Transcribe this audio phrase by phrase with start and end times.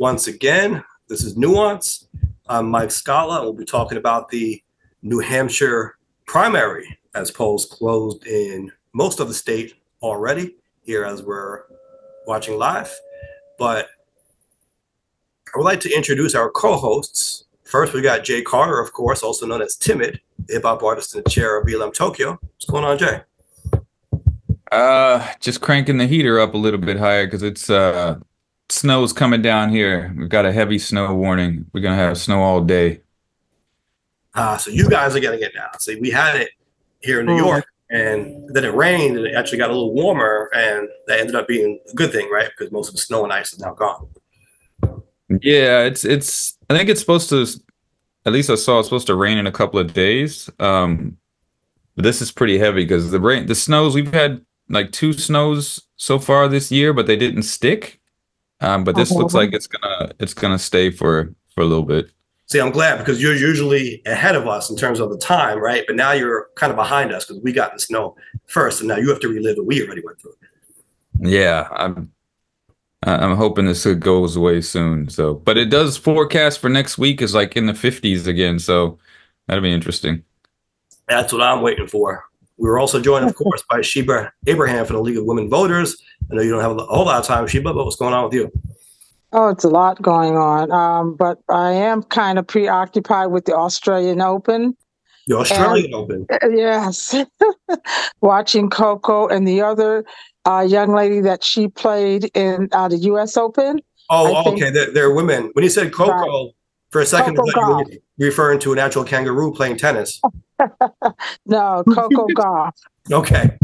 [0.00, 0.82] once again.
[1.08, 2.08] This is Nuance.
[2.48, 4.62] I'm Mike Scala, and we'll be talking about the
[5.02, 11.64] New Hampshire primary as polls closed in most of the state already here as we're
[12.26, 12.90] watching live.
[13.58, 13.90] But
[15.54, 17.44] I would like to introduce our co-hosts.
[17.64, 21.12] First, we got Jay Carter, of course, also known as Timid, the hip hop artist
[21.12, 22.38] the chair of BLM Tokyo.
[22.40, 23.20] What's going on, Jay?
[24.72, 28.18] Uh, just cranking the heater up a little bit higher because it's uh
[28.72, 30.12] snow's coming down here.
[30.16, 31.66] We've got a heavy snow warning.
[31.72, 33.00] We're gonna have snow all day.
[34.34, 35.78] Uh, so you guys are gonna get down.
[35.78, 36.50] See, we had it
[37.00, 37.46] here in New Mm.
[37.46, 41.34] York, and then it rained, and it actually got a little warmer, and that ended
[41.34, 42.48] up being a good thing, right?
[42.56, 44.08] Because most of the snow and ice is now gone.
[45.42, 46.56] Yeah, it's it's.
[46.68, 47.46] I think it's supposed to.
[48.26, 50.50] At least I saw it's supposed to rain in a couple of days.
[50.58, 51.16] Um,
[51.96, 55.80] but this is pretty heavy because the rain, the snows we've had like two snows
[55.96, 57.99] so far this year, but they didn't stick.
[58.60, 62.10] Um, but this looks like it's gonna it's gonna stay for for a little bit.
[62.46, 65.84] See, I'm glad because you're usually ahead of us in terms of the time, right?
[65.86, 68.96] But now you're kind of behind us because we got the snow first, and now
[68.96, 70.34] you have to relive what we already went through.
[71.20, 72.10] Yeah, I'm
[73.02, 75.08] I'm hoping this goes away soon.
[75.08, 78.98] So, but it does forecast for next week is like in the 50s again, so
[79.46, 80.22] that'll be interesting.
[81.08, 82.24] That's what I'm waiting for.
[82.58, 85.96] We were also joined, of course, by Sheba Abraham from the League of Women Voters.
[86.30, 88.24] I know you don't have a whole lot of time, Sheba, but what's going on
[88.24, 88.52] with you?
[89.32, 90.70] Oh, it's a lot going on.
[90.72, 94.76] Um, but I am kind of preoccupied with the Australian Open.
[95.26, 96.26] The Australian Open.
[96.30, 97.14] Uh, Yes.
[98.20, 100.04] Watching Coco and the other
[100.44, 103.36] uh, young lady that she played in uh, the U.S.
[103.36, 103.80] Open.
[104.08, 104.70] Oh, I okay.
[104.70, 105.50] They're, they're women.
[105.52, 106.50] When you said Coco,
[106.90, 110.20] for a second, Coco you were referring to an actual kangaroo playing tennis.
[111.46, 112.72] No, Coco Gauff.
[113.10, 113.56] Okay.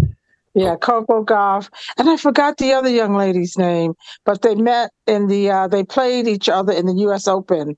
[0.57, 1.69] Yeah, Coco Gauff.
[1.99, 3.93] And I forgot the other young lady's name,
[4.25, 7.29] but they met in the, uh, they played each other in the U.S.
[7.29, 7.77] Open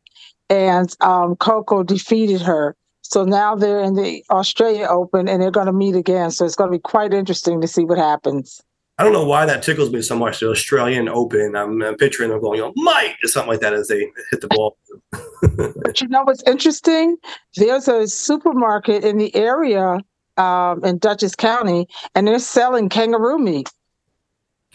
[0.49, 2.77] and um, Coco defeated her.
[3.03, 6.31] So now they're in the Australia Open and they're going to meet again.
[6.31, 8.61] So it's going to be quite interesting to see what happens.
[8.97, 10.39] I don't know why that tickles me so much.
[10.39, 11.57] The Australian Open.
[11.57, 14.41] I'm, I'm picturing them going, you know, Mike, or something like that as they hit
[14.41, 14.77] the ball.
[15.11, 17.17] But you know what's interesting?
[17.57, 19.99] There's a supermarket in the area
[20.39, 23.71] um, in Dutchess County, and they're selling kangaroo meat.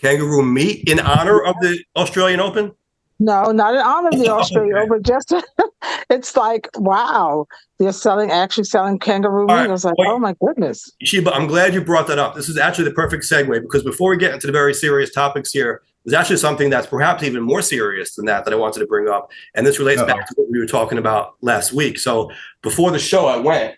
[0.01, 2.74] Kangaroo meat in honor of the Australian Open.
[3.19, 4.85] No, not in honor of the Australian Okay.
[4.85, 5.03] Open.
[5.03, 5.34] Just
[6.09, 7.47] it's like wow,
[7.79, 9.51] they're selling actually selling kangaroo meat.
[9.53, 10.09] All right, I was like, wait.
[10.09, 10.91] oh my goodness.
[11.03, 12.35] Sheba, I'm glad you brought that up.
[12.35, 15.51] This is actually the perfect segue because before we get into the very serious topics
[15.51, 18.88] here, there's actually something that's perhaps even more serious than that that I wanted to
[18.88, 19.31] bring up.
[19.53, 20.07] And this relates Uh-oh.
[20.07, 21.97] back to what we were talking about last week.
[21.97, 22.30] So
[22.62, 23.75] before the show, I went,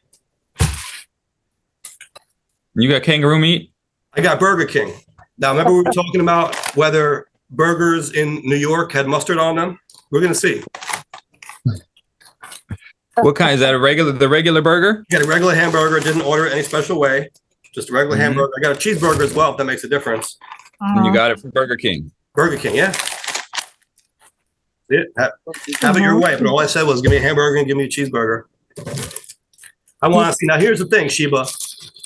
[2.75, 3.71] You got kangaroo meat?
[4.13, 4.93] I got Burger King.
[5.37, 9.79] Now, remember we were talking about whether burgers in New York had mustard on them?
[10.11, 10.63] We're going to see.
[13.21, 13.73] What kind is that?
[13.73, 15.05] A regular the regular burger?
[15.09, 17.29] Got a regular hamburger, didn't order it any special way.
[17.73, 18.21] Just a regular Mhm.
[18.21, 18.51] hamburger.
[18.57, 20.37] I got a cheeseburger as well, if that makes a difference.
[20.81, 22.11] And you got it from Burger King.
[22.33, 22.93] Burger King, yeah.
[24.89, 25.31] Yeah, have,
[25.81, 26.35] have it your way.
[26.37, 28.43] But all I said was, give me a hamburger and give me a cheeseburger.
[30.01, 30.45] I want to see.
[30.45, 31.47] Now, here's the thing, Sheba.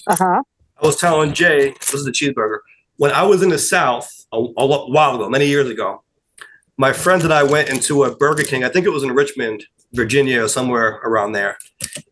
[0.07, 0.43] Uh huh.
[0.81, 2.59] I was telling Jay, this is the cheeseburger.
[2.97, 6.03] When I was in the South a, a while ago, many years ago,
[6.77, 8.63] my friends and I went into a Burger King.
[8.63, 11.57] I think it was in Richmond, Virginia, or somewhere around there,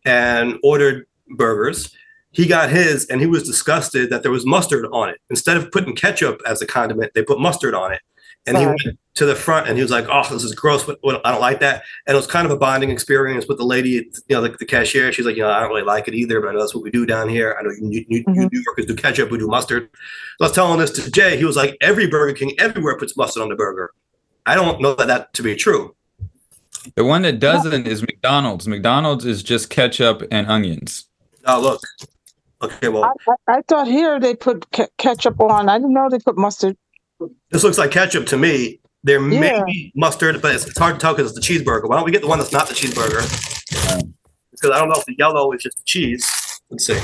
[0.04, 1.06] and ordered
[1.36, 1.94] burgers.
[2.32, 5.18] He got his, and he was disgusted that there was mustard on it.
[5.30, 8.00] Instead of putting ketchup as a condiment, they put mustard on it.
[8.48, 10.84] And he went to the front, and he was like, "Oh, this is gross.
[10.84, 13.58] But, but I don't like that." And it was kind of a bonding experience with
[13.58, 15.12] the lady, you know, the, the cashier.
[15.12, 16.82] She's like, "You know, I don't really like it either, but I know that's what
[16.84, 17.56] we do down here.
[17.58, 18.50] I know you, you, you Mhm.
[18.52, 19.90] New Yorkers do ketchup, we do mustard."
[20.38, 21.36] So I was telling this to Jay.
[21.36, 23.90] He was like, "Every Burger King everywhere puts mustard on the burger."
[24.46, 25.94] I don't know that, that to be true.
[26.94, 28.66] The one that doesn't is McDonald's.
[28.66, 31.04] McDonald's is just ketchup and onions.
[31.44, 31.80] Oh, look.
[32.62, 33.12] Okay, well, I,
[33.52, 35.68] I, I thought here they put ke- ketchup on.
[35.68, 36.76] I didn't know they put mustard.
[37.50, 38.80] This looks like ketchup to me.
[39.04, 39.64] There may Yeah.
[39.64, 41.88] be mustard, but it's, it's hard to tell because it's the cheeseburger.
[41.88, 43.22] Why don't we get the one that's not the cheeseburger?
[44.50, 46.60] Because I don't know if the yellow is just cheese.
[46.70, 46.98] Let's see.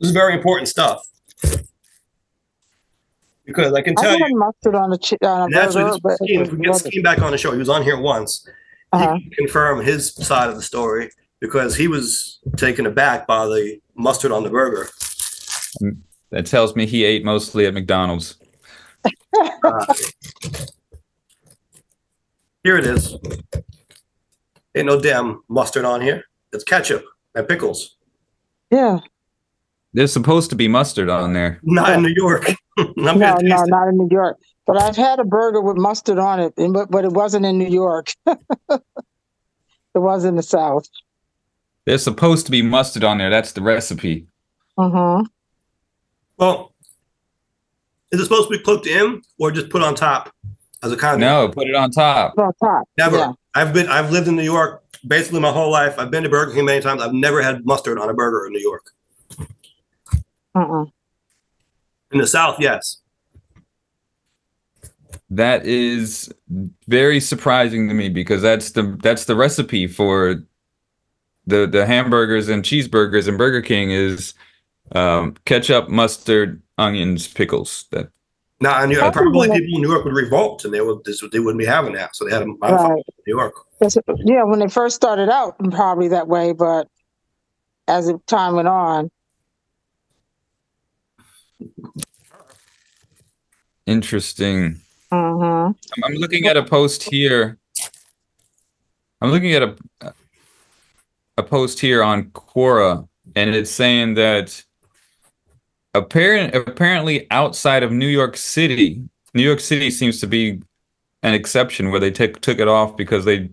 [0.00, 1.06] This is very important stuff.
[3.46, 5.84] Because I can I tell you, had mustard on a, chi- on a and burger,
[5.90, 6.82] this but if we get rubbish.
[6.82, 8.48] Scheme back on the show, he was on here once.
[8.92, 9.18] Uh-huh.
[9.18, 11.10] Can confirm his side of the story
[11.44, 14.88] because he was taken aback by the mustard on the burger.
[16.30, 18.38] That tells me he ate mostly at McDonald's.
[19.62, 19.94] Uh,
[22.64, 23.14] here it is.
[24.74, 26.24] Ain't no damn mustard on here.
[26.54, 27.04] It's ketchup
[27.34, 27.98] and pickles.
[28.70, 29.00] Yeah.
[29.92, 31.60] There's supposed to be mustard on there.
[31.62, 32.54] Not in New York.
[32.96, 33.44] No, no, it.
[33.44, 34.36] not in New York.
[34.66, 37.68] But I've had a burger with mustard on it, but but it wasn't in New
[37.68, 38.08] York.
[38.26, 38.80] it
[39.94, 40.88] was in the South.
[41.84, 43.30] There's supposed to be mustard on there.
[43.30, 44.26] That's the recipe.
[44.78, 45.26] Mm-hmm.
[46.36, 46.72] Well,
[48.10, 50.32] is it supposed to be cooked in or just put on top
[50.82, 51.30] as a condiment?
[51.30, 52.34] No, put it on top.
[52.38, 52.88] On top.
[52.96, 53.18] Never.
[53.18, 53.32] Yeah.
[53.54, 55.98] I've been I've lived in New York basically my whole life.
[55.98, 57.02] I've been to Burger King many times.
[57.02, 58.90] I've never had mustard on a burger in New York.
[60.56, 60.90] Mm-mm.
[62.12, 63.00] In the South, yes.
[65.30, 66.32] That is
[66.86, 70.44] very surprising to me because that's the that's the recipe for
[71.46, 74.34] the the hamburgers and cheeseburgers and Burger King is
[74.92, 77.86] um, ketchup, mustard, onions, pickles.
[77.90, 78.08] That
[78.60, 81.22] no, I knew Probably probably people in New York would revolt, and they would this,
[81.32, 83.04] they wouldn't be having that, so they had them modified Right.
[83.08, 83.54] in New York.
[84.24, 86.88] Yeah, when they first started out, probably that way, but
[87.88, 89.10] as time went on,
[93.86, 94.80] interesting.
[95.10, 97.58] hmm I'm, I'm looking at a post here.
[99.20, 100.14] I'm looking at a
[101.36, 104.62] a post here on Quora, and it's saying that
[105.94, 109.02] apparent apparently outside of New York City,
[109.34, 110.62] New York City seems to be
[111.22, 113.50] an exception where they took took it off because they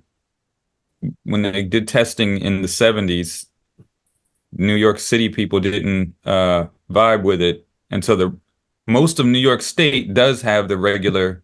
[1.23, 3.47] when they did testing in the 70s,
[4.51, 8.37] New York City people didn't uh, vibe with it, and so the
[8.87, 11.43] most of New York State does have the regular.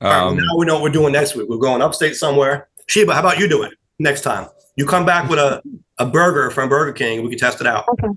[0.00, 1.48] All right, Um, now we know what we're doing next week.
[1.48, 2.68] We're going upstate somewhere.
[2.88, 4.48] Sheba, how about you do it next time?
[4.76, 5.62] You come back with a,
[5.98, 7.22] a burger from Burger King.
[7.22, 7.84] We can test it out.
[7.88, 8.08] okay,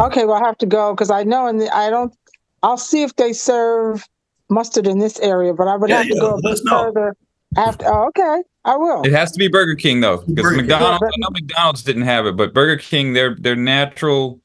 [0.00, 0.24] Okay.
[0.24, 2.14] well, I have to go because I know, and I don't.
[2.62, 4.04] I'll see if they serve
[4.50, 6.60] mustard in this area, but I would Yeah, have to yeah, go a let bit
[6.64, 6.82] know.
[6.84, 7.16] further.
[7.56, 9.02] After, oh, okay, I will.
[9.04, 10.66] It has to be Burger King though, because Burger King.
[10.66, 10.98] McDonald's.
[11.02, 14.40] Yeah, I know McDonald's didn't have it, but Burger King, their their natural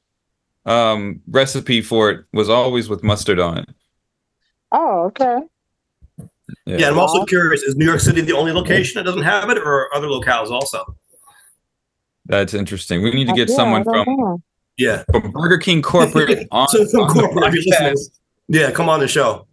[0.66, 3.70] um, recipe for it was always with mustard on it.
[4.72, 5.40] Oh, okay.
[6.66, 6.78] Yeah.
[6.78, 9.58] Yeah, I'm also curious: is New York City the only location that doesn't have it,
[9.58, 10.84] or are other locales also?
[12.26, 13.02] That's interesting.
[13.04, 14.42] We need to get Yeah, someone from, know.
[14.78, 18.12] Yeah, from Burger King corporate on, So from on corporate, if podcast.
[18.48, 18.72] yeah.
[18.72, 19.48] Come on the show.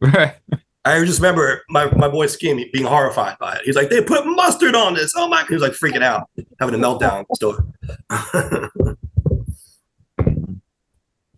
[0.00, 0.34] Right.
[0.86, 3.62] I just remember my, my boy Skinny being horrified by it.
[3.64, 5.14] He's like, they put mustard on this.
[5.16, 5.42] Oh my!
[5.48, 6.28] He was like freaking out,
[6.60, 7.66] having a meltdown in store.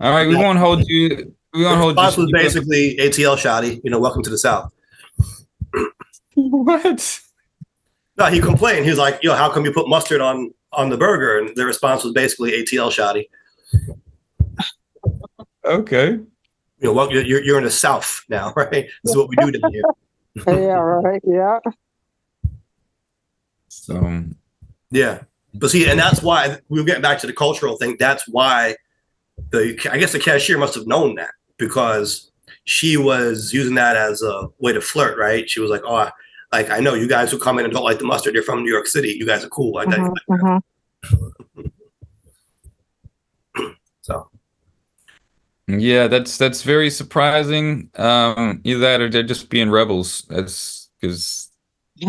[0.00, 1.32] All right, we won't hold you.
[1.54, 3.80] We won't hold Response was basically ATL shoddy.
[3.84, 4.72] You know, welcome to the South.
[6.34, 7.20] What?
[8.18, 8.84] No, he complained.
[8.84, 11.66] He was like, "Yo, how come you put mustard on on the burger?" And the
[11.66, 13.28] response was basically ATL shoddy.
[15.64, 16.10] Okay.
[16.10, 16.28] You
[16.80, 18.70] know, well, you're you're in the South now, right?
[18.70, 19.82] This is what we do down here.
[20.46, 21.22] yeah, right.
[21.24, 21.58] Yeah.
[23.68, 24.24] So
[24.90, 25.22] Yeah,
[25.54, 27.96] but see, and that's why we were getting back to the cultural thing.
[27.98, 28.76] That's why
[29.50, 32.30] the I guess the cashier must have known that because
[32.64, 35.48] she was using that as a way to flirt, right?
[35.48, 36.10] She was like, "Oh,
[36.52, 38.34] like I know you guys who come in and don't like the mustard.
[38.34, 39.14] You're from New York City.
[39.18, 40.00] You guys are cool." Like that.
[40.30, 40.60] Mhm,
[41.54, 41.74] mhm.
[44.02, 44.30] So
[45.66, 47.90] yeah, that's that's very surprising.
[47.96, 50.24] Um, either that or they're just being rebels.
[50.28, 51.50] That's because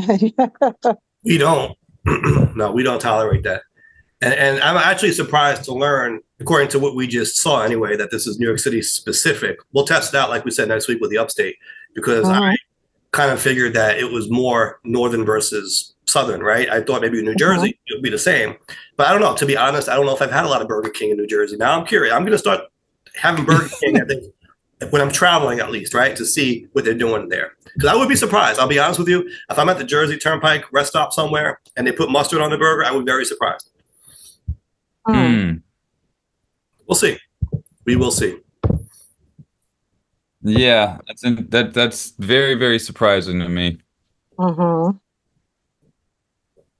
[1.23, 1.75] we don't.
[2.55, 3.63] no, we don't tolerate that.
[4.21, 8.11] And and I'm actually surprised to learn, according to what we just saw anyway, that
[8.11, 9.57] this is New York City specific.
[9.73, 11.55] We'll test it out, like we said next week with the upstate,
[11.95, 12.55] because I Mhm.
[13.11, 16.69] Kind of figured that it was more northern versus southern, right?
[16.69, 18.55] I thought maybe New Jersey it would be the same,
[18.95, 19.35] but I don't know.
[19.35, 21.17] To be honest, I don't know if I've had a lot of Burger King in
[21.17, 21.57] New Jersey.
[21.57, 22.13] Now I'm curious.
[22.13, 22.61] I'm going to start
[23.15, 24.01] having Burger King.
[24.01, 24.33] I think
[24.91, 27.53] when I'm traveling, at least, right, to see what they're doing there.
[27.73, 28.59] Because I would be surprised.
[28.59, 29.29] I'll be honest with you.
[29.49, 32.57] If I'm at the Jersey Turnpike rest stop somewhere and they put mustard on the
[32.57, 33.71] burger, I would be very surprised.
[35.07, 35.51] Mm.
[35.51, 35.57] Hmm.
[36.87, 37.17] We'll see.
[37.85, 38.37] We will see.
[40.47, 43.79] Yeah, that's in, that that's very very surprising to me.
[44.37, 44.99] Mhm.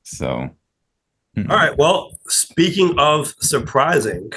[0.04, 0.50] So.
[1.38, 1.78] All right.
[1.78, 4.32] Well, speaking of surprising,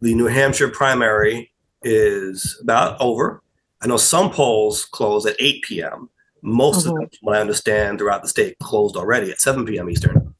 [0.00, 1.50] the New Hampshire primary
[1.82, 3.42] is about over.
[3.82, 6.08] I know some polls close at 8 p.m.
[6.42, 7.00] Most of Mhm.
[7.00, 9.90] them, what I understand, throughout the state closed already at 7 p.m.
[9.90, 10.34] Eastern.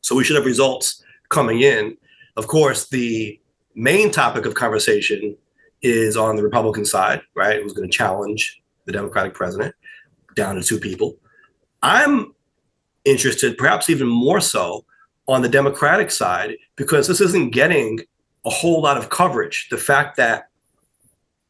[0.00, 1.96] So we should have results coming in.
[2.36, 3.40] Of course, the
[3.74, 5.36] main topic of conversation
[5.82, 7.62] is on the Republican side, right?
[7.62, 9.74] Who's going to challenge the Democratic president
[10.34, 11.16] down to two people.
[11.82, 12.34] I'm
[13.04, 14.84] interested, perhaps even more so,
[15.28, 18.00] on the Democratic side because this isn't getting
[18.46, 19.68] a whole lot of coverage.
[19.70, 20.48] The fact that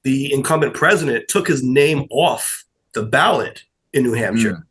[0.02, 4.62] the incumbent president took his name off the ballot in New Hampshire mm.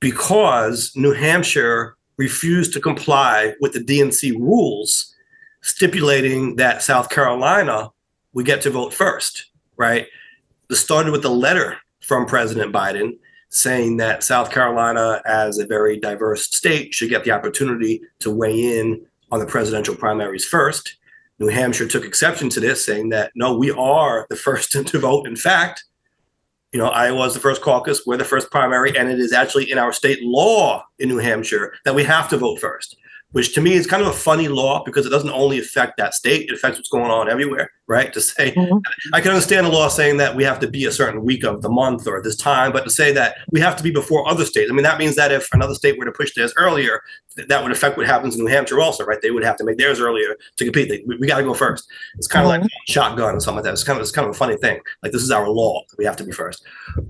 [0.00, 5.14] because New Hampshire refused to comply with the DNC rules
[5.60, 7.90] stipulating that South Carolina
[8.32, 9.46] would get to vote first.
[9.76, 10.06] right?
[10.68, 15.98] This started with a letter from President Biden saying that South Carolina, as a very
[15.98, 20.96] diverse state, should get the opportunity to weigh in on the presidential primaries first.
[21.38, 25.26] New Hampshire took exception to this, saying that no, we are the first to vote.
[25.26, 25.84] In fact,
[26.72, 29.70] you know, Iowa is the first caucus, we're the first primary, and it is actually
[29.70, 32.96] in our state law in New Hampshire that we have to vote first
[33.32, 36.14] which to me is kind of a funny law because it doesn't only affect that
[36.14, 38.12] state, it affects what's going on everywhere, right?
[38.12, 38.80] To say, Mhm.
[39.12, 41.62] I can understand the law saying that we have to be a certain week of
[41.62, 44.44] the month or this time, but to say that we have to be before other
[44.44, 47.00] states, I mean, that means that if another state were to push theirs earlier,
[47.36, 49.20] th- that would affect what happens in New Hampshire also, right?
[49.22, 50.88] They would have to make theirs earlier to compete.
[50.88, 51.88] They, we, we got to go first.
[52.16, 53.72] It's kind of like shotgun or something like that.
[53.72, 54.80] It's kind of, it's kind of a funny thing.
[55.02, 55.82] Like this is our law.
[55.98, 56.64] We have to be first.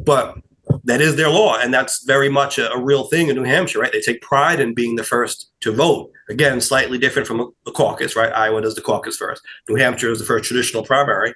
[0.04, 0.36] But
[0.84, 3.80] that is their law, and that's very much a, a real thing in New Hampshire,
[3.80, 3.92] right?
[3.92, 6.10] They take pride in being the first to vote.
[6.28, 8.32] Again, slightly different from a caucus, right?
[8.32, 9.42] Iowa does the caucus first.
[9.68, 11.34] New Hampshire is the first traditional primary.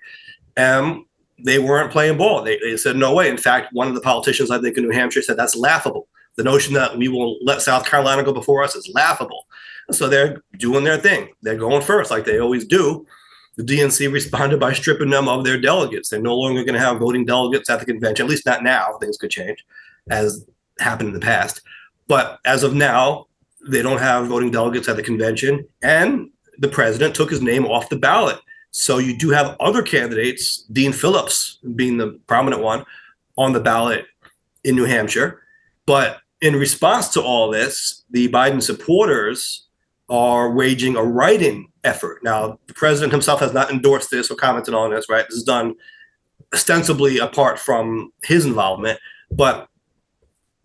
[0.57, 1.07] Um,
[1.45, 2.43] they weren't playing ball.
[2.43, 3.29] They, they said no way.
[3.29, 6.09] In fact, one of the politicians I think in New Hampshire said that's laughable.
[6.37, 9.47] The notion that we will let South Carolina go before us is laughable.
[9.91, 11.29] So they're doing their thing.
[11.43, 13.07] They're going first, like they always do.
[13.57, 16.11] The DNC responded by stripping them of their delegates.
[16.11, 18.99] They're no longer going to have voting delegates at the convention, at least not now.
[19.01, 19.65] Things could change,
[20.11, 20.45] as
[20.79, 21.63] happened in the past.
[22.07, 23.27] But as of now,
[23.67, 27.89] they don't have voting delegates at the convention, and the president took his name off
[27.89, 28.39] the ballot.
[28.71, 32.85] So you do have other candidates, Dean Phillips being the prominent one,
[33.39, 34.05] on the ballot
[34.65, 35.43] in New Hampshire.
[35.87, 39.66] But in response to all this, the Biden supporters
[40.09, 42.23] are waging a write-in effort.
[42.23, 45.25] Now, the president himself has not endorsed this or commented on this, right?
[45.29, 45.75] This is done
[46.55, 49.69] ostensibly apart from his involvement, but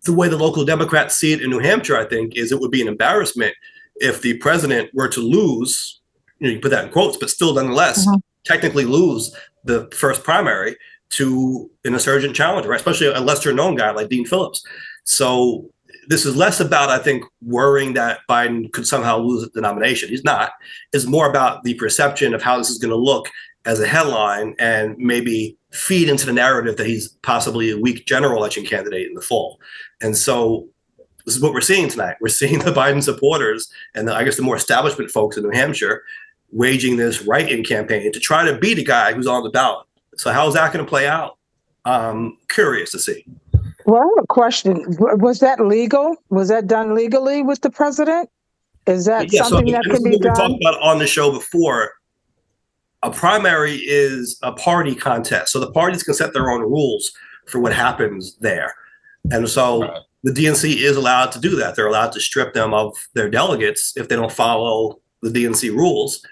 [0.04, 2.70] the way the local Democrats see it in New Hampshire, I think, is it would
[2.70, 3.54] be an embarrassment
[3.96, 6.00] if the president were to lose.
[6.38, 8.22] You know, you put that in quotes, but still, nonetheless, Mhm.
[8.44, 9.34] technically lose
[9.64, 10.76] the first primary
[11.10, 12.80] to an insurgent challenger, right?
[12.80, 14.64] especially a lesser known guy like Dean Phillips.
[15.04, 15.70] So
[16.12, 20.10] this is less about, I think, worrying that Biden could somehow lose the nomination.
[20.10, 20.52] He's not.
[20.92, 23.30] It's more about the perception of how this is going to look
[23.64, 28.36] as a headline and maybe feed into the narrative that he's possibly a weak general
[28.36, 29.58] election candidate in the fall.
[30.02, 30.68] And so
[31.24, 32.16] this is what we're seeing tonight.
[32.20, 35.50] We're seeing the Biden supporters and the, I guess the more establishment folks in New
[35.50, 36.02] Hampshire
[36.50, 39.86] waging this write-in campaign to try to beat a guy who's on the ballot.
[40.18, 41.38] So how is that going to play out?
[41.86, 43.24] Um, curious to see.
[43.86, 44.82] Well, I have a question.
[44.92, 46.16] W- Was that legal?
[46.30, 48.28] Was that done legally with the president?
[48.86, 50.34] Is that Yeah, so something that this can is be what we done?
[50.50, 51.92] talked about on the show before.
[53.04, 57.12] A primary is a party contest, so the parties can set their own rules
[57.48, 58.72] for what happens there,
[59.32, 60.00] and so Right.
[60.22, 61.74] the DNC is allowed to do that.
[61.74, 66.24] They're allowed to strip them of their delegates if they don't follow the DNC rules.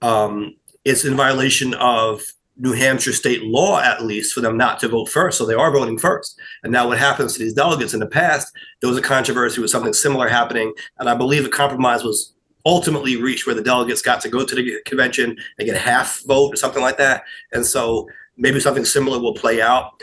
[0.00, 0.54] Um,
[0.84, 2.22] it's in violation of
[2.56, 5.38] New Hampshire state law, at least, for them not to vote first.
[5.38, 6.38] So they are voting first.
[6.62, 8.52] And now, what happens to these delegates in the past?
[8.80, 13.16] There was a controversy with something similar happening, and I believe a compromise was ultimately
[13.16, 16.52] reached where the delegates got to go to the convention and get a half vote
[16.52, 17.24] or something like that.
[17.52, 20.02] And so maybe something similar will play out.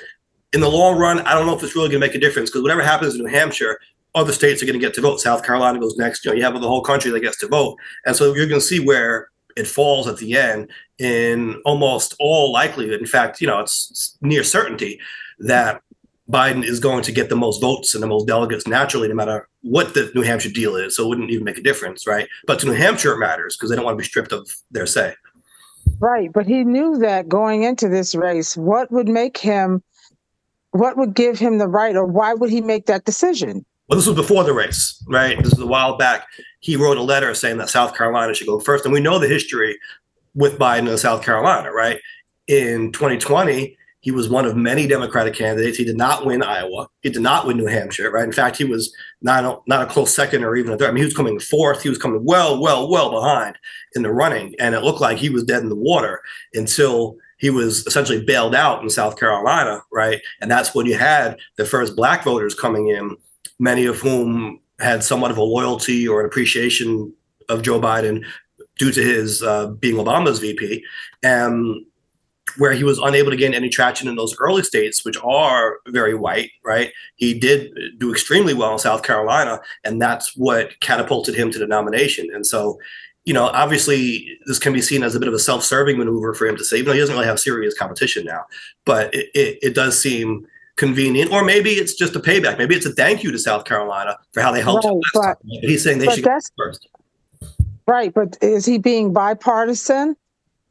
[0.52, 2.50] In the long run, I don't know if it's really going to make a difference
[2.50, 3.80] because whatever happens in New Hampshire,
[4.16, 5.22] other states are going to get to vote.
[5.22, 6.26] South Carolina goes next.
[6.26, 8.60] You know, you have the whole country that gets to vote, and so you're going
[8.60, 10.70] to see where it falls at the end.
[10.98, 15.00] In almost all likelihood, in fact, you know, it's, it's near certainty
[15.40, 15.82] that
[16.30, 19.48] Biden is going to get the most votes and the most delegates naturally, no matter
[19.62, 20.96] what the New Hampshire deal is.
[20.96, 22.28] So it wouldn't even make a difference, right?
[22.46, 24.86] But to New Hampshire, it matters because they don't want to be stripped of their
[24.86, 25.16] say.
[26.00, 29.84] Right, but he knew that going into this race, what would make him,
[30.72, 33.66] what would give him the right, or why would he make that decision?
[33.90, 35.42] Well, this was before the race, right?
[35.44, 36.28] This is a while back.
[36.60, 38.86] He wrote a letter saying that South Carolina should go first.
[38.86, 39.80] And we know the history
[40.36, 42.00] with Biden in South Carolina, right?
[42.48, 45.78] In 2020, he was one of many Democratic candidates.
[45.78, 46.88] He did not win Iowa.
[47.02, 48.24] He did not win New Hampshire, right?
[48.24, 48.94] In fact, he was
[49.24, 50.90] not a, not a close second or even a third.
[50.90, 51.82] I mean, he was coming fourth.
[51.82, 53.58] He was coming well, well, well behind
[53.96, 54.54] in the running.
[54.60, 56.22] And it looked like he was dead in the water
[56.54, 60.22] until he was essentially bailed out in South Carolina, right?
[60.42, 63.18] And that's when you had the first black voters coming in,
[63.60, 67.14] many of whom had somewhat of a loyalty or an appreciation
[67.50, 68.24] of Joe Biden
[68.78, 70.84] due to his uh, being Obama's VP.
[71.22, 71.86] And
[72.58, 76.16] where he was unable to gain any traction in those early states, which are very
[76.16, 76.92] white, right?
[77.16, 81.68] He did do extremely well in South Carolina, and that's what catapulted him to the
[81.68, 82.28] nomination.
[82.34, 82.80] And so,
[83.26, 86.48] you know, obviously, this can be seen as a bit of a self-serving maneuver for
[86.48, 88.46] him to say, even though he doesn't really have serious competition now,
[88.86, 90.48] but it, it, it does seem
[90.80, 92.58] convenient, or maybe it's just a payback.
[92.58, 94.86] Maybe it's a thank you to South Carolina for how they helped.
[94.86, 95.36] him Right, last time.
[95.44, 96.88] He's saying they should go first.
[97.86, 100.16] Right, but is he being bipartisan?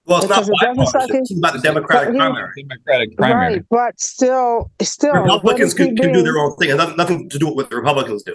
[0.07, 1.17] Well, it's not Because it doesn't sound bipartisan.
[1.17, 2.63] It's about the Democratic but he- primary.
[2.63, 3.55] Democratic primary.
[3.55, 5.15] Right, but still, still.
[5.15, 6.71] Republicans can, can do their own thing.
[6.71, 8.35] and nothing, nothing to do with what the Republicans do.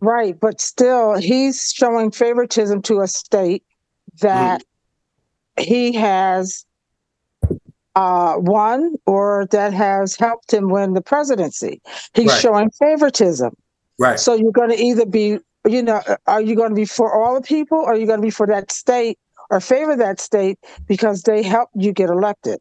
[0.00, 3.64] Right, but still, he's showing favoritism to a state
[4.20, 4.62] that
[5.58, 5.64] mm-hmm.
[5.64, 6.64] he has
[7.94, 11.80] uh, won or that has helped him win the presidency.
[12.14, 12.40] He's Right.
[12.40, 13.54] showing favoritism.
[13.98, 14.18] Right.
[14.18, 17.34] So you're going to either be, you know, are you going to be for all
[17.34, 19.18] the people or are you going to be for that state
[19.50, 20.58] or favor that state
[20.88, 22.58] because they helped you get elected?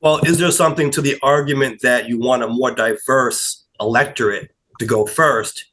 [0.00, 4.86] Well, is there something to the argument that you want a more diverse electorate to
[4.86, 5.64] go first?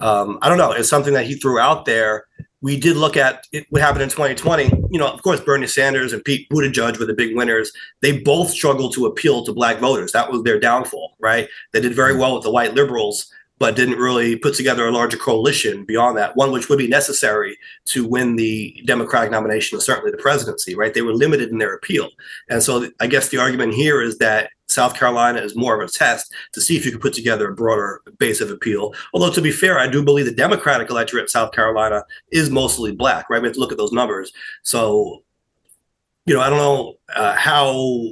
[0.00, 0.72] Um, I don't know.
[0.72, 2.26] It's something that he threw out there.
[2.62, 4.64] We did look at it, what happened in 2020.
[4.90, 7.70] You know, of course, Bernie Sanders and Pete Buttigieg were the big winners.
[8.00, 10.12] They both struggled to appeal to black voters.
[10.12, 11.48] That was their downfall, right?
[11.72, 15.16] They did very well with the white liberals, but didn't really put together a larger
[15.16, 20.10] coalition beyond that, one which would be necessary to win the Democratic nomination and certainly
[20.10, 20.92] the presidency, right?
[20.92, 22.10] They were limited in their appeal.
[22.50, 25.90] And so I guess the argument here is that South Carolina is more of a
[25.90, 28.94] test to see if you can put together a broader base of appeal.
[29.14, 32.92] Although, to be fair, I do believe the Democratic electorate in South Carolina is mostly
[32.92, 33.40] black, right?
[33.40, 34.32] We have to look at those numbers.
[34.62, 35.22] So,
[36.26, 38.10] you know, I don't know uh, how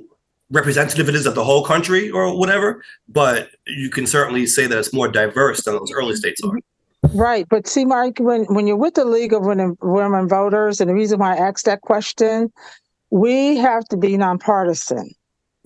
[0.51, 4.79] representative it is of the whole country or whatever, but you can certainly say that
[4.79, 6.53] it's more diverse than those early states are.
[7.13, 10.89] Right, but see, Mike, when when you're with the League of Women, Women Voters, and
[10.89, 12.51] the reason why I asked that question,
[13.11, 15.11] we have to be nonpartisan.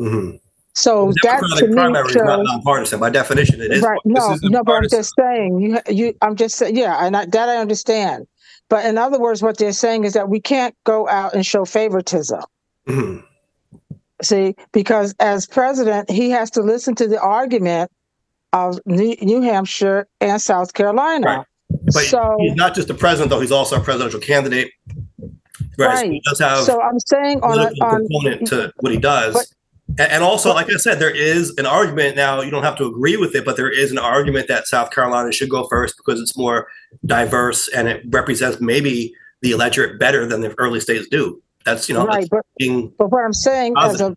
[0.01, 0.41] Mhm.
[0.75, 3.01] So that to Democratic me primary is not shows nonpartisan.
[3.01, 3.83] By definition, it is.
[3.83, 3.99] right.
[4.05, 4.99] This No, isn't no, but I'm partisan.
[5.01, 6.15] just saying you you.
[6.23, 8.27] I'm just saying, yeah, and I, that I understand.
[8.69, 11.65] But in other words, what they're saying is that we can't go out and show
[11.65, 12.43] favoritism.
[12.87, 13.23] Mhm.
[14.23, 17.91] See, because as president, he has to listen to the argument
[18.53, 21.27] of New, New Hampshire and South Carolina.
[21.27, 21.47] Right.
[21.93, 23.41] But so, he's not just the president, though.
[23.41, 24.71] He's also a presidential candidate.
[25.79, 25.99] Right.
[25.99, 26.21] So he Right.
[26.25, 29.35] does have so I'm saying on a, political on component to what he does.
[29.35, 29.47] But-
[29.97, 32.41] and, also, like I said, there is an argument now.
[32.43, 35.33] You don't have to agree with it, but there is an argument that South Carolina
[35.33, 36.69] should go first because it's more
[37.07, 41.41] diverse and it represents maybe the electorate better than the early states do.
[41.65, 44.17] That's you know right, but being But what I'm saying as a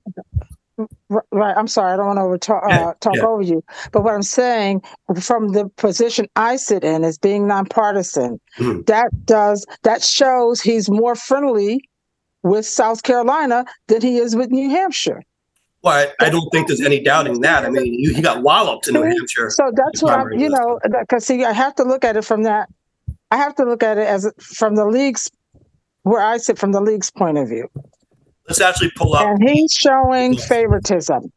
[1.09, 3.25] R- right, I'm sorry, I don't want to over talk, Yeah, uh, talk yeah.
[3.25, 3.63] over you.
[3.91, 4.81] But what I'm saying
[5.21, 8.85] from the position I sit in is being nonpartisan, Mhm.
[8.87, 11.81] that does that shows he's more friendly
[12.43, 15.21] with South Carolina than he is with New Hampshire.
[15.83, 17.65] Well, I, I don't think there's any doubting that.
[17.65, 19.49] I mean, you, he got walloped in New Hampshire.
[19.49, 22.43] So that's what I'm, you know, because see, I have to look at it from
[22.43, 22.69] that.
[23.31, 25.29] I have to look at it as from the league's
[26.03, 27.67] where I sit from the league's point of view.
[28.47, 29.25] Let's actually pull up.
[29.25, 31.31] and he's showing favoritism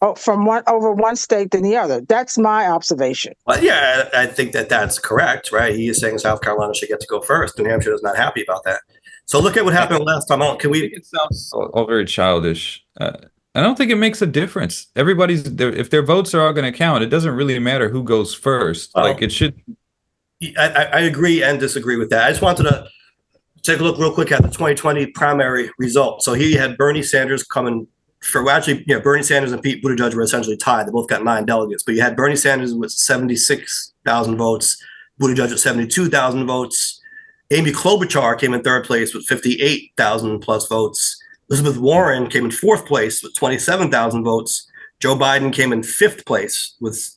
[0.00, 2.00] oh, from one over one state than the other.
[2.00, 3.32] That's my observation.
[3.46, 5.74] Well, yeah, I I think that that's correct, right?
[5.74, 7.58] He is saying South Carolina should get to go first.
[7.58, 8.80] New Hampshire is not happy about that.
[9.24, 10.58] So look at what happened last time out.
[10.58, 10.84] Can we?
[10.84, 12.84] it sounds all, all very childish.
[13.00, 13.12] Uh,
[13.54, 14.86] I don't think it makes a difference.
[14.96, 18.34] Everybody's if their votes are all going to count, it doesn't really matter who goes
[18.34, 18.92] first.
[18.94, 19.60] Well- like it should.
[20.58, 22.24] I, I I agree and disagree with that.
[22.24, 22.88] I just wanted to
[23.62, 26.24] take a look real quick at the 2020 primary results.
[26.24, 27.86] So here you had Bernie Sanders coming
[28.22, 30.86] for well, actually, you know, Bernie Sanders and Pete Buttigieg were essentially tied.
[30.86, 34.82] They both got nine delegates, but you had Bernie Sanders with 76,000 votes,
[35.20, 37.00] Buttigieg with 72,000 votes.
[37.50, 41.21] Amy Klobuchar came in third place with 58,000 plus votes.
[41.52, 44.70] Elizabeth Warren came in fourth place with 27,000 votes.
[45.00, 47.14] Joe Biden came in fifth place with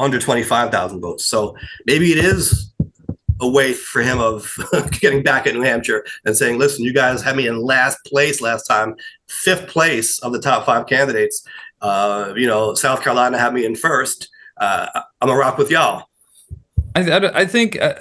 [0.00, 1.26] under 25,000 votes.
[1.26, 2.72] So maybe it is
[3.42, 4.56] a way for him of
[4.92, 8.40] getting back at New Hampshire and saying, listen, you guys had me in last place
[8.40, 8.94] last time,
[9.28, 11.46] fifth place of the top five candidates.
[11.82, 14.30] Uh, you know, South Carolina had me in first.
[14.56, 16.08] Uh, I'm a rock with y'all.
[16.94, 17.96] I, I, I think uh,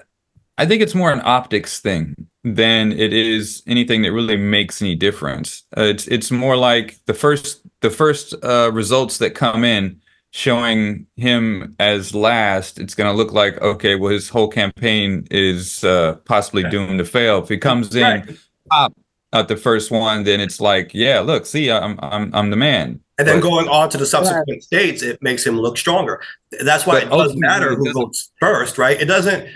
[0.58, 4.96] I think it's more an optics thing than it is anything that really makes any
[4.96, 5.64] difference.
[5.78, 10.00] Uh, it's it's more like the first the first uh, results that come in
[10.32, 12.80] showing him as last.
[12.80, 17.06] It's going to look like okay, well his whole campaign is uh, possibly doomed to
[17.06, 17.42] fail.
[17.42, 18.38] If he comes in Right.
[18.72, 18.94] top
[19.32, 23.00] at the first one, then it's like yeah, look, see, I'm I'm I'm the man.
[23.18, 26.22] And then But- going on to the subsequent states, it makes him look stronger.
[26.64, 29.00] That's why it doesn't matter it who doesn't- votes first, right?
[29.02, 29.48] It doesn't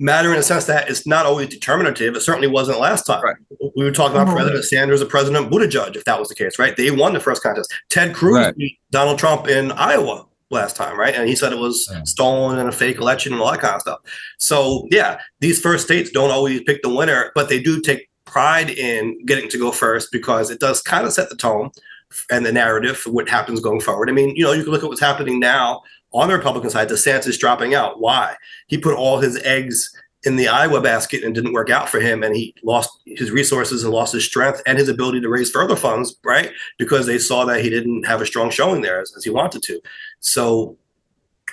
[0.00, 2.16] matter in the sense that it's not always determinative.
[2.16, 3.22] It certainly wasn't last time.
[3.22, 3.36] Right.
[3.76, 4.34] We were talking about Mhm.
[4.34, 6.76] President Sanders or President Buttigieg, if that was the case, right?
[6.76, 7.72] They won the first contest.
[7.90, 8.56] Ted Cruz Right.
[8.56, 11.14] beat Donald Trump in Iowa last time, right?
[11.14, 12.00] And he said it was Yeah.
[12.04, 13.98] stolen and a fake election and all that kind of stuff.
[14.38, 18.70] So yeah, these first states don't always pick the winner, but they do take pride
[18.70, 21.70] in getting to go first because it does kind of set the tone
[22.30, 24.08] and the narrative for what happens going forward.
[24.08, 26.88] I mean, you know, you can look at what's happening now on the Republican side.
[26.88, 28.00] DeSantis dropping out.
[28.00, 28.36] Why?
[28.66, 29.94] He put all his eggs
[30.24, 33.84] in the Iowa basket and didn't work out for him, and he lost his resources
[33.84, 36.52] and lost his strength and his ability to raise further funds, right?
[36.78, 39.62] Because they saw that he didn't have a strong showing there as, as he wanted
[39.62, 39.80] to.
[40.20, 40.76] So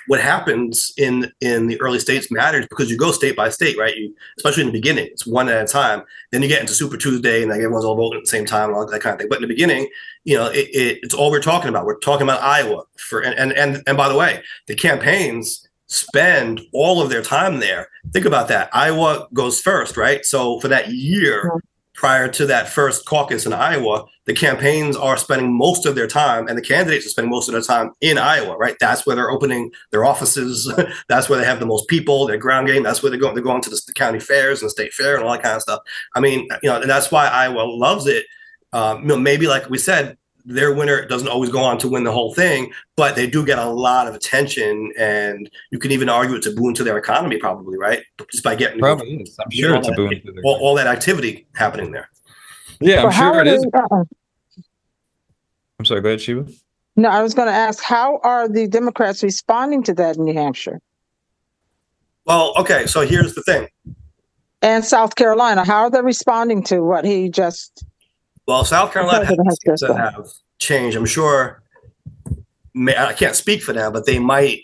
[0.08, 3.96] what happens in in the early states matters because you go state by state, right?
[3.96, 6.02] You especially in the beginning, it's one at a time.
[6.32, 8.74] Then you get into Super Tuesday, and like everyone's all voting at the same time,
[8.74, 9.28] all that kind of thing.
[9.28, 9.88] But in the beginning,
[10.24, 11.86] you know, it, it, it's all we're talking about.
[11.86, 16.60] We're talking about Iowa for and and and, and by the way, the campaigns spend
[16.72, 17.88] all of their time there.
[18.12, 18.70] Think about that.
[18.72, 20.24] Iowa goes first, right?
[20.24, 21.58] So for that year mm-hmm.
[21.98, 26.46] Prior to that first caucus in Iowa, the campaigns are spending most of their time
[26.46, 28.76] and the candidates are spending most of their time in Iowa, right?
[28.78, 30.72] That's where they're opening their offices.
[31.08, 32.84] that's where they have the most people, their ground game.
[32.84, 33.34] That's where they're going.
[33.34, 35.62] They're going to the, county fairs and the state fair and all that kind of
[35.62, 35.80] stuff.
[36.14, 38.26] I mean, you know, and that's why Iowa loves it.
[38.72, 40.16] Um, you know, maybe like we said,
[40.48, 43.58] their winner doesn't always go on to win the whole thing, but they do get
[43.58, 47.36] a lot of attention, and you can even argue it's a boon to their economy,
[47.36, 48.02] probably, right?
[48.32, 49.36] Just by getting Probably is.
[49.38, 50.10] I'm sure it's a boon.
[50.10, 52.08] to their- all, all that activity happening there.
[52.80, 53.62] Yeah, I'm But how sure it is.
[53.62, 54.04] they- uh-uh.
[55.78, 56.00] I'm sorry.
[56.00, 56.46] Go ahead, Sheba.
[56.96, 60.34] No, I was going to ask, how are the Democrats responding to that in New
[60.34, 60.80] Hampshire
[62.24, 63.68] Well, okay, so here's the thing.
[64.62, 65.64] and South Carolina?
[65.64, 67.84] How are they responding to what he just?
[68.48, 70.26] Well, South Carolina has has have
[70.58, 70.96] changed.
[70.96, 71.62] I'm sure.
[72.72, 74.62] May, I can't speak for them, but they might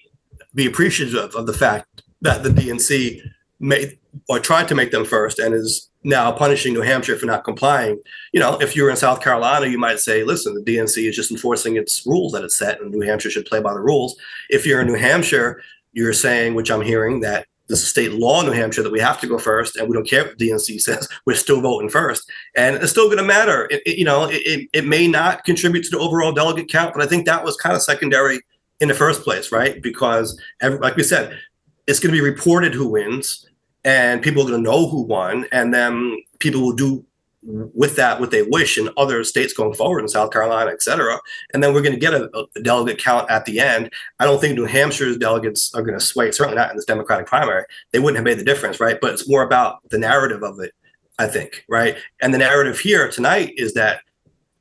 [0.55, 3.21] be appreciative of the fact that the DNC
[3.61, 3.99] made
[4.31, 8.01] or tried to make them first and is now punishing New Hampshire for not complying.
[8.33, 11.15] You know, if you were in South Carolina, you might say, listen, the DNC is
[11.15, 14.17] just enforcing its rules that it's set, and New Hampshire should play by the rules.
[14.49, 18.41] If you're in New Hampshire, you're saying, which I'm hearing, that this is state law
[18.41, 20.51] in New Hampshire that we have to go first, and we don't care what the
[20.51, 21.09] DNC says.
[21.27, 23.67] We're still voting first, and it's still going to matter.
[23.71, 26.95] It, it- you know, it, it, it may not contribute to the overall delegate count,
[26.95, 28.41] but I think that was kind of secondary
[28.81, 29.81] in the first place, right?
[29.83, 31.39] Because, every, like we said,
[31.87, 33.47] it's going to be reported who wins,
[33.85, 37.05] and people are going to know who won, and then people will do
[37.47, 41.19] with that what they wish in other states going forward in South Carolina, et cetera.
[41.53, 43.91] And then we're going to get a, a delegate count at the end.
[44.19, 47.27] I don't think New Hampshire's delegates are going to sway, certainly not in this Democratic
[47.27, 47.65] primary.
[47.93, 48.99] They wouldn't have made the difference, right?
[49.01, 50.73] But it's more about the narrative of it,
[51.19, 51.97] I think, right?
[52.21, 54.01] And the narrative here tonight is that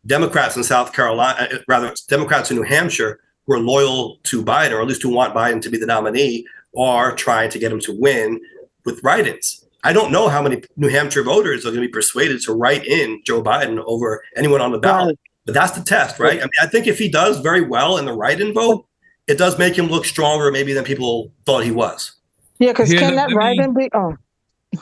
[0.05, 4.71] Democrats in South Carolina, uh, rather, Democrats in New Hampshire who are loyal to Biden,
[4.71, 6.45] or at least who want Biden to be the nominee,
[6.77, 8.41] are trying to get him to win
[8.85, 9.62] with write ins.
[9.83, 12.85] I don't know how many New Hampshire voters are going to be persuaded to write
[12.85, 15.07] in Joe Biden over anyone on the ballot.
[15.07, 15.19] Right.
[15.45, 16.37] But that's the test, right?
[16.39, 18.85] I mean, I think if he does very well in the write-in vote,
[19.27, 22.13] it does make him look stronger, maybe than people thought he was.
[22.59, 23.89] Yeah, because can that write-in be?
[23.93, 24.15] Oh,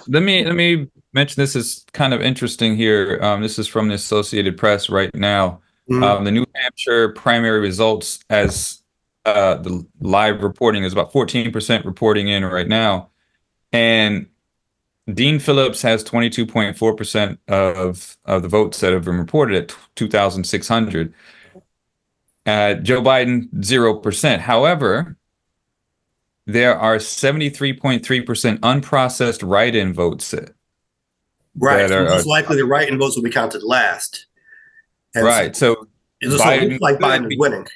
[0.07, 3.17] Let me let me mention this is kind of interesting here.
[3.23, 5.61] Um, this is from the Associated Press right now.
[5.89, 6.03] Mhm.
[6.03, 8.83] Um, the New Hampshire primary results, as
[9.25, 13.09] uh, the live reporting is about 14% reporting in right now,
[13.71, 14.27] and
[15.13, 21.13] Dean Phillips has 22.4% of of the votes that have been reported at 2,600.
[22.45, 24.39] Uh, Joe Biden, 0%.
[24.39, 25.15] However,
[26.47, 28.01] there are 73.3%
[28.59, 30.33] unprocessed write-in votes.
[31.55, 31.87] right.
[31.89, 34.25] So are- most likely the write-in votes will be counted last.
[35.13, 35.55] And Right.
[35.55, 35.87] So
[36.23, 37.67] So Biden like Biden be- winning.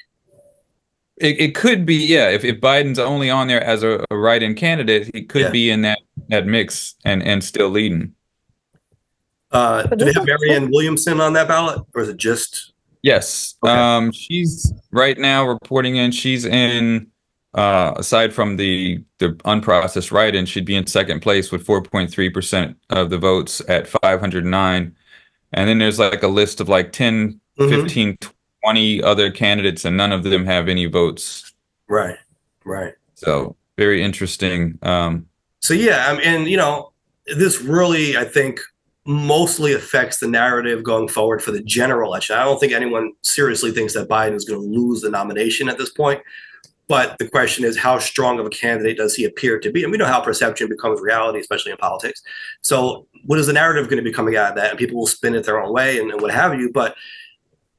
[1.18, 4.54] It, it could be, yeah, if, if Biden's only on there as a, a write-in
[4.54, 5.50] candidate, he could Yeah.
[5.50, 5.98] be in that,
[6.28, 8.12] that mix and, and still leading.
[9.50, 12.72] Uh, do they have is- Marianne Williamson on that ballot, or is it just?
[13.02, 13.54] Yes.
[13.64, 13.72] Okay.
[13.72, 16.10] Um, she's right now reporting in.
[16.10, 17.06] She's in,
[17.54, 23.08] uh, aside from the the unprocessed write-in, she'd be in second place with 4.3% of
[23.08, 24.94] the votes at 509.
[25.54, 27.70] And then there's like a list of like 10, Mhm.
[27.82, 28.18] 15,
[28.66, 31.52] 20 other candidates, and none of them have any votes.
[31.88, 32.18] Right.
[32.64, 32.94] Right.
[33.14, 34.76] So very interesting.
[34.82, 35.26] Um,
[35.60, 36.90] So yeah, I mean, and, you know,
[37.36, 38.58] this really, I think,
[39.04, 42.36] mostly affects the narrative going forward for the general election.
[42.36, 45.78] I don't think anyone seriously thinks that Biden is going to lose the nomination at
[45.78, 46.20] this point.
[46.88, 49.84] But the question is, how strong of a candidate does he appear to be?
[49.84, 52.20] And we know how perception becomes reality, especially in politics.
[52.62, 54.70] So, what is the narrative going to be coming out of that?
[54.70, 56.72] And people will spin it their own way and, and what have you.
[56.72, 56.96] But,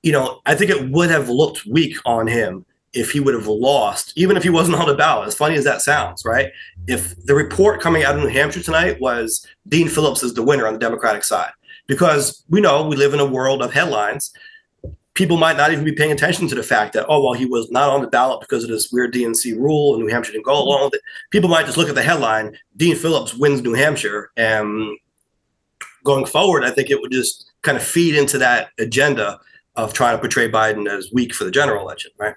[0.04, 3.48] you know, I think it would have looked weak on him if he would have
[3.48, 5.28] lost, even if he wasn't on the ballot.
[5.28, 6.52] As funny as that sounds, right?
[6.88, 10.66] if the report coming out of New Hampshire tonight was Dean Phillips is the winner
[10.66, 11.52] on the Democratic side,
[11.86, 14.32] because we know we live in a world of headlines.
[15.14, 17.70] People might not even be paying attention to the fact that, oh, well, he was
[17.72, 20.62] not on the ballot because of this weird DNC rule and New Hampshire didn't go
[20.62, 21.02] along with it.
[21.32, 24.32] People might just look at the headline, Dean Phillips wins New Hampshire.
[24.38, 24.98] And
[26.04, 29.40] going forward, I think it would just kind of feed into that agenda
[29.78, 32.36] of trying to portray Biden as weak for the general election, right?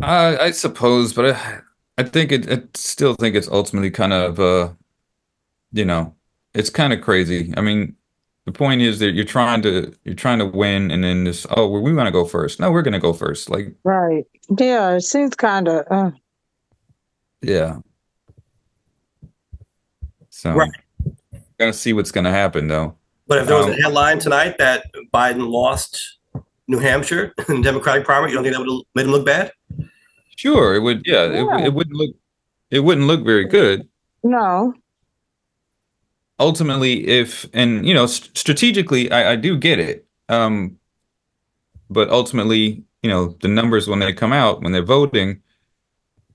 [0.00, 1.60] I, I suppose, but I,
[1.98, 2.50] I think it.
[2.50, 4.72] I still think it's ultimately kind of, uh,
[5.72, 6.14] you know,
[6.54, 7.52] it's kind of crazy.
[7.56, 7.94] I mean,
[8.46, 11.46] the point is that you're trying to you're trying to win, and then this.
[11.50, 12.58] Oh, well, we want to go first.
[12.58, 13.50] No, we're going to go first.
[13.50, 14.24] Like, Right.
[14.58, 15.86] Yeah, it seems kind of.
[15.90, 16.10] Uh,
[17.42, 17.78] yeah.
[20.30, 20.70] So, Right.
[21.58, 22.96] Gonna see what's going to happen though.
[23.26, 26.18] But if there was a Um, headline tonight that Biden lost
[26.68, 29.26] New Hampshire in the Democratic primary, you don't think that would have made him look
[29.26, 29.52] bad?
[30.36, 31.02] Sure, it would.
[31.06, 31.64] Yeah, It, Yeah.
[31.66, 32.10] it wouldn't look.
[32.70, 33.88] It wouldn't look very good.
[34.22, 34.74] no.
[36.40, 40.76] ultimately if and you know st- strategically I, I do get it um
[41.88, 45.40] but ultimately you know the numbers when they come out when they're voting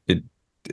[0.07, 0.23] it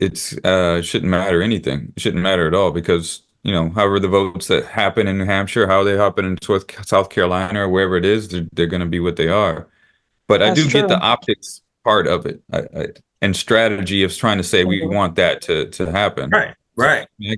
[0.00, 4.08] it's uh shouldn't matter anything it shouldn't matter at all because you know however the
[4.08, 7.96] votes that happen in new hampshire how they happen in south, south carolina or wherever
[7.96, 9.68] it is they're, they're going to be what they are
[10.26, 12.86] but i That's do get the optics part of it I, I,
[13.22, 14.92] and strategy of trying to say we Mhm.
[14.94, 17.06] want that to to happen Right, right.
[17.18, 17.36] Yeah.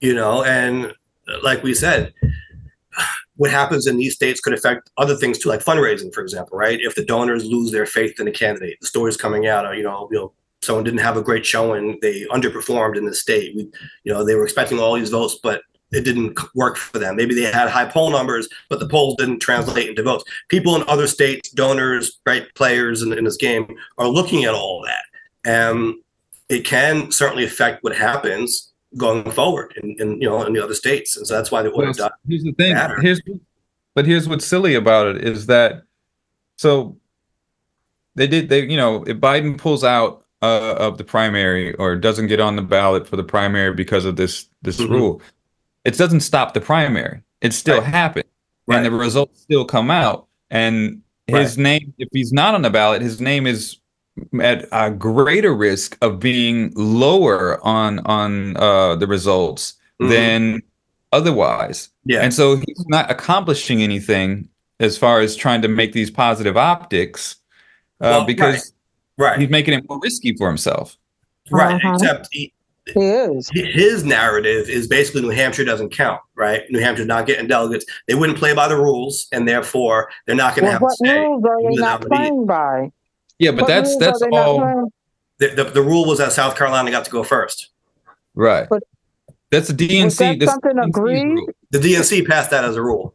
[0.00, 0.94] You know, and
[1.42, 2.14] like we said,
[3.36, 6.78] what happens in these states could affect other things too, like fundraising, for example, right?
[6.80, 9.82] If the donors lose their faith in a candidate, the stories coming out are, you
[9.82, 13.54] know, you know, someone didn't have a great showing, they underperformed in the state.
[13.54, 13.62] We,
[14.04, 17.16] you know, they were expecting all these votes, but it didn't work for them.
[17.16, 20.24] Maybe they had high poll numbers, but the polls didn't translate into votes.
[20.48, 24.84] People in other states, donors, right, players in, in this game are looking at all
[24.84, 25.04] that.
[25.44, 25.94] And
[26.48, 30.74] it can certainly affect what happens going forward in, in you know in the other
[30.74, 31.16] states.
[31.16, 32.10] And so that's why the order Well, done.
[32.26, 32.74] here's the thing.
[32.74, 33.00] matter.
[33.00, 33.20] Here's
[33.94, 35.82] but here's what's silly about it is that
[36.56, 36.96] so
[38.14, 42.28] they did they you know if Biden pulls out uh, of the primary or doesn't
[42.28, 44.90] get on the ballot for the primary because of this this Mhm.
[44.90, 45.22] rule,
[45.84, 47.20] it doesn't stop the primary.
[47.40, 47.84] It still Right.
[47.86, 48.24] happened,
[48.66, 48.76] Right.
[48.78, 50.26] and the results still come out.
[50.50, 53.76] And his name, if he's not on the ballot, his name is
[54.40, 60.08] at a greater risk of being lower on on uh, the results Mhm.
[60.10, 60.62] than
[61.12, 61.88] otherwise.
[62.04, 62.20] Yeah.
[62.20, 64.48] And so he's not accomplishing anything
[64.80, 67.36] as far as trying to make these positive optics
[68.00, 68.72] uh, Well, because
[69.18, 69.38] right.
[69.38, 70.96] he's making it more risky for himself.
[71.50, 71.74] Right.
[71.74, 71.94] Uh-huh.
[71.94, 72.52] Except he,
[72.94, 73.50] He is.
[73.52, 76.62] his narrative is basically New Hampshire doesn't count, right?
[76.70, 77.84] New Hampshire's not getting delegates.
[78.06, 80.84] They wouldn't play by the rules, and therefore they're not going to Well, have a
[80.84, 81.18] what say.
[81.20, 82.16] rules are in they the not nominee.
[82.16, 82.92] playing by?
[83.38, 84.92] Yeah, but What that's that's are they not all?
[85.38, 87.68] The, the, the rule was that South Carolina got to go first.
[88.34, 88.66] right.
[88.68, 88.82] But-
[89.50, 90.18] that's the DNC.
[90.18, 91.24] That that's something DNC's agreed?
[91.24, 91.48] rule.
[91.70, 93.14] The DNC passed that as a rule.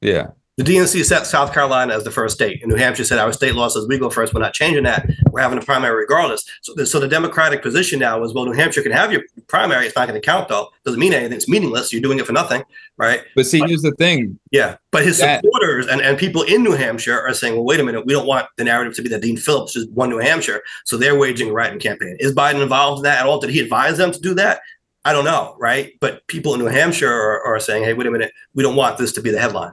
[0.00, 0.28] Yeah.
[0.60, 3.54] The DNC set South Carolina as the first state, and New Hampshire said our state
[3.54, 4.34] law says we go first.
[4.34, 5.08] We're not changing that.
[5.30, 6.44] We're having a primary regardless.
[6.60, 9.86] So, the, so the Democratic position now is, well, New Hampshire can have your primary.
[9.86, 10.68] It's not going to count though.
[10.84, 11.34] Doesn't mean anything.
[11.34, 11.94] It's meaningless.
[11.94, 12.62] You're doing it for nothing,
[12.98, 13.22] right?
[13.34, 14.38] But see, here's the thing.
[14.50, 14.76] Yeah.
[14.90, 17.84] But his That- supporters and, and people in New Hampshire are saying, well, wait a
[17.84, 18.04] minute.
[18.04, 20.62] We don't want the narrative to be that Dean Phillips just won New Hampshire.
[20.84, 22.18] So they're waging a writing campaign.
[22.20, 23.40] Is Biden involved in that at all?
[23.40, 24.60] Did he advise them to do that?
[25.06, 25.94] I don't know, right?
[26.00, 28.34] But people in New Hampshire are, are saying, hey, wait a minute.
[28.54, 29.72] We don't want this to be the headline.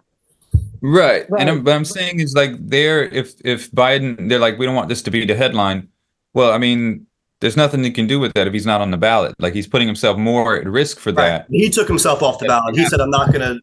[0.82, 1.24] Right.
[1.24, 1.48] And Right.
[1.50, 4.90] I'm, but I'm saying is like there if if Biden they're like we don't want
[4.90, 5.88] this to be the headline.
[6.34, 7.08] Well, I mean,
[7.42, 9.34] there's nothing you can do with that if he's not on the ballot.
[9.40, 11.16] Like he's putting himself more at risk for Right.
[11.30, 11.48] that.
[11.50, 12.76] He took himself off the ballot.
[12.76, 13.60] He said, I'm not going to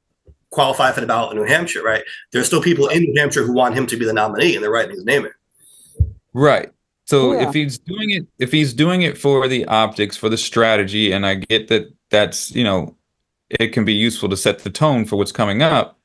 [0.50, 2.02] qualify for the ballot in New Hampshire, right?
[2.32, 4.70] There's still people in New Hampshire who want him to be the nominee, and they're
[4.70, 5.32] writing his name in.
[6.32, 6.70] Right.
[7.06, 7.48] So Yeah.
[7.48, 11.26] if he's doing it if he's doing it for the optics, for the strategy, and
[11.26, 12.96] I get that that's, you know,
[13.50, 15.98] it can be useful to set the tone for what's coming up.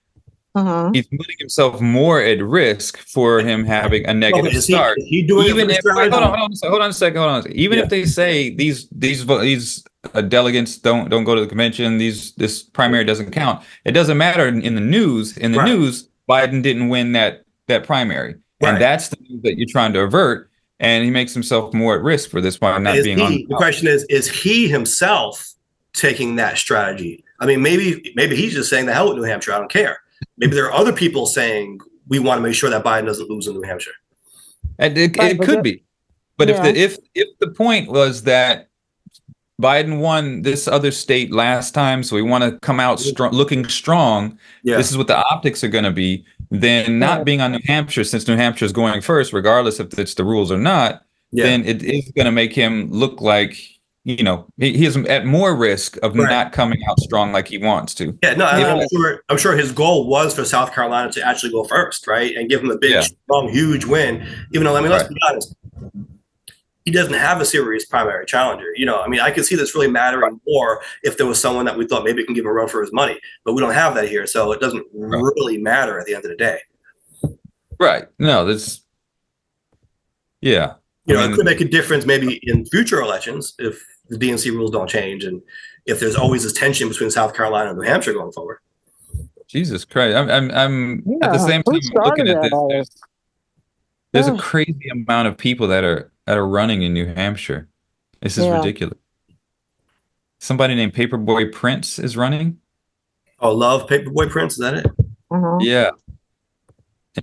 [0.57, 0.95] Mhm.
[0.95, 4.97] He's putting himself more at risk for him having a negative Okay, is, he, start.
[4.97, 7.31] is he doing even if wait, hold on, hold on, hold on a second, hold
[7.31, 7.41] on.
[7.43, 7.57] second.
[7.57, 7.83] Even Yeah.
[7.83, 9.83] if they say these these these
[10.15, 13.61] uh, delegates don't don't go to the convention, these this primary doesn't count.
[13.85, 15.37] It doesn't matter in, in the news.
[15.37, 15.67] In the Right.
[15.69, 18.69] news, Biden didn't win that that primary, Right.
[18.73, 20.49] and that's the news that you're trying to avert.
[20.79, 23.31] And he makes himself more at risk for this by not Is being he, on.
[23.49, 25.51] the question is, is he himself
[25.93, 27.23] taking that strategy?
[27.41, 29.53] I mean, maybe maybe he's just saying the hell with New Hampshire.
[29.53, 29.99] I don't care.
[30.37, 33.47] Maybe there are other people saying we want to make sure that Biden doesn't lose
[33.47, 33.91] in New Hampshire.
[34.77, 35.83] And it, it could be,
[36.37, 36.55] but Yeah.
[36.55, 38.69] if the if if the point was that
[39.61, 43.67] Biden won this other state last time, so we want to come out strong, looking
[43.67, 44.37] strong.
[44.63, 44.77] Yeah.
[44.77, 46.25] This is what the optics are going to be.
[46.49, 50.13] Then not being on New Hampshire, since New Hampshire is going first, regardless if it's
[50.13, 51.43] the rules or not, yeah.
[51.43, 53.57] then it is going to make him look like
[54.05, 56.29] you know he, he is at more risk of Right.
[56.29, 58.17] not coming out strong like he wants to.
[58.23, 59.21] Yeah, no, I'm, I'm sure.
[59.29, 62.61] I'm sure his goal was for South Carolina to actually go first, right, and give
[62.61, 63.01] him a big, Yeah.
[63.01, 64.25] strong, huge win.
[64.53, 65.09] Even though, I mean, let's Right.
[65.13, 65.55] be honest,
[66.85, 68.67] he doesn't have a serious primary challenger.
[68.75, 71.65] You know, I mean, I can see this really mattering more if there was someone
[71.65, 73.93] that we thought maybe can give a run for his money, but we don't have
[73.95, 75.21] that here, so it doesn't Right.
[75.35, 76.59] really matter at the end of the day.
[77.79, 78.05] Right?
[78.17, 78.81] No, that's
[80.41, 80.75] yeah.
[81.09, 84.51] You know, I it could make a difference maybe in future elections if the DNC
[84.51, 85.41] rules don't change and
[85.85, 88.59] if there's always this tension between South Carolina and New Hampshire going forward.
[89.47, 90.15] Jesus Christ.
[90.15, 92.51] I'm I'm, I'm at the same who time looking at this.
[92.51, 92.67] that?
[92.69, 92.89] There's,
[94.11, 97.67] there's a crazy amount of people that are that are running in New Hampshire.
[98.21, 98.57] This is Yeah.
[98.57, 98.97] ridiculous.
[100.39, 102.59] Somebody named Paperboy Prince is running.
[103.39, 104.85] Oh, love Paperboy Prince, is that it?
[105.31, 105.63] Mhm.
[105.63, 105.89] Yeah.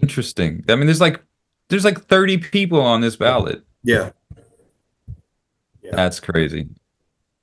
[0.02, 0.64] Interesting.
[0.68, 1.22] I mean, there's like
[1.68, 3.62] there's like 30 people on this ballot.
[3.86, 4.10] Yeah.
[5.92, 6.68] That's crazy.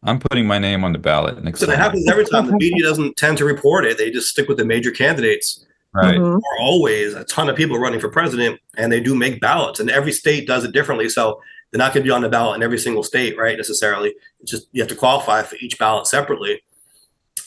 [0.04, 2.48] I'm putting my name on the ballot next So that happens every time.
[2.48, 3.98] The media doesn't tend to report it.
[3.98, 5.66] They just stick with the major candidates.
[5.94, 6.18] Right.
[6.18, 6.42] Mhm.
[6.42, 9.80] There are always a ton of people running for president, and they do make ballots,
[9.80, 11.08] and every state does it differently.
[11.08, 11.40] So
[11.72, 13.56] they're not going to be on the ballot in every single state, right?
[13.56, 14.14] Necessarily.
[14.42, 16.62] It's just you have to qualify for each ballot separately.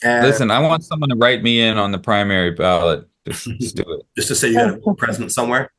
[0.01, 3.07] And Listen, I want someone to write me in on the primary ballot.
[3.27, 4.05] Just, just do it.
[4.15, 5.71] just to say you got a president somewhere.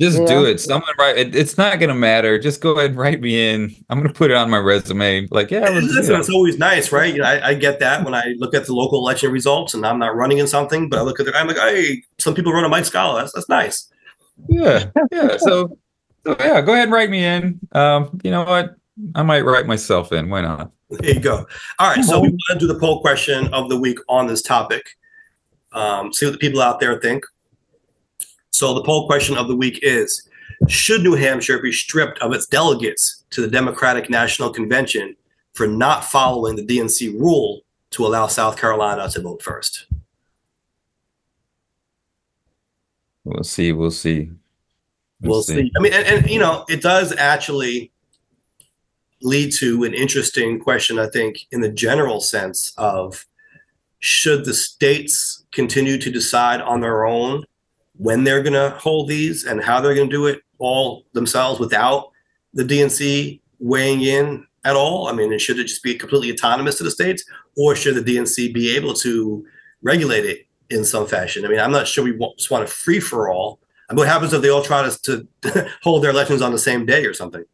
[0.00, 0.26] Just Yeah.
[0.26, 0.60] do it.
[0.60, 2.38] Someone write it, it's not gonna matter.
[2.38, 3.74] Just go ahead and write me in.
[3.88, 5.28] I'm gonna put it on my resume.
[5.30, 7.14] Like, yeah, And Listen, it's always nice, right?
[7.14, 9.86] You know, I, I get that when I look at the local election results, and
[9.86, 12.52] I'm not running in something, but I look at the, I'm like, hey, some people
[12.52, 13.20] run a Mike Scala.
[13.20, 13.88] That's that's nice.
[14.48, 15.36] yeah, yeah.
[15.38, 15.78] So,
[16.26, 17.60] so yeah, go ahead and write me in.
[17.72, 18.74] Um, you know what?
[19.14, 20.28] I might write myself in.
[20.28, 20.70] Why not?
[20.90, 21.46] There you go.
[21.78, 24.42] All right, so we want to do the poll question of the week on this
[24.42, 24.84] topic.
[25.72, 27.24] Um, see what the people out there think.
[28.54, 30.28] So the poll question of the week is:
[30.68, 35.16] Should New Hampshire be stripped of its delegates to the Democratic National Convention
[35.54, 39.86] for not following the DNC rule to allow South Carolina to vote first?
[43.24, 43.72] We'll see.
[43.72, 44.30] We'll see.
[45.20, 45.72] We'll see.
[45.76, 47.90] I mean, and, and you know, it does actually
[49.20, 53.26] lead to an interesting question, I think, in the general sense of
[53.98, 57.42] should the states continue to decide on their own
[57.96, 61.60] when they're going to hold these and how they're going to do it all themselves
[61.60, 62.10] without
[62.52, 65.08] the DNC weighing in at all?
[65.08, 67.24] I mean, should it just be completely autonomous to the states,
[67.56, 69.46] or should the DNC be able to
[69.82, 71.44] regulate it in some fashion?
[71.44, 73.60] I mean, I'm not sure we want, just want a free for all.
[73.90, 76.86] I what happens if they all try to, to hold their elections on the same
[76.86, 77.44] day or something?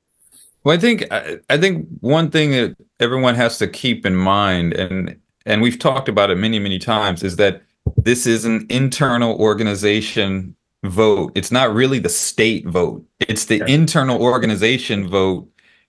[0.62, 4.74] Well, I think I, I think one thing that everyone has to keep in mind,
[4.74, 7.62] and and we've talked about it many many times, is that
[7.96, 11.32] this is an internal organization vote.
[11.34, 13.04] It's not really the state vote.
[13.20, 13.66] It's the Yeah.
[13.66, 15.46] internal organization vote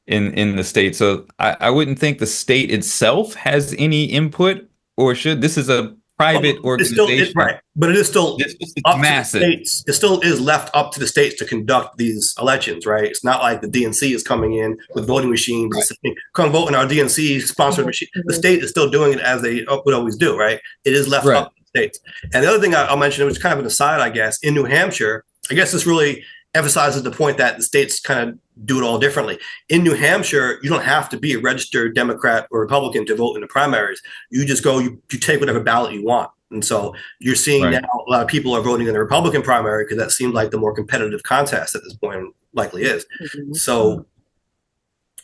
[0.07, 0.95] in in the state.
[0.95, 5.69] So I, I wouldn't think the state itself has any input, or should this is
[5.69, 7.33] a private It still organization.
[7.35, 9.41] right, but it is still This is up massive.
[9.41, 9.83] to the states.
[9.87, 13.05] It still is left up to the states to conduct these elections, right?
[13.05, 16.67] It's not like the DNC is coming in with voting machines and saying, "Come vote
[16.67, 17.87] in our DNC sponsored mm-hmm.
[17.87, 20.59] machine." The state is still doing it as they would always do, right?
[20.83, 21.37] It is left Right.
[21.37, 21.99] up to the states.
[22.33, 24.37] And the other thing I- I'll mention, which is kind of an aside, I guess,
[24.43, 28.37] in New Hampshire, I guess this really emphasizes the point that the states kind of
[28.65, 29.39] do it all differently.
[29.69, 33.35] In New Hampshire, you don't have to be a registered Democrat or Republican to vote
[33.35, 34.01] in the primaries.
[34.29, 36.29] You just go, you, you take whatever ballot you want.
[36.51, 37.81] And so you're seeing Right.
[37.81, 40.51] now a lot of people are voting in the Republican primary because that seemed like
[40.51, 43.05] the more competitive contest at this point, likely is.
[43.21, 43.55] Mhm.
[43.55, 44.05] So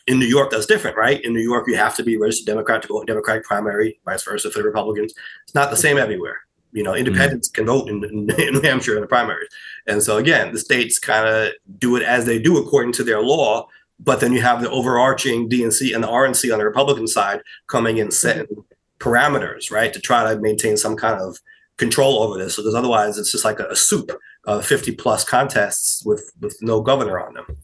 [0.08, 1.22] in New York, that's different, right?
[1.22, 4.24] In New York, you have to be registered Democrat to vote in Democratic primary, vice
[4.24, 5.12] versa for the Republicans.
[5.44, 6.40] It's not the same everywhere.
[6.72, 9.48] You know, independents can vote in, in, in New Hampshire in the primaries.
[9.86, 13.20] And so again, the states kind of do it as they do according to their
[13.20, 13.68] law.
[14.00, 17.98] But then you have the overarching DNC and the RNC on the Republican side coming
[17.98, 18.64] in setting
[19.00, 21.38] parameters, right, to try to maintain some kind of
[21.76, 22.54] control over this.
[22.54, 24.12] So because otherwise, it's just like a, a soup
[24.44, 27.56] of 50 plus contests with with no governor on them.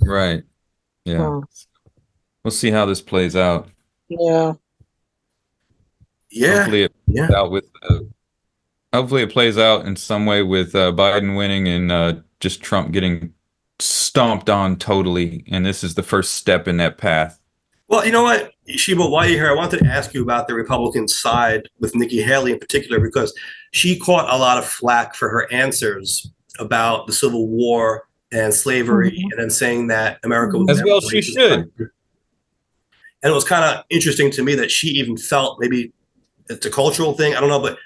[0.00, 0.42] Right.
[1.04, 1.40] Yeah.
[2.44, 3.68] We'll see how this plays out.
[4.08, 4.54] Yeah.
[6.30, 7.26] Yeah, Hopefully it yeah.
[7.26, 7.98] plays out with uh,
[8.92, 12.90] hopefully it plays out in some way with uh, Biden winning and uh, just Trump
[12.92, 13.34] getting
[13.78, 15.44] stomped on totally.
[15.50, 17.38] And this is the first step in that path.
[17.88, 20.54] Well, you know what, Sheba, while you're here, I wanted to ask you about the
[20.54, 23.34] Republican side with Nikki Haley in particular, because
[23.72, 29.10] she caught a lot of flack for her answers about the Civil War and slavery,
[29.10, 29.32] Mhm.
[29.32, 31.32] and then saying that America was As well going she to-
[31.76, 31.90] should.
[33.22, 35.92] And it was kind of interesting to me that she even felt maybe
[36.48, 37.78] it's a cultural thing, I don't know, but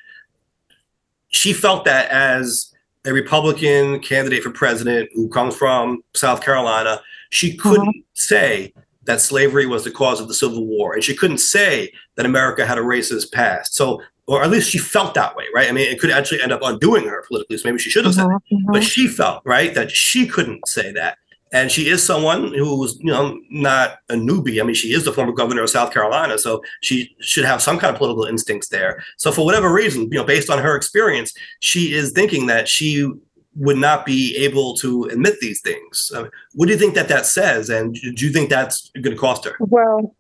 [1.29, 2.73] she felt that as
[3.05, 8.73] a Republican candidate for president who comes from South Carolina, she couldn't say
[9.05, 12.67] that slavery was the cause of the Civil War, and she couldn't say that America
[12.67, 13.75] had a racist past.
[13.75, 15.69] So, or at least she felt that way, right?
[15.69, 17.59] I mean, it could actually end up undoing her politically.
[17.59, 18.73] So maybe she should have said Mhm, mhm.
[18.73, 21.19] but she felt right that she couldn't say that
[21.53, 25.13] and she is someone who's you know not a newbie i mean she is the
[25.13, 29.03] former governor of south carolina so she should have some kind of political instincts there
[29.17, 33.11] so for whatever reason you know based on her experience she is thinking that she
[33.57, 36.13] would not be able to admit these things.
[36.15, 39.15] I mean, what do you think that that says, and do you think that's going
[39.15, 39.57] to cost her?
[39.59, 40.15] Well,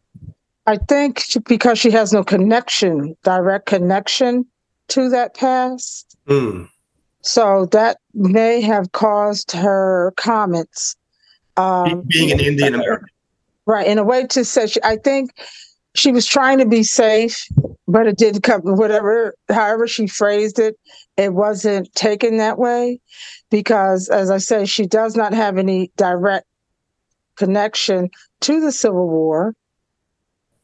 [0.66, 4.47] I think because she has no connection, direct connection
[4.89, 6.16] to that past.
[6.27, 6.64] Hmm.
[7.20, 10.97] So that may have caused her comments.
[11.57, 13.09] Um, Being an Indian American.
[13.67, 15.31] Right, in a way to say, she, I think
[15.95, 17.37] she was trying to be safe,
[17.89, 20.79] but it didn't come, whatever, however she phrased it,
[21.17, 23.01] it wasn't taken that way.
[23.51, 26.47] Because as I say, she does not have any direct
[27.37, 29.55] connection to the Civil War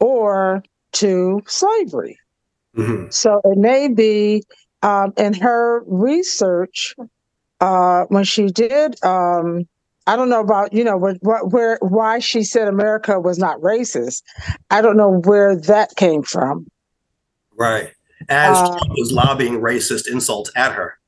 [0.01, 0.63] or
[0.93, 2.19] to slavery.
[2.77, 3.13] Mhm.
[3.13, 4.43] So it may be
[4.83, 6.95] um, in her research
[7.61, 9.03] uh, when she did.
[9.05, 9.69] Um,
[10.07, 13.61] I don't know about you know what, what where why she said America was not
[13.61, 14.23] racist.
[14.71, 16.67] I don't know where that came from.
[17.57, 17.93] Right.
[18.29, 20.99] As Uh, Trump was lobbying racist insults at her.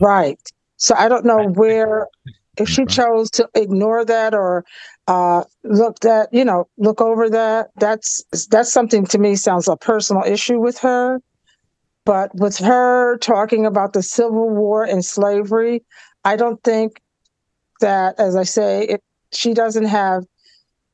[0.00, 0.40] Right.
[0.76, 2.08] So I don't know where
[2.56, 4.64] if she chose to ignore that or
[5.06, 7.70] uh, looked at you know look over that.
[7.76, 11.20] That's that's something to me sounds a personal issue with her.
[12.04, 15.82] But with her talking about the Civil War and slavery,
[16.24, 17.00] I don't think
[17.80, 19.02] that, as I say, it,
[19.32, 20.24] she doesn't have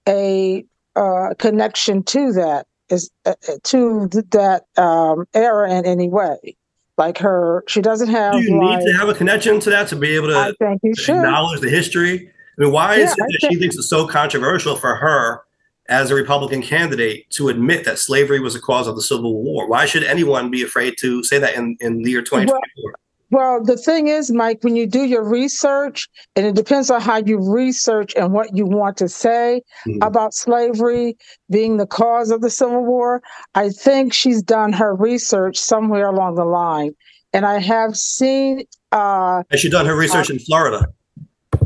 [0.08, 0.64] a
[0.96, 6.56] uh, connection to that is uh, uh, to th- that um, era in any way.
[6.98, 8.34] Like her, she doesn't have.
[8.34, 10.56] Do you like, need to have a connection to that to be able I to
[10.56, 11.16] think you should.
[11.16, 12.30] acknowledge the history?
[12.58, 15.42] I mean, why is Yeah, it I that she thinks it's so controversial for her
[15.88, 19.66] as a Republican candidate to admit that slavery was the cause of the Civil War?
[19.68, 22.60] Why should anyone be afraid to say that in, in the year 2024?
[22.76, 22.94] Well,
[23.30, 27.38] the thing is, Mike, when you do your research, and it depends on how you
[27.38, 29.98] research and what you want to say Mhm.
[30.02, 31.16] about slavery
[31.50, 33.22] being the cause of the Civil War,
[33.54, 36.94] I think she's done her research somewhere along the line.
[37.32, 40.86] And I have seen, uh, Has she done her research in Florida?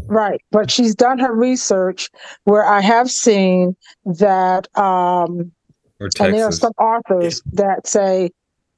[0.07, 2.11] right, but she's done her research
[2.45, 5.53] where I have seen that, um,
[6.01, 8.31] Or and there are some authors that say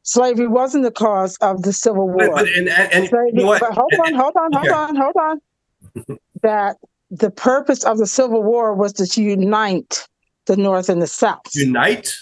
[0.07, 2.31] slavery wasn't the cause of the Civil War.
[2.35, 3.59] but and, and, and Say- you know?
[3.61, 4.75] But hold on, hold on, hold Okay.
[4.75, 6.19] on, hold on.
[6.43, 6.77] that
[7.11, 10.07] the purpose of the Civil War was to unite
[10.47, 11.41] the North and the South.
[11.55, 12.17] Unite?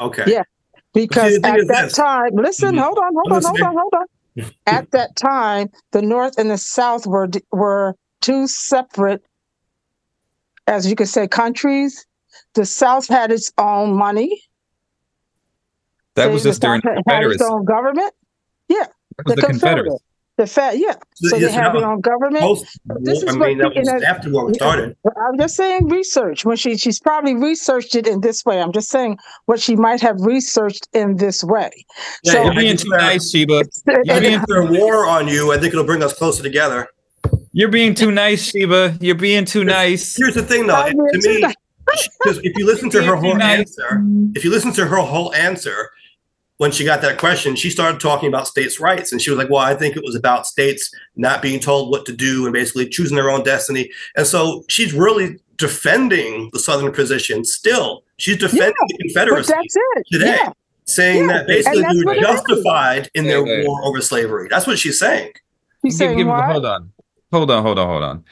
[0.00, 0.24] Okay.
[0.26, 0.42] Yeah.
[0.94, 1.92] Because at that this.
[1.94, 2.82] time, listen, Mhm.
[2.82, 4.06] hold on, hold on, hold on, hold on.
[4.66, 9.22] At that time, the North and the South were were two separate,
[10.66, 12.04] as you could say, countries.
[12.54, 14.40] The South had its own money.
[16.18, 17.44] That was the just during the had- had its Confederacy.
[17.44, 18.12] own government.
[18.68, 18.90] That
[19.26, 19.96] was the Confederacy.
[20.36, 20.94] The Fed, yeah.
[21.16, 21.80] So they Yes, had no.
[21.80, 22.38] their own government.
[22.44, 24.94] Post, This I is mean, what that was you know- after war started.
[25.04, 26.44] I'm just saying research.
[26.44, 28.60] When she she's probably researched it in this way.
[28.62, 31.70] I'm just saying what she might have researched in this way.
[32.22, 33.64] Yeah, So- You're I being too that- nice, Sheba.
[34.04, 36.86] You're being, If there's a war on you, I think it'll bring us closer together.
[37.52, 38.96] you're being too nice, Sheba.
[39.00, 40.14] You're being too nice.
[40.16, 40.88] Here's the thing, though.
[40.88, 41.52] To me,
[42.20, 43.58] because if you listen to her whole nice.
[43.58, 44.04] answer,
[44.36, 45.90] if you listen to her whole answer,
[46.58, 49.48] when she got that question, she started talking about states' rights, and she was like,
[49.50, 52.88] "Well, I think it was about states not being told what to do and basically
[52.88, 57.44] choosing their own destiny." And so she's really defending the Southern position.
[57.44, 60.06] Still, she's defending the Confederacy that's it.
[60.12, 60.52] today, Yeah.
[60.84, 62.26] saying Yeah, that basically and they were what it is.
[62.26, 63.66] justified in their Wait, wait.
[63.66, 64.48] war over slavery.
[64.50, 65.32] That's what she's saying.
[65.84, 66.44] She's Give- saying give- what?
[66.44, 66.90] hold on.
[67.32, 68.24] Hold on, hold on, hold on.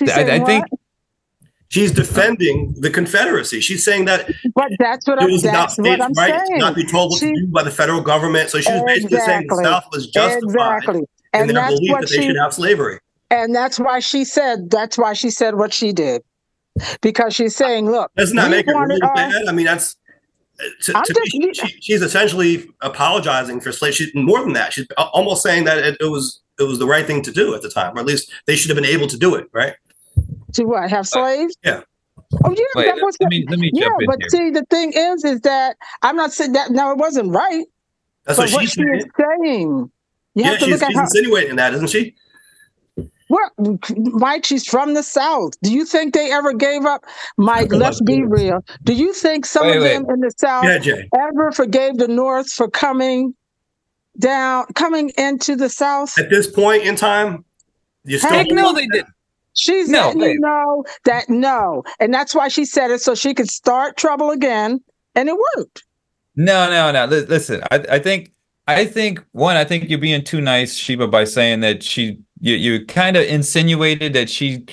[0.00, 0.77] She's I- I think- what?
[1.70, 3.60] She's defending the Confederacy.
[3.60, 5.38] She's saying that But that's what it I'm.
[5.40, 6.58] That's what I'm rights, saying.
[6.60, 8.48] not be told what She- to do by the federal government.
[8.50, 10.98] So she was basically saying the South was justified Exactly.
[11.00, 12.26] in And their that's belief what that they she.
[12.28, 13.00] should have slavery.
[13.30, 14.70] And that's why she said.
[14.70, 16.22] That's why she said what she did,
[17.02, 19.46] because she's saying, "Look, Doesn't that make it wanted really bad?
[19.46, 19.96] I mean, that's
[20.58, 23.92] uh, to, to just- me, she, she's essentially apologizing for slavery.
[23.96, 24.72] She's more than that.
[24.72, 27.60] She's almost saying that it, it was it was the right thing to do at
[27.60, 29.74] the time, or at least they should have been able to do it, right?
[30.54, 30.90] To what?
[30.90, 31.56] Have slaves?
[31.64, 31.82] yeah.
[32.44, 33.88] Oh yeah, Wait, that was let me let me yeah.
[33.88, 34.28] jump in But here.
[34.28, 36.70] see, the thing is, is that I'm not saying that.
[36.70, 37.64] No, it wasn't right.
[38.24, 39.10] That's what what she's she is saying.
[39.18, 39.90] saying,
[40.34, 41.02] you Yeah, have to she's, look at she's her.
[41.02, 42.14] insinuating that, isn't she?
[43.30, 43.50] Well,
[43.96, 44.44] Mike?
[44.44, 45.52] She's from the South.
[45.62, 47.04] Do you think they ever gave up?
[47.36, 48.60] Mike, let's be real.
[48.84, 49.92] Do you think some Wait, of wait.
[49.94, 53.34] them in the South Yeah, ever forgave the North for coming
[54.18, 56.18] down, coming into the South?
[56.18, 57.44] At this point in time,
[58.04, 59.08] you still Heck no, they didn't.
[59.58, 60.34] She's No, letting babe.
[60.34, 64.30] you know that no, and that's why she said it so she could start trouble
[64.30, 64.78] again,
[65.16, 65.82] and it worked.
[66.36, 67.06] No, no, no.
[67.06, 68.30] Li- Listen, I, I think,
[68.68, 72.54] I think one, I think you're being too nice, Sheba, by saying that she, you,
[72.54, 74.64] you kind of insinuated that she,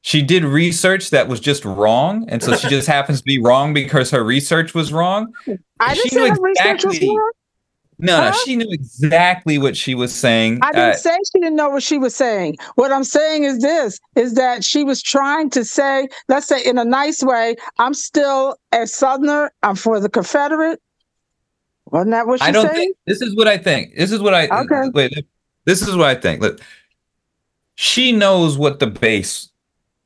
[0.00, 3.72] she did research that was just wrong, and so she just happens to be wrong
[3.72, 5.32] because her research was wrong.
[5.78, 7.30] I She didn't say knew her research was wrong.
[8.00, 10.60] No, no, she knew exactly what she was saying.
[10.62, 12.56] I didn't Uh, say she didn't know what she was saying.
[12.76, 16.78] What I'm saying is this is that she was trying to say, let's say in
[16.78, 20.80] a nice way, I'm still a southerner, I'm for the Confederate.
[21.90, 22.76] Wasn't that what she I don't said?
[22.76, 23.96] think this is what I think.
[23.96, 24.90] This is what I Okay.
[24.94, 25.26] wait.
[25.64, 26.40] This is what I think.
[26.40, 26.60] Look,
[27.74, 29.50] she knows what the base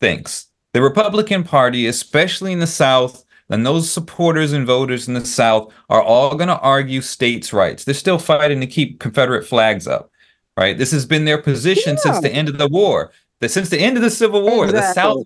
[0.01, 0.47] thinks.
[0.73, 5.73] The Republican Party, especially in the South, and those supporters and voters in the South
[5.91, 7.85] are all going to argue states' rights.
[7.85, 10.11] They're still fighting to keep Confederate flags up,
[10.57, 10.77] right?
[10.79, 13.13] This has been their position since the end of the war.
[13.41, 15.25] The, since the end of the Civil War, the South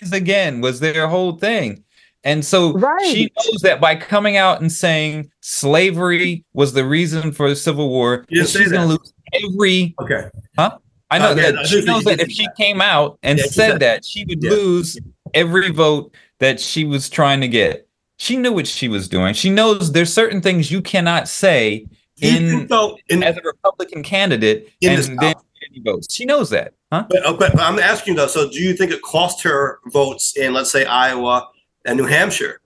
[0.00, 1.84] rise again was their whole thing.
[2.24, 2.72] And so
[3.04, 7.88] she knows that by coming out and saying slavery was the reason for the Civil
[7.90, 9.94] War, You didn't that say she's going to lose every.
[10.00, 10.28] Okay.
[10.56, 10.78] Huh?
[11.10, 12.56] I know Uh, that I she knows that if say she that.
[12.56, 14.50] came out and Yeah, said said- that, she would Yeah.
[14.50, 14.98] lose
[15.34, 17.88] every vote that she was trying to get.
[18.16, 19.34] She knew what she was doing.
[19.34, 21.86] She knows there's certain things you cannot say
[22.20, 22.68] in
[23.08, 25.34] in, as a Republican candidate In the and then
[25.84, 26.12] votes.
[26.12, 27.06] She knows that, huh?
[27.08, 30.36] but, uh, but, but I'm asking though, so do you think it cost her votes
[30.36, 31.48] in, let's say, Iowa
[31.84, 32.60] and New Hampshire?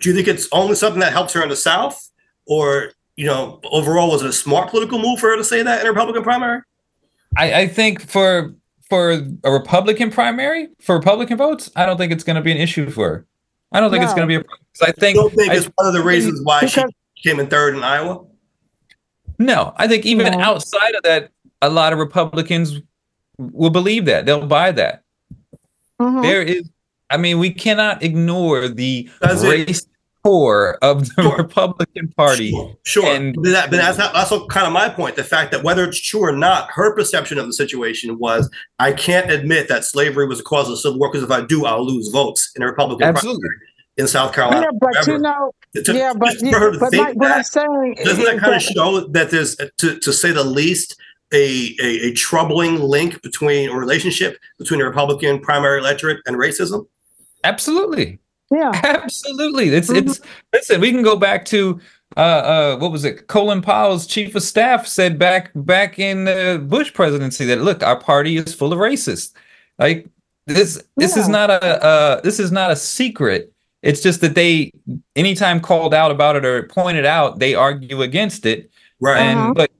[0.00, 2.10] Do you think it's only something that helps her in the South?
[2.46, 5.80] Or, you know, overall, was it a smart political move for her to say that
[5.80, 6.62] in a Republican primary?
[7.36, 8.54] I, I think for
[8.90, 9.12] for
[9.44, 12.90] a Republican primary for Republican votes, I don't think it's going to be an issue
[12.90, 13.26] for her.
[13.72, 14.40] I don't think it's going to be a.
[14.40, 16.82] Because I I think don't think I- it's one of the reasons why she
[17.22, 18.24] came in third in Iowa.
[19.38, 20.38] No, I think even No.
[20.38, 21.30] outside of that,
[21.62, 22.80] a lot of Republicans
[23.38, 24.26] will believe that.
[24.26, 25.02] They'll buy that.
[26.00, 26.22] Mhm.
[26.22, 26.62] There is,
[27.10, 29.86] I mean, we cannot ignore the Does it- race
[30.24, 31.36] core of the Sure.
[31.36, 32.50] Republican Party.
[32.50, 33.14] Sure, sure.
[33.14, 35.16] And- but, that, but that's not, that's also kind of my point.
[35.16, 38.92] The fact that whether it's true or not, her perception of the situation was, I
[38.92, 41.66] can't admit that slavery was a cause of the Civil War because if I do,
[41.66, 43.40] I'll lose votes in a Republican Absolutely.
[43.40, 43.60] primary
[43.96, 44.62] in South Carolina.
[44.62, 45.12] Yeah, but forever.
[45.12, 45.52] you know,
[45.84, 48.38] To- yeah, but, just for her to but think like what I'm saying doesn't that
[48.38, 50.96] kind of show that there's, to, to say the least,
[51.32, 56.86] a, a, a troubling link between or relationship between the Republican primary electorate and racism?
[57.42, 58.18] Absolutely.
[58.50, 59.68] Yeah, Absolutely.
[59.68, 60.06] It's Mhm.
[60.08, 60.20] it's
[60.52, 61.80] listen, we can go back to
[62.16, 63.26] uh uh what was it?
[63.26, 67.98] Colin Powell's chief of staff said back back in the Bush presidency that look, our
[67.98, 69.32] party is full of racists.
[69.78, 70.06] Like
[70.46, 73.50] this this is not a uh this is not a secret.
[73.82, 74.70] It's just that they
[75.16, 78.70] anytime called out about it or pointed out, they argue against it.
[79.00, 79.18] Right.
[79.20, 79.54] And Uh-huh.
[79.54, 79.70] but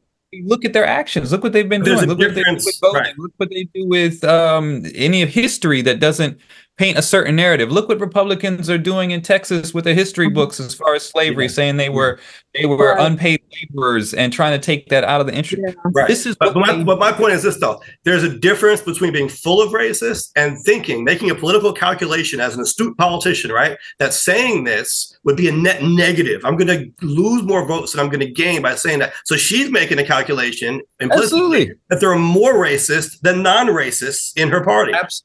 [0.42, 1.30] look at their actions.
[1.30, 2.10] Look what they've been There's doing.
[2.10, 3.00] a Look what they do difference, with voting.
[3.02, 3.18] right.
[3.18, 6.38] Look what they do with um, any of history that doesn't
[6.76, 7.70] paint a certain narrative.
[7.70, 10.34] Look what Republicans are doing in Texas with the history Mhm.
[10.34, 11.50] books as far as slavery, Yeah.
[11.50, 12.18] saying they were
[12.56, 13.04] they were Right.
[13.06, 15.60] unpaid laborers and trying to take that out of the interest.
[15.66, 15.74] yeah.
[15.92, 16.06] Right.
[16.06, 17.82] This is But, but, my, but my point is this, though.
[18.04, 22.54] There's a difference between being full of racists and thinking, making a political calculation as
[22.54, 23.76] an astute politician, right?
[23.98, 26.42] That saying this would be a net negative.
[26.44, 29.14] I'm going to lose more votes than I'm going to gain by saying that.
[29.24, 31.72] So she's making a calculation implicitly Absolutely.
[31.90, 34.92] that there are more racists than non racists in her party.
[34.92, 35.24] Abs-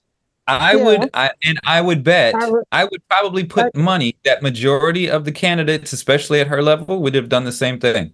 [0.58, 0.84] I Yeah.
[0.84, 5.10] would, I, and I would bet, I would- I would probably put money that majority
[5.10, 8.14] of the candidates, especially at her level, would have done the same thing.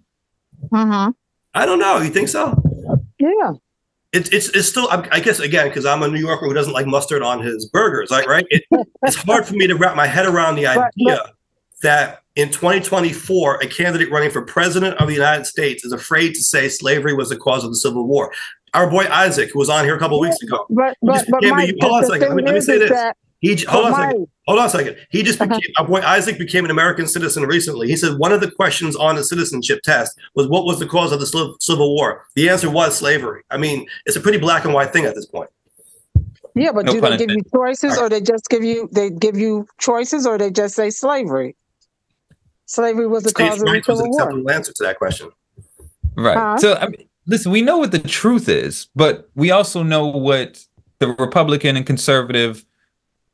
[0.72, 1.14] Mhm.
[1.54, 1.98] I don't know.
[2.00, 2.60] You think so?
[3.18, 3.52] yeah.
[4.12, 4.88] It's it's it's still.
[4.90, 7.66] I I guess again because I'm a New Yorker who doesn't like mustard on his
[7.66, 8.10] burgers.
[8.10, 8.62] Like right, it,
[9.02, 11.20] it's hard for me to wrap my head around the But- idea
[11.82, 16.40] that in 2024 a candidate running for president of the United States is afraid to
[16.42, 18.32] say slavery was the cause of the Civil War.
[18.76, 21.40] Our boy Isaac, who was on here a couple weeks ago, But but just but
[21.40, 22.28] became a- hold on a second.
[22.28, 22.90] Let me- let me say this.
[22.90, 24.26] that he hold but on a second.
[24.46, 24.96] Hold on a second.
[25.10, 25.48] He just Uh-huh.
[25.56, 27.88] became our boy Isaac became an American citizen recently.
[27.88, 31.10] He said one of the questions on the citizenship test was what was the cause
[31.12, 32.26] of the Civ- Civil War?
[32.34, 33.42] The answer was slavery.
[33.50, 35.48] I mean, it's a pretty black and white thing at this point.
[36.54, 39.36] yeah, but No do they give you choices, or they just give you they give
[39.36, 41.56] you choices, or they just say slavery?
[42.66, 44.20] Slavery was the cause of the was an Civil War.
[44.22, 45.28] acceptable answer to that question.
[46.16, 46.36] Right.
[46.36, 46.58] Huh?
[46.58, 50.64] So, I mean, listen, we know what the truth is, but we also know what
[50.98, 52.64] the Republican and conservative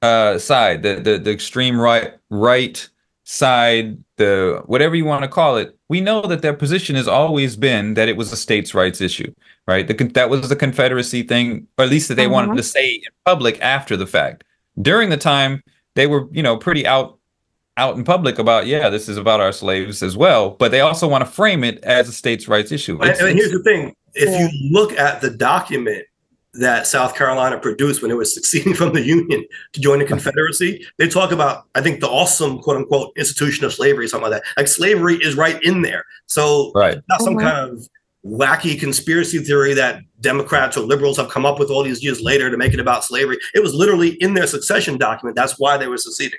[0.02, 2.88] uh, side, the, the the extreme right right
[3.24, 7.56] side, the whatever you want to call it, we know that their position has always
[7.56, 9.32] been that it was a states' rights issue,
[9.68, 9.86] right?
[9.86, 12.56] The, that was the Confederacy thing, or at least that they wanted Mhm.
[12.56, 14.42] to say in public after the fact.
[14.80, 15.62] During the time,
[15.94, 17.18] they were, you know, pretty out
[17.76, 21.08] out in public about, yeah, this is about our slaves as well, but they also
[21.08, 22.94] want to frame it as a states' rights issue.
[23.00, 24.48] And, It's- and here's the thing: if Yeah.
[24.50, 26.04] you look at the document
[26.54, 29.42] that South Carolina produced when it was seceding from the Union
[29.72, 33.72] to join the Confederacy, they talk about, I think, the awesome "quote unquote" institution of
[33.72, 34.52] slavery, something like that.
[34.58, 36.04] Like slavery is right in there.
[36.26, 36.98] So Right.
[37.08, 37.40] not some Mhm.
[37.42, 37.88] kind of
[38.24, 42.50] wacky conspiracy theory that Democrats or liberals have come up with all these years later
[42.50, 43.38] to make it about slavery.
[43.54, 45.34] It was literally in their succession document.
[45.34, 46.38] That's why they were seceding.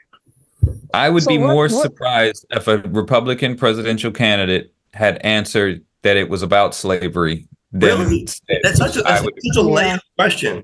[0.93, 5.81] I would So be what- more what- surprised if a Republican presidential candidate had answered
[6.03, 8.27] that it was about slavery than Really?
[8.63, 9.73] That's such a, I that's would- such a Yeah.
[9.73, 10.63] layered question.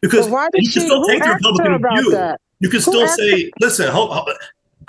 [0.00, 0.80] Because But why did you she?
[0.80, 2.10] can still take the Republican view.
[2.12, 2.40] that?
[2.60, 4.30] You could Who still asked say, listen, hold, hold-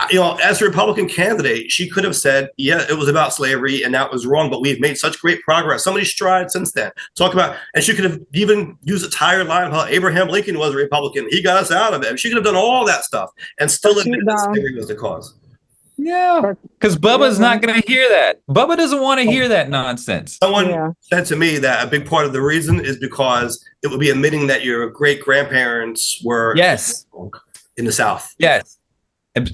[0.10, 3.84] you know, as a Republican candidate, she could have said, yeah, it was about slavery
[3.84, 6.92] and that was wrong, but we've made such great progress, so many strides since then.
[7.16, 10.58] Talk about, and she could have even used a tired line of how Abraham Lincoln
[10.58, 11.28] was a Republican.
[11.30, 12.20] He got us out of it.
[12.20, 13.30] She could have done all that stuff
[13.60, 15.36] and still But she- admit that slavery was the cause.
[16.02, 18.40] Yeah, because Bubba's not going to hear that.
[18.50, 20.38] Bubba doesn't want to hear that nonsense.
[20.42, 20.92] Someone Yeah.
[21.02, 24.10] said to me that a big part of the reason is because it would be
[24.10, 27.06] admitting that your great grandparents were Yes,
[27.76, 28.34] in the South.
[28.40, 28.66] yes, Ab-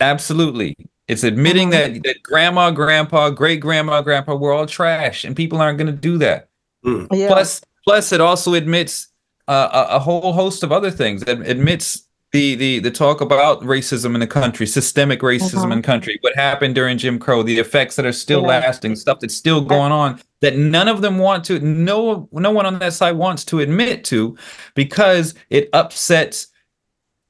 [0.02, 0.76] absolutely.
[1.08, 1.72] It's admitting Mhm.
[1.72, 5.94] that that grandma, grandpa, great grandma, grandpa were all trash, and people aren't going to
[5.94, 6.48] do that.
[6.84, 7.28] Yeah.
[7.28, 9.08] Plus, plus, it also admits
[9.48, 11.22] uh, a, a whole host of other things.
[11.24, 15.72] It admits the the the talk about racism in the country, systemic racism Mhm.
[15.74, 18.48] in the country, what happened during Jim Crow, the effects that are still Yeah.
[18.60, 21.60] lasting, stuff that's still going on that none of them want to.
[21.60, 24.36] No, no one on that side wants to admit to,
[24.74, 26.48] because it upsets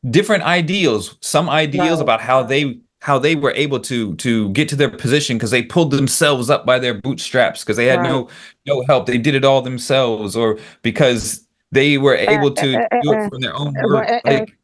[0.09, 1.17] different ideals.
[1.21, 2.03] Some ideals Right.
[2.03, 5.61] about how they how they were able to to get to their position because they
[5.61, 8.09] pulled themselves up by their bootstraps because they had Right.
[8.09, 8.29] no
[8.65, 9.05] no help.
[9.05, 13.29] They did it all themselves, or because they were able to uh, do uh, it
[13.29, 14.09] from their own work.
[14.09, 14.57] uh, Like,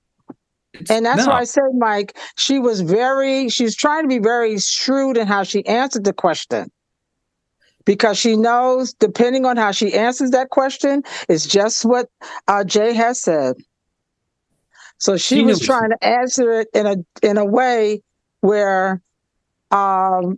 [0.89, 1.27] And that's no.
[1.27, 5.43] why I said, Mike, she was very, she's trying to be very shrewd in how
[5.43, 6.71] she answered the question.
[7.83, 12.07] Because she knows, depending on how she answers that question, it's just what
[12.47, 13.55] uh, Jay has said.
[15.01, 18.03] So she, She was trying to answer it in a in a way
[18.41, 19.01] where
[19.71, 20.37] um,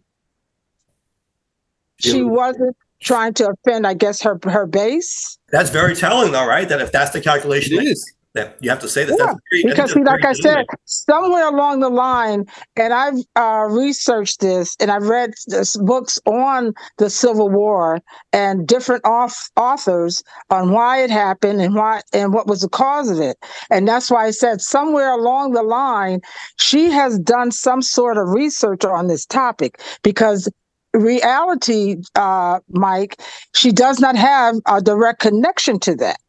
[2.00, 5.38] She she was- wasn't trying to offend, I guess, her her base.
[5.52, 6.70] That's very telling, though, right?
[6.70, 8.14] That if that's the calculation, It that, is.
[8.34, 9.16] That you have to say that.
[9.18, 13.68] Yeah, that's very, because see, like I said, somewhere along the line, and I've uh,
[13.70, 18.00] researched this, and I've read this books on the Civil War
[18.32, 23.10] and different auth- authors on why it happened and why and what was the cause
[23.10, 23.38] of it,
[23.70, 26.22] and that's why I said somewhere along the line,
[26.60, 30.50] she has done some sort of research on this topic because.
[30.96, 33.20] Reality, uh, Mike,
[33.56, 36.20] she does not have a direct connection to that.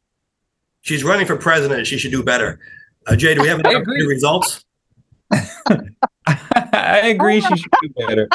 [0.85, 1.87] She's running for president.
[1.87, 2.61] She should do better.
[3.07, 4.65] Uh, Jay, do we have any results?
[5.31, 7.41] I agree.
[7.41, 8.29] She should do better.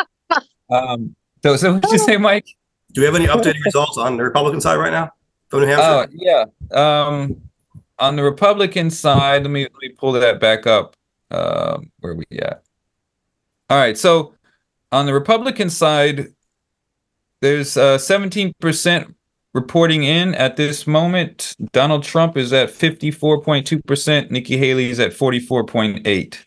[0.69, 2.45] Um, so, so what did you say, Mike?
[2.91, 5.11] Do we have any updated results on the Republican side right now
[5.47, 6.11] from New Hampshire?
[6.11, 7.07] Oh yeah.
[7.07, 7.41] Um,
[7.97, 10.95] on the Republican side, let me let me pull that back up.
[11.31, 12.63] Um, where are we at?
[13.69, 13.97] All right.
[13.97, 14.33] So
[14.91, 16.33] on the Republican side,
[17.41, 19.13] there's uh, 17%
[19.53, 21.55] reporting in at this moment.
[21.71, 24.31] Donald Trump is at 54.2%.
[24.31, 26.37] Nikki Haley is at 44.8.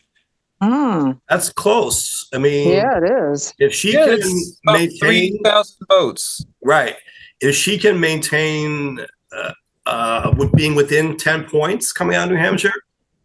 [0.61, 2.27] Mm, That's close.
[2.33, 3.53] I mean, yeah, it is.
[3.59, 6.45] if she Yeah, can it's maintain 3,000 votes.
[6.63, 6.95] right,
[7.41, 8.99] if she can maintain
[9.35, 9.51] uh,
[9.85, 12.71] uh, with being within ten points coming out of New Hampshire,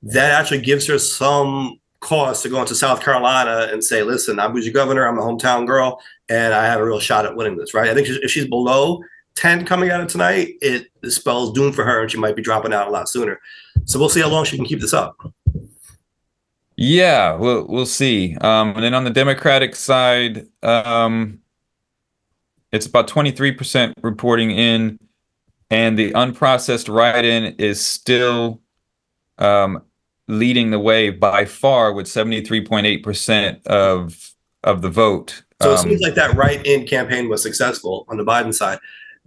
[0.02, 4.56] that actually gives her some cause to go into South Carolina and say, "Listen, I'm
[4.56, 5.06] your governor.
[5.06, 7.88] I'm a hometown girl, and I have a real shot at winning this." Right?
[7.88, 9.00] I think if she's below
[9.38, 12.72] ten coming out of tonight, it spells doom for her, and she might be dropping
[12.72, 13.40] out a lot sooner.
[13.84, 15.16] So we'll see how long she can keep this up.
[16.76, 18.36] Yeah, we'll we'll see.
[18.40, 21.40] Um, and then on the Democratic side, um,
[22.72, 24.98] it's about 23% reporting in,
[25.70, 28.60] and the unprocessed write-in is still
[29.38, 29.82] um,
[30.26, 34.34] leading the way by far with 73.8% of
[34.64, 35.42] of the vote.
[35.62, 38.78] So it Um, seems like that write-in campaign was successful on the Biden side.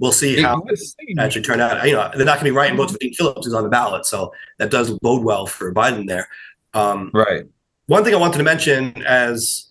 [0.01, 1.85] We'll see how was- it actually turn out.
[1.87, 3.69] You know, they're not going to be writing votes for Dean Phillips, who's on the
[3.69, 6.27] ballot, so that does bode well for Biden there.
[6.73, 7.45] Um, right.
[7.85, 9.67] one thing I wanted to mention as,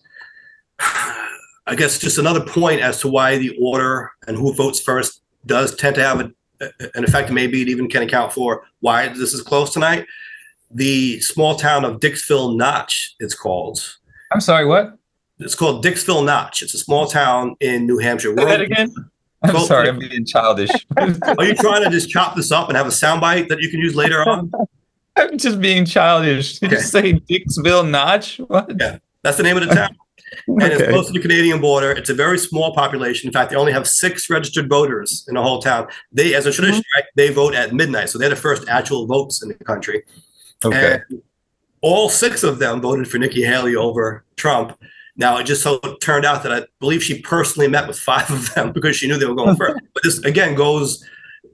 [0.79, 5.75] I guess, just another point as to why the order and who votes first does
[5.75, 6.31] tend to have a,
[6.95, 7.29] an effect.
[7.29, 10.05] Maybe it even can account for why this is close tonight.
[10.69, 13.97] The small town of Dixville Notch, it's called.
[14.31, 14.65] I'm sorry.
[14.65, 14.97] What?
[15.39, 16.61] It's called Dixville Notch.
[16.61, 18.33] It's a small town in New Hampshire.
[18.37, 18.93] Say that again.
[19.43, 19.89] I'm Well, sorry.
[19.89, 20.69] I'm being childish.
[20.97, 23.79] Are you trying to just chop this up and have a soundbite that you can
[23.79, 24.51] use later on?
[25.15, 26.61] I'm just being childish.
[26.61, 26.77] Okay.
[26.77, 28.37] say Dixville Notch?
[28.47, 28.71] What?
[28.79, 28.99] Yeah.
[29.23, 29.95] That's the name of the town.
[30.47, 31.91] And it's close to the Canadian border.
[31.91, 33.27] It's a very small population.
[33.27, 35.87] In fact, they only have six registered voters in the whole town.
[36.11, 36.99] They, as a tradition, mm-hmm.
[36.99, 38.09] right, they vote at midnight.
[38.09, 40.03] So they're the first actual votes in the country.
[40.63, 41.01] Okay.
[41.09, 41.21] And
[41.81, 44.79] all six of them voted for Nikki Haley over Trump.
[45.17, 48.53] Now, it just so turned out that I believe she personally met with five of
[48.53, 49.79] them because she knew they were going first.
[49.93, 51.03] But this, again, goes,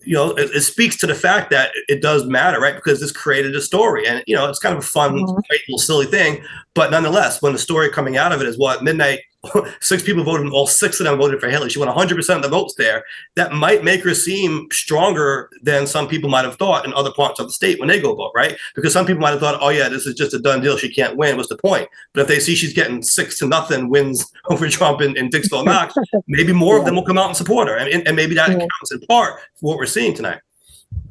[0.05, 2.76] you know, it, it speaks to the fact that it does matter, right?
[2.76, 4.08] Because this created a story.
[4.08, 5.41] And, you know, it's kind of a fun, Mhm.
[5.68, 6.43] little silly thing.
[6.76, 9.20] But nonetheless, when the story coming out of it is what midnight
[9.80, 11.70] six people voted, and all six of them voted for Haley.
[11.70, 13.04] She won 100 percent of the votes there.
[13.36, 17.40] That might make her seem stronger than some people might have thought in other parts
[17.40, 18.58] of the state when they go vote, right?
[18.76, 20.78] Because some people might have thought, oh yeah, this is just a done deal.
[20.78, 21.38] She can't win.
[21.38, 21.88] What's the point?
[22.14, 25.66] But if they see she's getting six to nothing wins over Trump in, in Dixville
[25.66, 25.94] Notch,
[26.28, 28.56] maybe more of them will come out and support her, and, and maybe that Yeah.
[28.56, 30.40] accounts in part for what we're seeing tonight.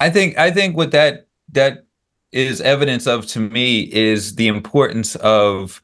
[0.00, 1.84] I think I think what that that
[2.32, 5.82] is evidence of to me is the importance of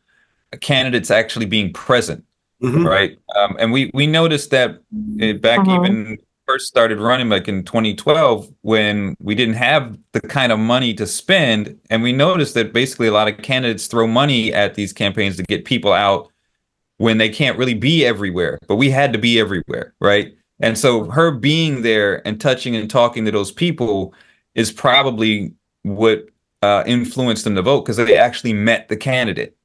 [0.61, 2.25] candidates actually being present,
[2.63, 2.87] Mhm.
[2.87, 3.19] right?
[3.37, 4.81] Um, and we we noticed that
[5.41, 5.85] back Uh-huh.
[5.85, 10.93] even first started running like in 2012 when we didn't have the kind of money
[10.95, 14.93] to spend, and we noticed that basically a lot of candidates throw money at these
[14.93, 16.29] campaigns to get people out
[16.99, 18.59] when they can't really be everywhere.
[18.69, 20.35] But we had to be everywhere, right?
[20.61, 24.13] And so her being there and touching and talking to those people
[24.55, 25.53] is probably
[25.83, 26.27] what
[26.63, 29.57] uh, influenced them to vote because they actually met the candidate.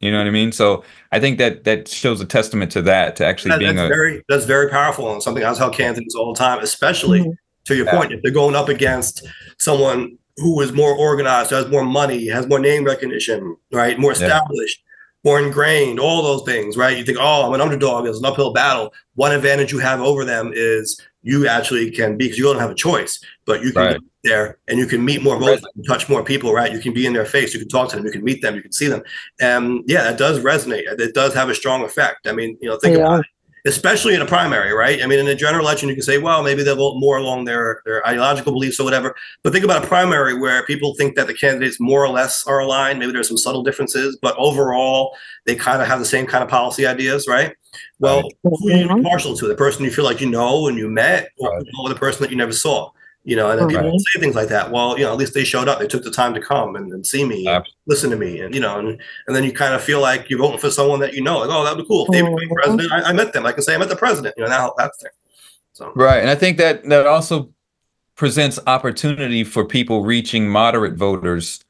[0.00, 0.52] You know what I mean?
[0.52, 3.86] So I think that that shows a testament to that, to actually That- being that's
[3.86, 7.32] a very that's very powerful and something I tell candidates all the time, especially Mhm.
[7.64, 7.96] to your Yeah.
[7.96, 9.26] point, if they're going up against
[9.58, 14.26] someone who is more organized, has more money, has more name recognition, right, more Yeah.
[14.26, 14.78] established,
[15.24, 16.96] more ingrained, all those things, right?
[16.96, 18.92] You think, oh, I'm an underdog, it's an uphill battle.
[19.16, 22.70] One advantage you have over them is you actually can be because you don't have
[22.70, 23.92] a choice, but you can Right.
[23.92, 26.72] get there and you can meet more voters, you can touch more people, right?
[26.72, 28.56] You can be in their face, you can talk to them, you can meet them,
[28.56, 29.02] you can see them.
[29.38, 30.84] And yeah, that does resonate.
[30.98, 32.26] It does have a strong effect.
[32.26, 33.02] I mean, you know, think Yeah.
[33.02, 33.26] about it
[33.66, 35.02] especially in a primary, right?
[35.02, 37.44] I mean, in a general election, you can say, well, maybe they'll vote more along
[37.44, 39.14] their, their ideological beliefs or whatever.
[39.42, 42.60] But think about a primary where people think that the candidates more or less are
[42.60, 42.98] aligned.
[42.98, 45.14] Maybe there's some subtle differences, but overall,
[45.44, 47.54] they kind of have the same kind of policy ideas, right?
[47.98, 49.02] Well, who are you Mhm.
[49.02, 49.48] partial to?
[49.48, 51.66] The person you feel like you know and you met, or, Right.
[51.80, 52.90] or the person that you never saw?
[53.24, 54.00] You know, and then people Right.
[54.14, 54.70] say things like that.
[54.70, 55.80] Well, you know, at least they showed up.
[55.80, 57.72] They took the time to come and, and see me, and Absolutely.
[57.86, 58.88] listen to me, and you know, and,
[59.26, 61.38] and then you kind of feel like you're voting for someone that you know.
[61.40, 62.06] Like, oh, that'd be cool.
[62.06, 62.54] If they became Mhm.
[62.54, 63.44] president, I, I met them.
[63.44, 64.34] I can say I met the president.
[64.38, 65.12] You know, now that's there.
[65.74, 66.18] So Right.
[66.20, 67.50] And I think that that also
[68.16, 71.60] presents opportunity for people reaching moderate voters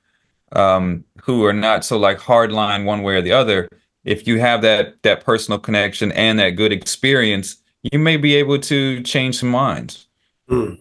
[0.53, 3.69] um, who are not so like hardline one way or the other.
[4.09, 8.59] If you have that that personal connection and that good experience, you may be able
[8.61, 10.07] to change some minds.
[10.51, 10.81] mm.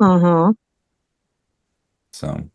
[0.00, 0.56] Mhm.
[2.14, 2.48] So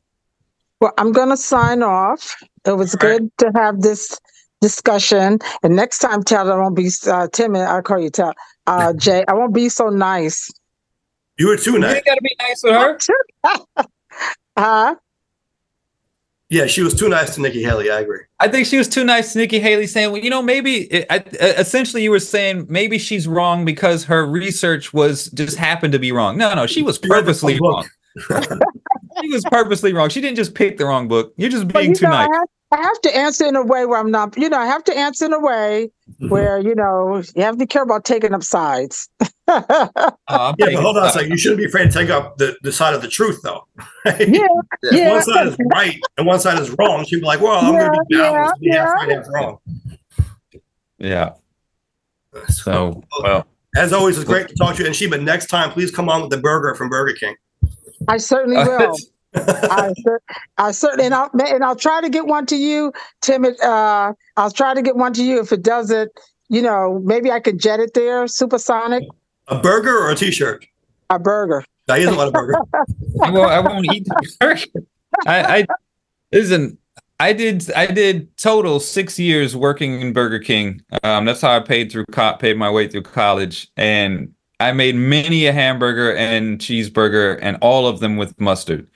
[0.82, 2.36] Well, I'm going to sign off.
[2.66, 3.20] It was All right.
[3.20, 4.20] good to have this
[4.60, 5.38] discussion.
[5.62, 7.62] And next time, Taylor, I won't be uh, timid.
[7.62, 8.34] I'll call you Taylor.
[8.66, 10.52] Uh, Jay, I won't be so nice.
[11.38, 11.98] you were too nice.
[11.98, 12.98] You gotta be nice with her.
[14.58, 14.96] Huh?
[16.50, 17.92] Yeah, she was too nice to Nikki Haley.
[17.92, 18.22] I agree.
[18.40, 21.06] I think she was too nice to Nikki Haley saying, well, you know, maybe it,
[21.10, 25.92] I, uh, essentially you were saying maybe she's wrong because her research was just happened
[25.92, 26.38] to be wrong.
[26.38, 27.90] No, no, she was She read the purposely wrong.
[29.22, 30.10] She was purposely wrong.
[30.10, 31.34] She didn't just pick the wrong book.
[31.38, 32.30] You're just being you too know, nice.
[32.30, 34.66] I have, I have to answer in a way where I'm not, you know, I
[34.66, 36.30] have to answer in a way mm-hmm.
[36.30, 39.10] where, you know, you have to be careful about taking up sides.
[39.50, 39.64] Oh,
[40.28, 41.14] I'm Yeah, but hold on a sides.
[41.14, 41.32] second.
[41.32, 43.66] You shouldn't be afraid to take up the, the side of the truth, though.
[44.06, 44.28] Right?
[44.28, 44.46] yeah,
[44.92, 45.10] yeah.
[45.10, 47.06] one side is right and one side is wrong.
[47.06, 49.26] She'd be like, "Well, I'm going to be Yeah, balanced, be half yeah, right, half
[49.30, 49.60] wrong."
[50.98, 51.34] Yeah.
[52.50, 53.48] So, well,
[53.78, 54.88] as always, it's great to talk to you.
[54.88, 57.36] And Sheba, next time, please come on with the burger from Burger King.
[58.08, 58.96] I certainly will.
[59.36, 59.94] I,
[60.58, 63.46] I certainly, and I'll, and I'll try to get one to you, Tim.
[63.46, 65.40] Uh, I'll try to get one to you.
[65.40, 66.12] If it doesn't,
[66.50, 69.04] you know, maybe I could jet it there, supersonic,
[69.48, 70.66] a burger or a T-shirt?
[71.10, 71.64] a burger.
[71.90, 72.56] I he doesn't want a burger.
[73.24, 74.86] I won't, I won't eat the burger.
[75.26, 75.66] I, I
[76.32, 76.78] listen.
[77.20, 77.72] I did.
[77.72, 80.82] I did total six years working in Burger King.
[81.04, 84.96] Um, that's how I paid through co- paid my way through college, and I made
[84.96, 88.88] many a hamburger and cheeseburger, and all of them with mustard.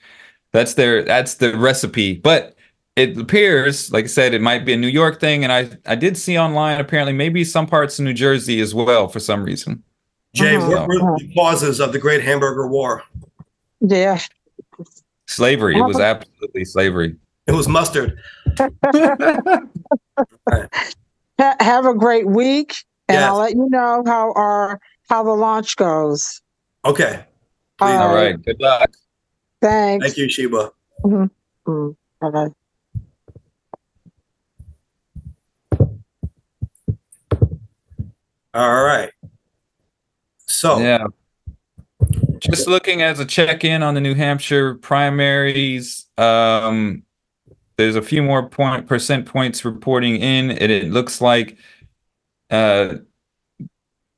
[0.52, 1.02] That's their.
[1.02, 2.14] That's the recipe.
[2.14, 2.56] But
[2.96, 5.94] it appears, like I said, it might be a New York thing, and I I
[5.94, 9.82] did see online apparently maybe some parts of New Jersey as well for some reason.
[10.34, 10.86] Jay, Uh-huh.
[10.86, 13.02] what were the causes of the Great Hamburger War?
[13.80, 14.18] Yeah.
[15.26, 15.76] Slavery.
[15.76, 17.16] It was absolutely slavery.
[17.46, 18.18] It was mustard.
[21.38, 22.74] Ha- have a great week,
[23.08, 23.24] and Yes.
[23.28, 24.80] I'll let you know how our
[25.12, 26.40] how the launch goes.
[26.86, 27.26] Okay.
[27.76, 27.90] Please.
[27.90, 28.42] All right.
[28.42, 28.90] Good luck.
[29.60, 30.06] Thanks.
[30.06, 30.70] Thank you, Sheba.
[31.04, 31.30] Mm,
[32.18, 32.48] bye-bye.
[38.54, 39.10] All right.
[40.46, 41.04] So, Yeah.
[42.38, 47.02] Just looking as a check-in on the New Hampshire primaries, um,
[47.76, 51.56] there's a few more point percent points reporting in, and it looks like
[52.50, 52.94] uh,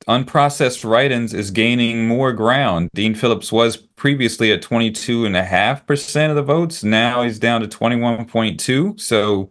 [0.07, 2.89] unprocessed write-ins is gaining more ground.
[2.93, 6.83] Dean Phillips was previously at 22.5% of the votes.
[6.83, 8.99] Now he's down to 21.2.
[8.99, 9.49] So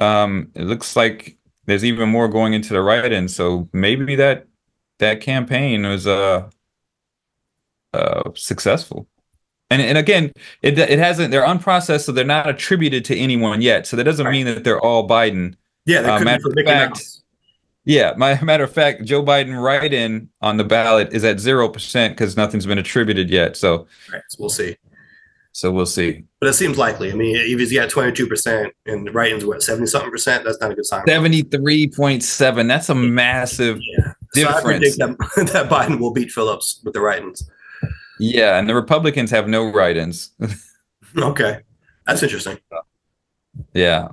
[0.00, 1.36] um, it looks like
[1.66, 3.28] there's even more going into the write-in.
[3.28, 4.46] So maybe that
[4.98, 6.48] that campaign was uh
[7.92, 9.06] uh successful.
[9.70, 13.86] And and again, it it hasn't they're unprocessed, so they're not attributed to anyone yet.
[13.86, 15.54] So that doesn't mean that they're all Biden.
[15.86, 17.04] Yeah, that Uh, could be matter for of fact-.
[17.86, 22.14] Yeah, my matter of fact, Joe Biden write-in on the ballot is at zero percent
[22.14, 23.56] because nothing's been attributed yet.
[23.56, 24.76] So Right, so we'll see.
[25.52, 26.24] so we'll see.
[26.40, 27.10] But it seems likely.
[27.10, 30.72] I mean, if he's got 22% and the write-ins what 70 something percent, that's not
[30.72, 31.04] a good sign.
[31.06, 32.66] Seventy-three point seven.
[32.66, 34.12] That's a massive Yeah.
[34.34, 34.64] So I difference.
[34.96, 37.48] predict that, that Biden will beat Phillips with the write-ins.
[38.18, 40.30] Yeah, and the Republicans have no write-ins.
[41.16, 41.60] Okay.
[42.06, 42.58] That's interesting.
[43.72, 44.08] yeah.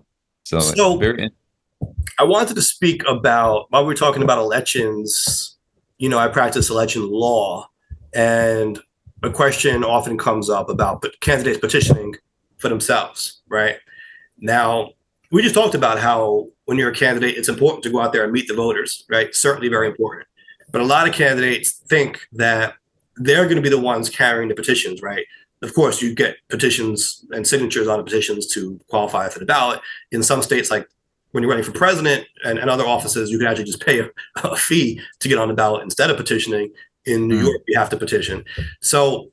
[0.45, 1.32] So, So- very
[2.19, 5.57] I wanted to speak about while we're talking about elections,
[5.97, 7.67] you know, I practice election law
[8.13, 8.79] and
[9.23, 12.15] a question often comes up about candidates petitioning
[12.57, 13.77] for themselves, right?
[14.38, 14.91] Now,
[15.31, 18.23] we just talked about how when you're a candidate, it's important to go out there
[18.23, 19.34] and meet the voters, right?
[19.34, 20.27] Certainly very important.
[20.71, 22.75] But a lot of candidates think that
[23.17, 25.25] they're going to be the ones carrying the petitions, right?
[25.61, 29.79] Of course, you get petitions and signatures on the petitions to qualify for the ballot.
[30.11, 30.88] In some states, like
[31.34, 34.09] when you're running for president and, and other offices, you can actually just pay a,
[34.43, 36.71] a fee to get on the ballot instead of petitioning.
[37.05, 37.43] In New Mm.
[37.43, 38.45] York, you have to petition.
[38.79, 39.29] So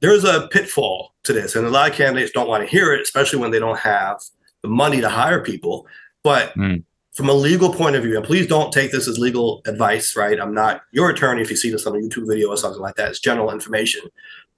[0.00, 3.00] there's a pitfall to this, and a lot of candidates don't want to hear it,
[3.00, 4.20] especially when they don't have
[4.60, 5.86] the money to hire people.
[6.22, 6.84] But Mm.
[7.14, 10.38] from a legal point of view, and please don't take this as legal advice, right?
[10.40, 12.96] I'm not your attorney if you see this on a YouTube video or something like
[12.96, 13.08] that.
[13.10, 14.02] It's general information.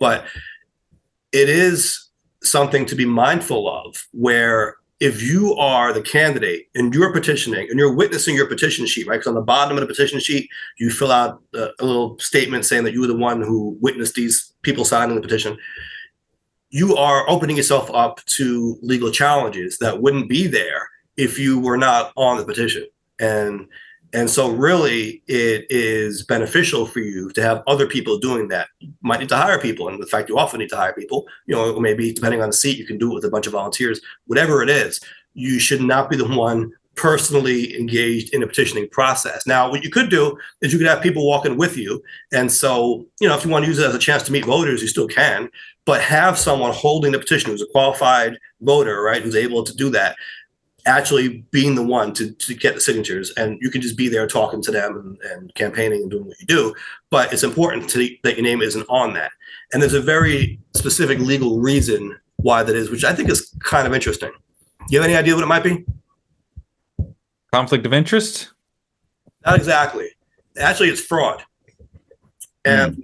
[0.01, 0.25] But
[1.33, 2.09] it is
[2.43, 7.79] something to be mindful of where if you are the candidate and you're petitioning and
[7.79, 9.17] you're witnessing your petition sheet, right?
[9.17, 12.65] Because on the bottom of the petition sheet, you fill out a, a little statement
[12.65, 15.59] saying that you were the one who witnessed these people signing the petition.
[16.71, 21.77] You are opening yourself up to legal challenges that wouldn't be there if you were
[21.77, 22.87] not on the petition.
[23.19, 23.69] And
[24.15, 28.69] and so really it is beneficial for you to have other people doing that.
[28.79, 29.89] You might need to hire people.
[29.89, 32.57] And the fact you often need to hire people, you know, maybe depending on the
[32.57, 35.01] seat, you can do it with a bunch of volunteers, whatever it is,
[35.35, 39.49] you should not be the one personally engaged in a petitioning process.
[39.49, 42.01] Now, what you could do is you could have people walking with you.
[42.33, 44.45] And so, you know, if you want to use it as a chance to meet
[44.45, 45.51] voters, you still can,
[45.87, 49.91] but have someone holding the petition who's a qualified voter, right, who's able to do
[49.91, 50.15] that
[50.87, 54.27] actually being the one to, to get the signatures and you can just be there
[54.27, 56.75] talking to them and, and campaigning and doing what you do.
[57.11, 59.33] But it's important to, that your name isn't on that.
[59.73, 63.87] And there's a very specific legal reason why that is which i think is kind
[63.87, 64.31] of interesting.
[64.31, 65.85] Do you have any idea what it might be?
[67.53, 68.53] Conflict of interest.
[69.47, 70.09] not exactly.
[70.59, 71.43] Actually it's fraud.
[72.65, 73.03] And hmm.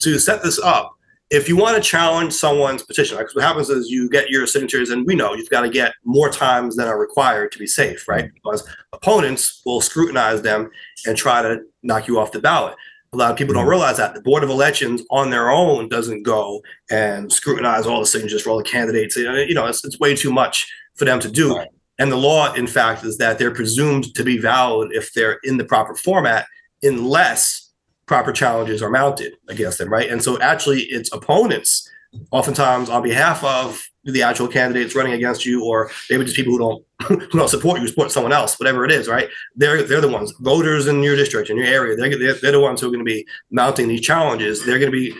[0.00, 0.97] to set this up
[1.30, 4.90] if you want to challenge someone's petition, because what happens is you get your signatures,
[4.90, 8.08] and we know you've got to get more times than are required to be safe,
[8.08, 8.24] right?
[8.24, 8.34] Mm-hmm.
[8.34, 10.70] Because opponents will scrutinize them
[11.06, 12.76] and try to knock you off the ballot.
[13.12, 13.70] A lot of people don't mm-hmm.
[13.70, 18.06] realize that the Board of Elections on their own doesn't go and scrutinize all the
[18.06, 19.16] signatures for all the candidates.
[19.16, 21.56] You know, it's, it's way too much for them to do.
[21.56, 21.68] Right.
[21.98, 25.56] And the law, in fact, is that they're presumed to be valid if they're in
[25.56, 26.46] the proper format,
[26.82, 27.67] unless
[28.08, 30.10] proper challenges are mounted against them, right?
[30.10, 31.88] And so actually it's opponents,
[32.32, 36.58] oftentimes on behalf of the actual candidates running against you, or maybe just people who
[36.58, 36.84] don't
[37.30, 39.28] who don't support you, support someone else, whatever it is, right?
[39.54, 42.60] They're they're the ones, voters in your district, in your area, they're they're, they're the
[42.60, 44.64] ones who are going to be mounting these challenges.
[44.64, 45.14] They're going to be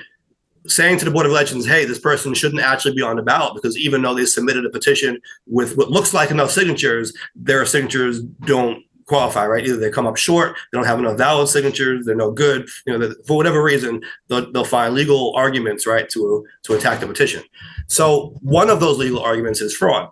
[0.67, 3.55] saying to the Board of Elections, hey, this person shouldn't actually be on the ballot
[3.55, 8.21] because even though they submitted a petition with what looks like enough signatures, their signatures
[8.23, 9.67] don't qualify, right?
[9.67, 12.69] Either they come up short, they don't have enough valid signatures, they're no good.
[12.87, 17.07] You know, for whatever reason, they'll, they'll find legal arguments, right, to to attack the
[17.07, 17.43] petition.
[17.89, 20.11] So one of those legal arguments is fraud,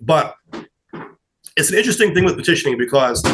[0.00, 0.36] but
[1.56, 3.24] it's an interesting thing with petitioning because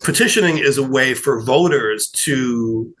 [0.00, 2.92] petitioning is a way for voters to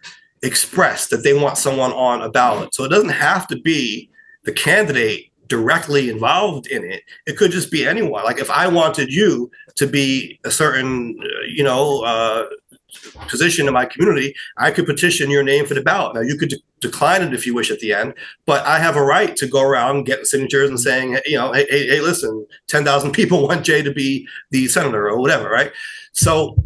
[0.42, 2.74] express that they want someone on a ballot.
[2.74, 4.08] So it doesn't have to be
[4.44, 7.02] the candidate directly involved in it.
[7.26, 8.24] It could just be anyone.
[8.24, 12.46] Like if I wanted you to be a certain, uh, you know, uh,
[13.28, 16.14] position in my community, I could petition your name for the ballot.
[16.14, 18.14] Now you could de- decline it if you wish at the end,
[18.46, 21.66] but I have a right to go around getting signatures and saying, you know, hey,
[21.68, 25.72] hey, hey listen, ten thousand people want Jay to be the senator or whatever, right?
[26.12, 26.56] So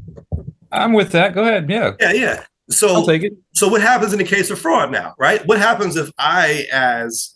[0.70, 1.35] I'm with that.
[1.35, 1.68] Go ahead.
[1.68, 2.45] Yeah, yeah, yeah.
[2.70, 3.35] So I'll take it.
[3.53, 5.47] so what happens in the case of fraud now, right?
[5.47, 7.35] What happens if I, as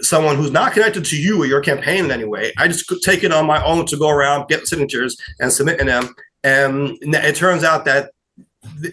[0.00, 3.24] someone who's not connected to you or your campaign in any way, I just take
[3.24, 7.64] it on my own to go around, get signatures, and submitting them, and it turns
[7.64, 8.12] out that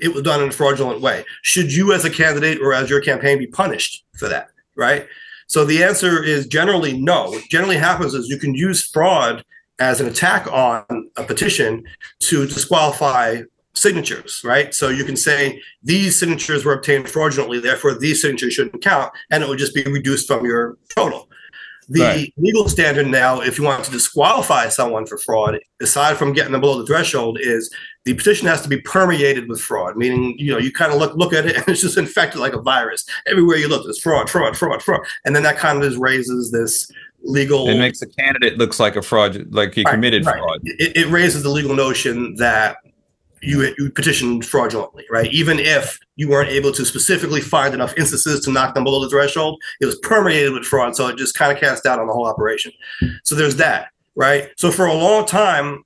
[0.01, 1.23] it was done in a fraudulent way.
[1.43, 5.07] Should you, as a candidate or as your campaign, be punished for that, right?
[5.47, 7.29] So the answer is generally no.
[7.31, 9.43] What generally happens is you can use fraud
[9.79, 10.83] as an attack on
[11.17, 11.83] a petition
[12.19, 13.41] to disqualify
[13.79, 14.73] signatures, right?
[14.73, 19.43] So you can say these signatures were obtained fraudulently, therefore these signatures shouldn't count, and
[19.43, 21.29] it would just be reduced from your total.
[21.91, 22.33] The Right.
[22.37, 26.61] legal standard now, if you want to disqualify someone for fraud, aside from getting them
[26.61, 27.71] below the threshold, is
[28.05, 31.15] the petition has to be permeated with fraud, meaning you know you kind of look
[31.15, 33.05] look at it and it's just infected like a virus.
[33.25, 36.51] Everywhere you look, there's fraud, fraud, fraud, fraud, and then that kind of just raises
[36.51, 36.91] this
[37.23, 37.67] legal.
[37.67, 40.37] It makes the candidate looks like a fraud, like he Right, committed right.
[40.37, 40.59] fraud.
[40.65, 42.77] It, it raises the legal notion that
[43.41, 45.31] you, you petitioned fraudulently, right?
[45.31, 49.09] Even if you weren't able to specifically find enough instances to knock them below the
[49.09, 52.13] threshold, it was permeated with fraud, so it just kind of cast doubt on the
[52.13, 52.71] whole operation.
[53.23, 54.49] So there's that, right?
[54.57, 55.83] So for a long time,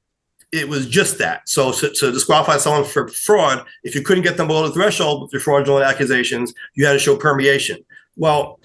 [0.51, 1.49] it was just that.
[1.49, 5.23] So to, to disqualify someone for fraud, if you couldn't get them below the threshold
[5.23, 7.83] with your fraudulent accusations, you had to show permeation.
[8.15, 8.59] Well,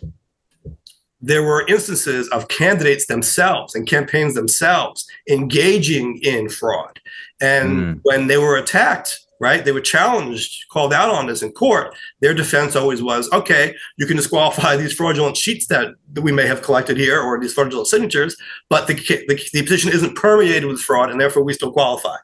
[1.20, 7.00] there were instances of candidates themselves and campaigns themselves engaging in fraud.
[7.40, 8.00] And Mm.
[8.02, 11.94] when they were attacked, right, they were challenged, called out on this in court.
[12.20, 16.46] Their defense always was okay, you can disqualify these fraudulent sheets that, that we may
[16.46, 18.36] have collected here or these fraudulent signatures,
[18.68, 22.16] but the, the, the petition isn't permeated with fraud and therefore we still qualify.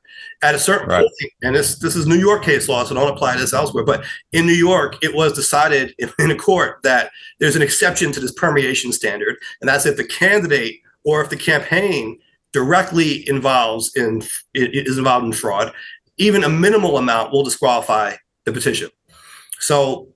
[0.43, 0.99] At a certain Right.
[0.99, 4.05] point, and this, this is New York case law, so don't apply this elsewhere, but
[4.33, 8.21] in New York, it was decided in, in a court that there's an exception to
[8.21, 12.19] this permeation standard, and that's if the candidate or if the campaign
[12.55, 14.23] directly involves in
[14.55, 15.73] is involved in fraud,
[16.17, 18.89] even a minimal amount will disqualify the petition.
[19.59, 20.09] So,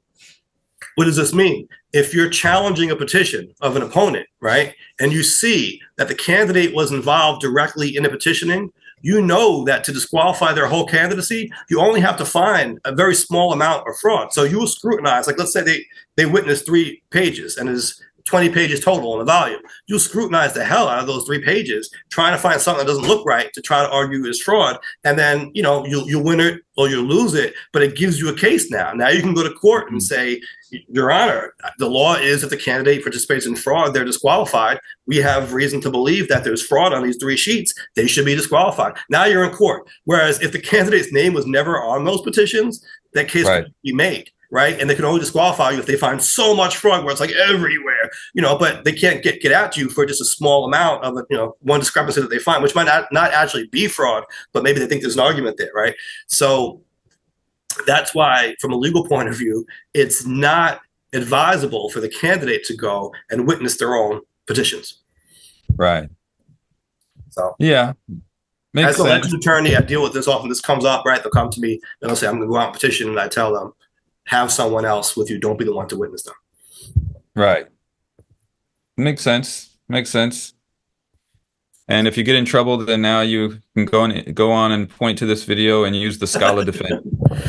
[0.95, 1.69] what does this mean?
[1.93, 6.75] If you're challenging a petition of an opponent, right, and you see that the candidate
[6.75, 11.81] was involved directly in the petitioning, you know that to disqualify their whole candidacy, you
[11.81, 14.33] only have to find a very small amount of fraud.
[14.33, 15.85] So you will scrutinize, like let's say they
[16.17, 19.61] they witnessed three pages and there's 20 pages total in the volume.
[19.87, 23.09] You'll scrutinize the hell out of those three pages, trying to find something that doesn't
[23.09, 24.79] look right to try to argue is fraud.
[25.05, 28.21] And then, you know, you'll, you'll win it or you'll lose it, but it gives
[28.21, 28.93] you a case now.
[28.93, 30.41] Now you can go to court and mm-hmm.
[30.41, 30.41] say,
[30.89, 34.79] Your Honor, the law is if the candidate participates in fraud, they're disqualified.
[35.07, 37.73] We have reason to believe that there's fraud on these three sheets.
[37.97, 38.95] They should be disqualified.
[39.09, 39.89] Now you're in court.
[40.05, 43.65] Whereas if the candidate's name was never on those petitions, that case Right.
[43.65, 44.81] could be made right?
[44.81, 47.33] And they can only disqualify you if they find so much fraud where it's like
[47.33, 48.57] everywhere, you know.
[48.59, 51.57] But they can't get get at you for just a small amount of you know
[51.61, 54.87] one discrepancy that they find, which might not not actually be fraud, but maybe they
[54.87, 55.95] think there's an argument there, right?
[56.27, 56.83] So
[57.87, 60.81] that's why, from a legal point of view, it's not
[61.13, 65.03] advisable for the candidate to go and witness their own petitions.
[65.77, 66.09] Right.
[67.31, 67.93] So Yeah.
[68.75, 69.09] Makes as a sense.
[69.09, 70.49] election attorney, I deal with this often.
[70.49, 71.23] This comes up, right?
[71.23, 73.19] They'll come to me and they'll say, "I'm going to go out and petition," and
[73.19, 73.73] I tell them,
[74.29, 75.39] "Have someone else with you.
[75.39, 76.35] Don't be the one to witness them."
[77.35, 77.67] Right.
[78.97, 79.77] Makes sense.
[79.89, 80.55] Makes sense.
[81.91, 84.89] And if you get in trouble, then now you can go on go on and
[84.89, 87.07] point to this video and use the Scala defense.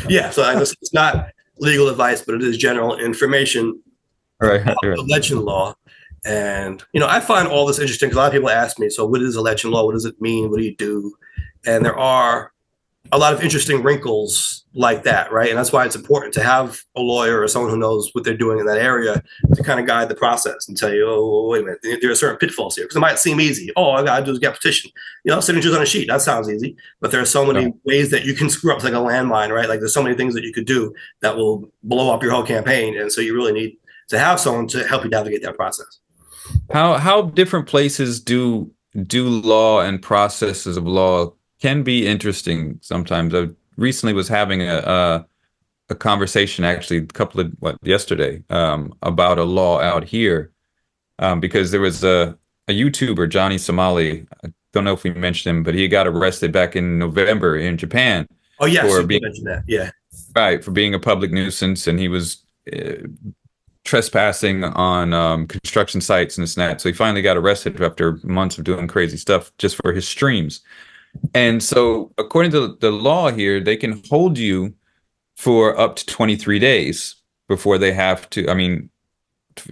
[0.08, 3.82] Yeah, so I guess it's not legal advice, but it is general information
[4.40, 4.64] Right.
[4.64, 4.98] right.
[4.98, 5.74] election law.
[6.24, 8.88] And you know, I find all this interesting because a lot of people ask me,
[8.88, 9.84] "So, what is election law?
[9.84, 10.50] What does it mean?
[10.50, 11.14] What do you do?"
[11.66, 12.52] And there are
[13.12, 15.48] a lot of interesting wrinkles like that, right?
[15.48, 18.36] And that's why it's important to have a lawyer or someone who knows what they're
[18.36, 19.20] doing in that area
[19.54, 22.14] to kind of guide the process and tell you, "Oh, wait a minute, there- are
[22.14, 23.70] certain pitfalls here." Because it might seem easy.
[23.74, 24.90] Oh, all I gotta do is get a petition.
[25.24, 26.06] You know, signatures on a sheet.
[26.08, 27.70] That sounds easy, but there are so many Yeah.
[27.84, 28.76] ways that you can screw up.
[28.76, 29.68] It's like a landmine, right?
[29.68, 32.44] Like there's so many things that you could do that will blow up your whole
[32.44, 33.76] campaign, and so you really need
[34.10, 35.98] to have someone to help you navigate that process.
[36.72, 38.70] How how different places do
[39.06, 43.34] do law and processes of law can be interesting sometimes.
[43.34, 45.26] I recently was having a a,
[45.90, 50.50] a conversation actually a couple of what yesterday um, about a law out here
[51.18, 52.36] um, because there was a
[52.68, 54.26] a YouTuber Johnny Somali.
[54.44, 57.76] I don't know if we mentioned him, but he got arrested back in November in
[57.76, 58.26] Japan.
[58.60, 59.64] Oh yes, Or you being- mentioned that.
[59.66, 59.90] Yeah,
[60.36, 63.06] Right, for being a public nuisance, and he was uh,
[63.84, 66.80] trespassing on um, construction sites and this and that.
[66.80, 70.60] So he finally got arrested after months of doing crazy stuff just for his streams.
[71.34, 74.74] And so, according to the law here, they can hold you
[75.36, 77.16] for up to 23 days
[77.48, 78.48] before they have to.
[78.48, 78.90] I mean,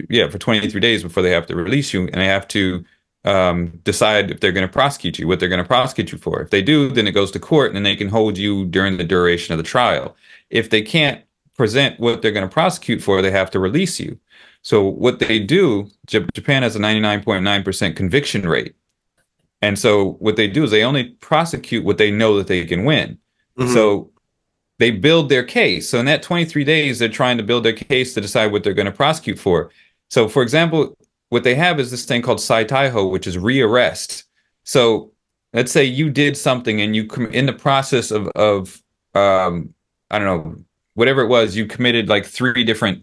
[0.08, 2.84] yeah, for 23 days before they have to release you, and they have to
[3.24, 6.40] um, decide if they're going to prosecute you, what they're going to prosecute you for.
[6.40, 8.96] If they do, then it goes to court, and then they can hold you during
[8.96, 10.16] the duration of the trial.
[10.50, 11.22] If they can't
[11.56, 14.18] present what they're going to prosecute for, they have to release you.
[14.62, 18.74] So what they do, Japan has a 99.9% conviction rate.
[19.62, 22.84] And so what they do is they only prosecute what they know that they can
[22.84, 23.18] win.
[23.58, 23.72] Mhm.
[23.74, 24.10] So
[24.78, 25.88] they build their case.
[25.88, 28.74] So in that 23 days, they're trying to build their case to decide what they're
[28.74, 29.70] going to prosecute for.
[30.08, 30.96] So, for example,
[31.30, 34.24] what they have is this thing called sai taiho, which is rearrest.
[34.64, 35.12] So
[35.52, 38.82] let's say you did something and you com- in the process of of
[39.14, 39.74] um
[40.10, 40.56] I don't know
[40.94, 43.02] whatever it was you committed like three different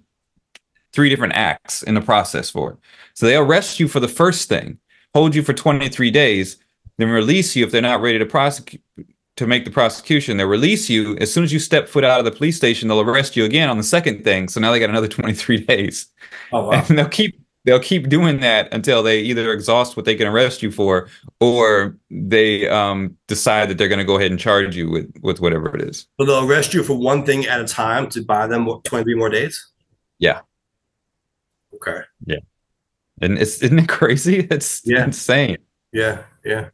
[0.94, 2.78] three different acts in the process for it.
[3.14, 4.80] So they arrest you for the first thing,
[5.16, 6.58] hold you for 23 days,
[6.98, 8.82] then release you if they're not ready to prosecute
[9.38, 10.36] to make the prosecution.
[10.38, 12.90] They'll release you as soon as you step foot out of the police station.
[12.90, 14.50] They'll arrest you again on the second thing.
[14.50, 16.08] So now they got another 23 days,
[16.52, 16.84] Oh wow.
[16.88, 20.62] and they'll keep they'll keep doing that until they either exhaust what they can arrest
[20.62, 21.08] you for,
[21.40, 25.40] or they um, decide that they're going to go ahead and charge you with with
[25.40, 26.08] whatever it is.
[26.20, 29.30] So they'll arrest you for one thing at a time to buy them 23 more
[29.30, 29.66] days?
[30.20, 30.42] Yeah.
[31.74, 32.02] Okay.
[33.22, 34.40] And it's isn't it crazy?
[34.52, 35.06] It's Yeah.
[35.06, 35.58] insane.
[35.94, 36.24] Yeah.
[36.44, 36.70] Yeah.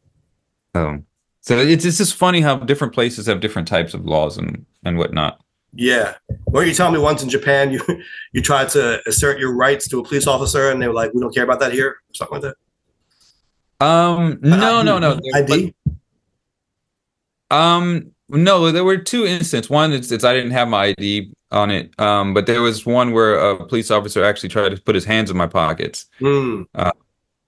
[0.73, 1.05] Um,
[1.41, 4.97] so it's it's just funny how different places have different types of laws and and
[4.97, 5.41] whatnot.
[5.73, 6.15] Yeah.
[6.47, 7.81] Weren't you telling me once in Japan you
[8.33, 11.21] you tried to assert your rights to a police officer and they were like, we
[11.21, 11.97] don't care about that here?
[12.13, 12.53] Something like
[13.79, 13.85] that?
[13.85, 15.19] Um, no, no, no.
[15.33, 15.73] ID?
[17.49, 19.69] Um, no, there were two instances.
[19.69, 21.99] One, it's, it's I didn't have my ID on it.
[21.99, 25.29] Um, but there was one where a police officer actually tried to put his hands
[25.29, 26.63] in my pockets Hmm.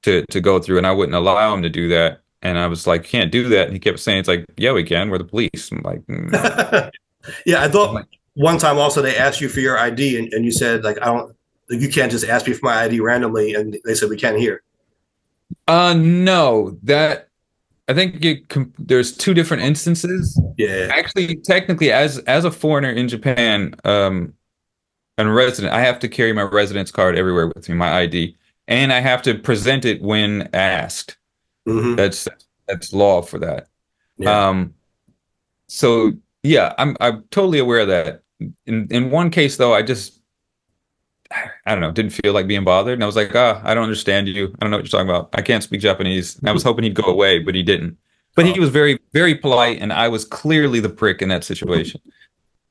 [0.03, 2.21] to to go through, and I wouldn't allow him to do that.
[2.41, 4.83] And I was like, "Can't do that." And he kept saying, "It's like, yeah, we
[4.83, 5.09] can.
[5.09, 6.91] We're the police." I'm like, mm.
[7.45, 10.51] yeah, I thought one time also they asked you for your ID and, and you
[10.51, 11.35] said like I don't
[11.69, 14.37] like, you can't just ask me for my ID randomly and they said we can't
[14.37, 14.61] hear.
[15.67, 17.29] "Uh, no, that."
[17.87, 20.39] I think it, com- there's two different instances.
[20.57, 20.87] Yeah.
[20.91, 24.33] Actually, technically, as as a foreigner in Japan, um,
[25.17, 28.35] and resident, I have to carry my residence card everywhere with me, my ID,
[28.67, 31.17] and I have to present it when asked.
[31.65, 32.27] hmm That's
[32.67, 33.67] that's law for that.
[34.17, 34.49] Yeah.
[34.49, 34.73] Um,
[35.67, 36.13] so
[36.43, 38.23] yeah, I'm I'm totally aware of that.
[38.65, 40.21] In in one case though, I just
[41.65, 43.83] I don't know, didn't feel like being bothered, and I was like, ah, I don't
[43.83, 44.47] understand you.
[44.47, 45.29] I don't know what you're talking about.
[45.33, 46.37] I can't speak Japanese.
[46.37, 47.97] And I was hoping he'd go away, but he didn't.
[48.35, 52.01] But he was very very polite, and I was clearly the prick in that situation.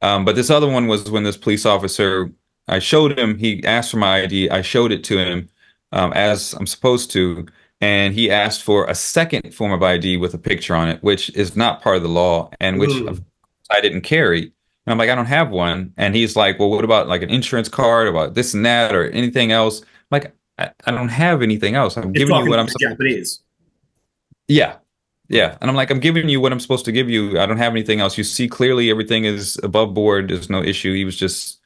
[0.03, 2.33] Um, but this other one was when this police officer,
[2.67, 5.49] I showed him, he asked for my ID, I showed it to him
[5.93, 7.47] um, as I'm supposed to,
[7.81, 11.31] and he asked for a second form of ID with a picture on it, which
[11.37, 13.25] is not part of the law and which Mm.
[13.71, 14.53] I didn't carry.
[14.87, 15.93] And I'm like, I don't have one.
[15.97, 19.09] And he's like, Well, what about like an insurance card, about this and that, or
[19.11, 19.81] anything else?
[19.83, 21.97] I'm like, I, I don't have anything else.
[21.97, 23.41] I'm You're giving you what I'm to supposed Japanese.
[24.49, 24.77] yeah.
[25.29, 25.57] Yeah.
[25.61, 27.39] And I'm like, I'm giving you what I'm supposed to give you.
[27.41, 28.19] I don't have anything else.
[28.19, 30.29] You see clearly everything is above board.
[30.29, 30.95] There's no issue.
[30.95, 31.61] He was just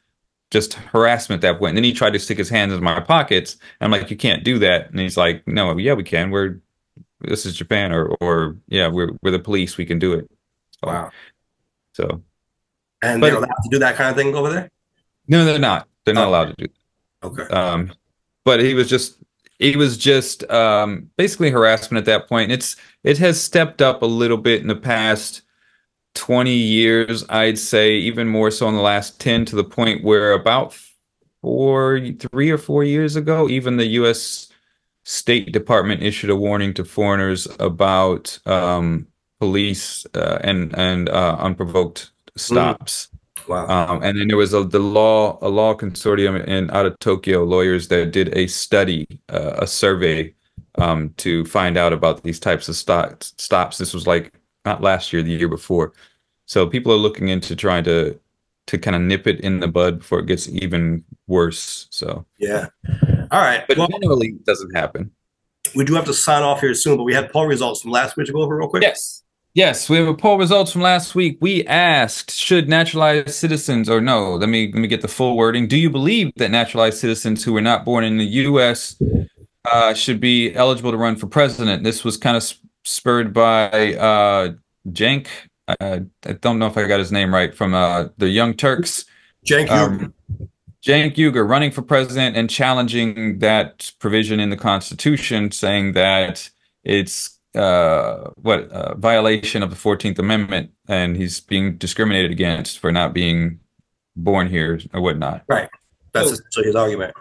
[0.52, 1.70] just harassment at that point.
[1.70, 3.56] And then he tried to stick his hands in my pockets.
[3.80, 4.90] I'm like, you can't do that.
[4.90, 6.30] And he's like, No, yeah, we can.
[6.30, 6.60] We're
[7.20, 9.76] this is Japan or or yeah, we're we're the police.
[9.78, 10.30] We can do it.
[10.82, 11.10] Wow.
[11.94, 12.22] So
[13.06, 14.70] And But- they're allowed to do that kind of thing over there?
[15.28, 15.88] no, they're not.
[16.04, 16.30] They're not Oh.
[16.30, 16.66] allowed to do
[17.22, 17.26] that.
[17.28, 17.42] Okay.
[17.54, 17.92] um
[18.44, 19.16] but he was just
[19.58, 24.06] he was just um basically harassment at that point it's it has stepped up a
[24.06, 25.42] little bit in the past
[26.14, 30.32] 20 years i'd say even more so in the last 10 to the point where
[30.32, 30.76] about
[31.42, 32.00] four
[32.30, 34.48] three or four years ago even the us
[35.04, 39.06] state department issued a warning to foreigners about um
[39.40, 43.08] police uh, and and uh, unprovoked stops
[43.48, 43.68] Wow.
[43.68, 47.44] um, and then there was a the law a law consortium in out of Tokyo
[47.44, 50.34] lawyers that did a study uh, a survey
[50.78, 54.32] um, to find out about these types of stops stops this was like
[54.64, 55.92] not last year the year before
[56.46, 58.18] so people are looking into trying to
[58.66, 62.66] to kind of nip it in the bud before it gets even worse so yeah.
[63.30, 63.64] All right.
[63.68, 65.12] but well, generally it doesn't happen
[65.74, 68.16] we do have to sign off here soon, but we had poll results from last
[68.16, 68.82] week to go over real quick.
[68.82, 69.22] Yes.
[69.56, 71.38] Yes, we have a poll results from last week.
[71.40, 75.66] We asked, should naturalized citizens or no, let me let me get the full wording.
[75.66, 79.00] Do you believe that naturalized citizens who were not born in the US
[79.64, 81.84] uh, should be eligible to run for president?
[81.84, 82.44] This was kind of
[82.84, 84.52] spurred by uh
[84.90, 85.28] Jank.
[85.66, 89.06] Uh, I don't know if I got his name right from uh the Young Turks.
[89.46, 90.12] Jank, Um,
[90.84, 96.50] Cenk Uygur running for president and challenging that provision in the Constitution, saying that
[96.84, 102.92] it's uh, what uh, violation of the Fourteenth Amendment, and he's being discriminated against for
[102.92, 103.60] not being
[104.16, 105.42] born here or whatnot.
[105.48, 105.68] Right.
[106.12, 107.14] That's essentially his argument.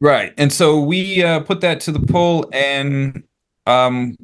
[0.00, 3.22] Right, and so we uh, put that to the poll, and
[3.66, 4.16] um,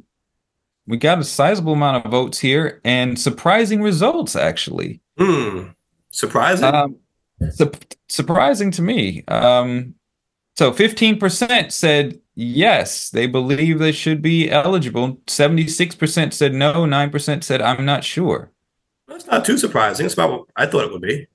[0.85, 5.01] we got a sizable amount of votes here, and surprising results actually.
[5.17, 5.69] Hmm.
[6.11, 6.65] Surprising.
[6.65, 6.97] Um,
[7.51, 7.71] su-
[8.09, 9.23] surprising to me.
[9.27, 9.95] Um,
[10.57, 15.17] so 15% said yes, they believe they should be eligible.
[15.27, 18.51] 76% said no, 9% said I'm not sure.
[19.07, 20.05] That's not too surprising.
[20.05, 21.27] It's about what I thought it would be.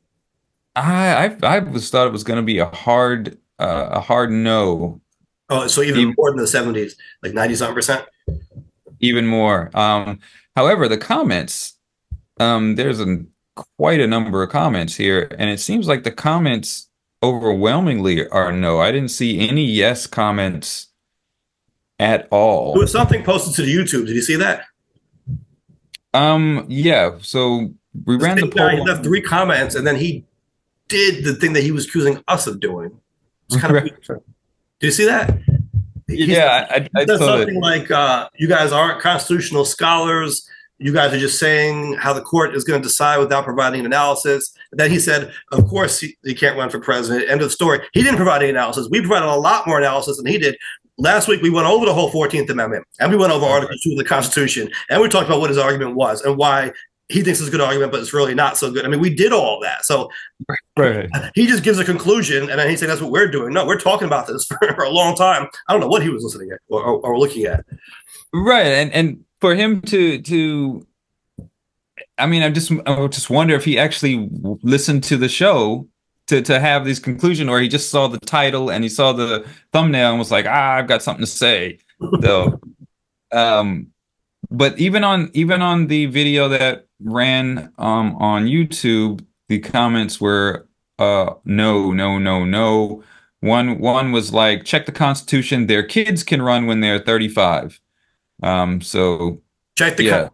[0.75, 4.31] I I, I was thought it was going to be a hard uh, a hard
[4.31, 5.01] no.
[5.49, 8.05] Oh, so even Even- more than the seventies, like ninety something percent.
[9.01, 9.71] even more.
[9.75, 10.19] Um,
[10.55, 11.79] however, the comments,
[12.41, 13.25] um, there's a
[13.79, 16.89] quite a number of comments here, and it seems like the comments
[17.23, 18.81] overwhelmingly are no.
[18.81, 20.86] I didn't see any yes comments
[21.99, 22.73] at all.
[22.75, 24.07] There was something posted to the YouTube.
[24.07, 24.65] Did you see that?
[26.15, 27.17] Um, yeah.
[27.21, 27.71] So
[28.05, 28.87] we ran the Guy, he poll.
[28.87, 30.25] left three comments, and then he
[30.89, 32.99] did the thing that he was accusing us of doing.
[33.49, 33.83] It's kind of.
[33.83, 33.93] Right.
[34.79, 35.39] Do you see that?
[36.09, 37.61] He Yeah, I, I, saw something that.
[37.61, 40.49] like, uh, "You guys aren't constitutional scholars.
[40.79, 43.87] You guys are just saying how the court is going to decide without providing an
[43.87, 47.53] analysis." And then he said, "Of course, he, he can't run for president." End of
[47.53, 47.81] story.
[47.93, 48.89] He didn't provide any analysis.
[48.91, 50.57] We provided a lot more analysis than he did.
[50.99, 53.93] Last week, we went over the whole Fourteenth Amendment, and we went over Article Two
[53.93, 56.73] of the Constitution, and we talked about what his argument was and why
[57.09, 58.85] he thinks it's a good argument, but it's really not so good.
[58.85, 59.85] I mean, we did all that.
[59.85, 60.11] So
[60.77, 61.09] Right.
[61.35, 63.79] he just gives a conclusion, and then he said, "That's what we're doing." No, we're
[63.79, 64.47] talking about this
[64.77, 65.49] for, a long time.
[65.69, 67.65] I don't know what he was listening at or, or, or looking at.
[68.33, 70.87] Right, and and for him to to,
[72.19, 74.29] I mean, I just I just wonder if he actually
[74.63, 75.87] listened to the show
[76.27, 79.47] to to have this conclusion, or he just saw the title and he saw the
[79.73, 81.79] thumbnail and was like, ah, I've got something to say.
[82.23, 82.61] So,
[83.33, 83.89] um,
[84.51, 90.67] but even on even on the video that ran um on YouTube, the comments were
[90.99, 93.03] uh no, no, no, no.
[93.41, 95.67] One one was like, check the Constitution.
[95.67, 97.81] Their kids can run when they're 35.
[98.43, 99.41] Um, so
[99.77, 100.29] Check the yeah,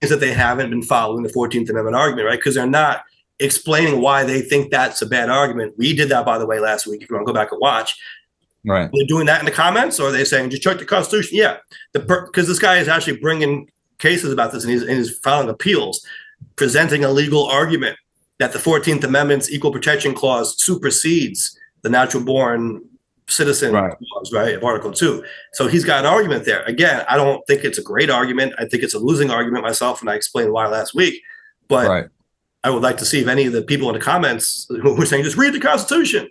[0.00, 2.38] is that they haven't been following the Fourteenth Amendment argument, right?
[2.38, 3.04] Because they're not
[3.40, 5.74] explaining why they think that's a bad argument.
[5.78, 7.02] We did that, by the way, last week.
[7.02, 7.96] If you want to go back and watch,
[8.66, 8.90] right.
[8.92, 11.36] they're doing that in the comments, or are they saying just check the Constitution?
[11.36, 11.58] Yeah,
[11.92, 15.48] the because this guy is actually bringing cases about this, and he's, and he's filing
[15.48, 16.04] appeals,
[16.56, 17.96] presenting a legal argument
[18.38, 22.82] that the Fourteenth Amendment's Equal Protection Clause supersedes the natural born
[23.28, 23.94] citizen Right.
[24.12, 25.24] clause, right, of Article Two.
[25.52, 26.62] So he's got an argument there.
[26.64, 28.54] Again, I don't think it's a great argument.
[28.58, 31.22] I think it's a losing argument myself, and I explained why last week.
[31.68, 32.06] But Right.
[32.64, 35.06] I would like to see if any of the people in the comments who were
[35.06, 36.28] saying just read the Constitution,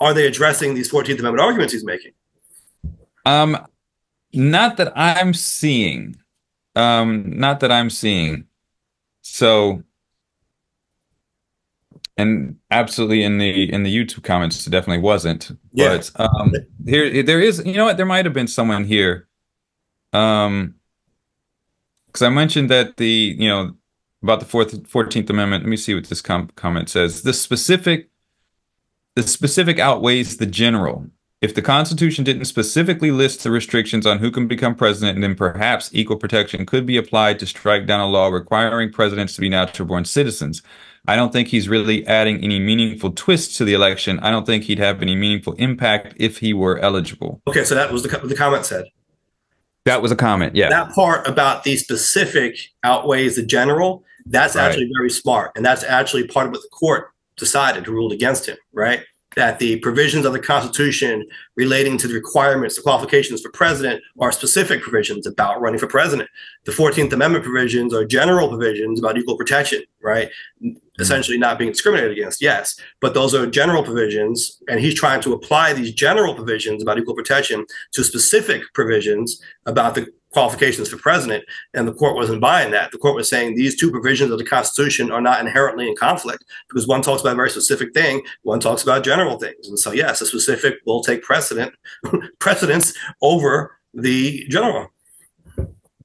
[0.00, 2.12] are they addressing these Fourteenth Amendment arguments he's making?
[3.26, 3.58] Um,
[4.32, 6.16] not that I'm seeing.
[6.74, 8.46] Um, not that I'm seeing.
[9.22, 9.82] So,
[12.16, 15.50] and absolutely in the in the YouTube comments, it definitely wasn't.
[15.72, 15.98] Yeah.
[15.98, 16.54] But um,
[16.86, 17.62] here there is.
[17.64, 17.96] You know what?
[17.96, 19.28] There might have been someone here.
[20.12, 20.76] Um,
[22.06, 23.74] because I mentioned that the you know
[24.22, 25.64] about the fourth Fourteenth Amendment.
[25.64, 27.22] Let me see what this com- comment says.
[27.22, 28.08] The specific,
[29.14, 31.06] the specific outweighs the general.
[31.40, 35.88] If the Constitution didn't specifically list the restrictions on who can become president, then perhaps
[35.92, 39.86] equal protection could be applied to strike down a law requiring presidents to be natural
[39.86, 40.62] born citizens.
[41.06, 44.18] I don't think he's really adding any meaningful twist to the election.
[44.18, 47.40] I don't think he'd have any meaningful impact if he were eligible.
[47.46, 48.86] Okay, so that was the, the comment said.
[49.84, 50.56] That was a comment.
[50.56, 50.68] Yeah.
[50.70, 54.64] That part about the specific outweighs the general, that's Right.
[54.64, 55.52] actually very smart.
[55.56, 59.02] And that's actually part of what the court decided, ruled against him, right?
[59.36, 61.24] That the provisions of the Constitution
[61.54, 66.28] relating to the requirements, the qualifications for president are specific provisions about running for president.
[66.64, 70.28] The 14th Amendment provisions are general provisions about equal protection, right?
[70.64, 70.78] Mm-hmm.
[71.00, 72.80] Essentially not being discriminated against, yes.
[73.00, 74.60] But those are general provisions.
[74.68, 79.94] And he's trying to apply these general provisions about equal protection to specific provisions about
[79.94, 81.44] the qualifications for president.
[81.74, 82.90] And the court wasn't buying that.
[82.90, 86.44] The court was saying these two provisions of the Constitution are not inherently in conflict
[86.68, 89.68] because one talks about a very specific thing, one talks about general things.
[89.68, 91.72] And so, yes, the specific will take precedent
[92.38, 92.92] precedence
[93.22, 94.88] over the general.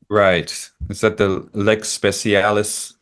[0.10, 0.70] Right.
[0.90, 2.94] Is that the lex specialis?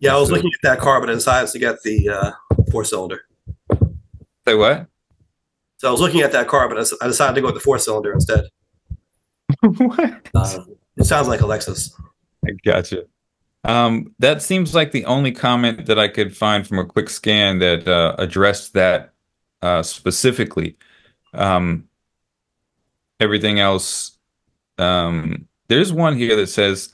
[0.00, 2.32] Yeah, I was looking at that car, but I decided to get the uh,
[2.72, 3.20] four cylinder.
[4.46, 4.86] Say what?
[5.76, 7.78] So I was looking at that car, but I decided to go with the four
[7.78, 8.44] cylinder instead.
[9.76, 10.30] what?
[10.34, 10.64] Uh,
[10.96, 11.94] it sounds like Alexis.
[12.46, 13.04] I gotcha.
[13.64, 17.58] Um, that seems like the only comment that I could find from a quick scan
[17.60, 19.12] that uh, addressed that
[19.62, 20.76] uh, specifically.
[21.32, 21.88] Um,
[23.20, 24.18] everything else,
[24.78, 26.92] um, there's one here that says,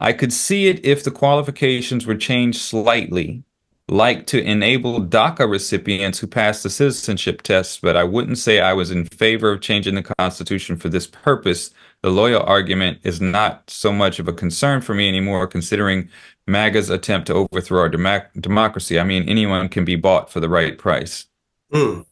[0.00, 3.44] I could see it if the qualifications were changed slightly,
[3.90, 8.72] like to enable DACA recipients who pass the citizenship test, but I wouldn't say I
[8.72, 11.70] was in favor of changing the Constitution for this purpose.
[12.02, 16.08] The loyal argument is not so much of a concern for me anymore, considering
[16.46, 18.98] MAGA's attempt to overthrow our democ- democracy.
[18.98, 21.26] I mean, anyone can be bought for the right price.
[21.72, 22.02] Hmm.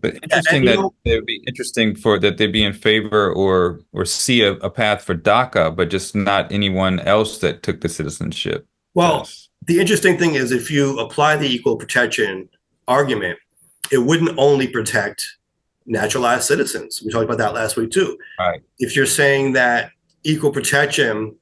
[0.00, 3.30] But interesting you that know- it would be interesting for that they'd be in favor
[3.32, 7.80] or or see a, a path for DACA, but just not anyone else that took
[7.82, 8.66] the citizenship.
[8.94, 9.50] Well, test.
[9.66, 12.48] The interesting thing is if you apply the equal protection
[12.88, 13.38] argument,
[13.90, 15.24] it wouldn't only protect
[15.86, 17.02] naturalized citizens.
[17.04, 18.18] We talked about that last week too.
[18.38, 18.60] Right.
[18.78, 19.90] If you're saying that
[20.24, 21.36] equal protection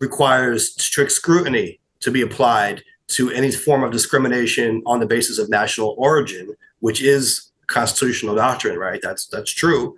[0.00, 5.48] requires strict scrutiny to be applied to any form of discrimination on the basis of
[5.48, 9.00] national origin, which is constitutional doctrine, right?
[9.02, 9.96] That's that's true.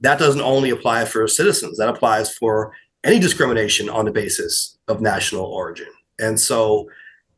[0.00, 1.78] That doesn't only apply for citizens.
[1.78, 2.72] That applies for
[3.04, 5.88] any discrimination on the basis of national origin.
[6.18, 6.88] And so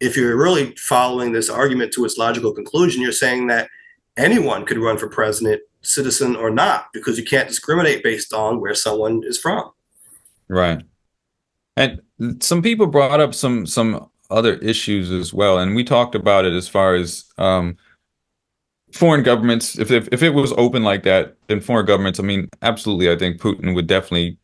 [0.01, 3.69] if you're really following this argument to its logical conclusion, you're saying that
[4.17, 8.75] anyone could run for president, citizen or not, because you can't discriminate based on where
[8.75, 9.71] someone is from.
[10.49, 10.83] Right.
[11.77, 12.01] And
[12.41, 16.55] some people brought up some some other issues as well, and we talked about it
[16.55, 17.77] as far as um,
[18.93, 19.79] foreign governments.
[19.79, 22.19] If, if if it was open like that, then foreign governments.
[22.19, 24.39] I mean, absolutely, I think Putin would definitely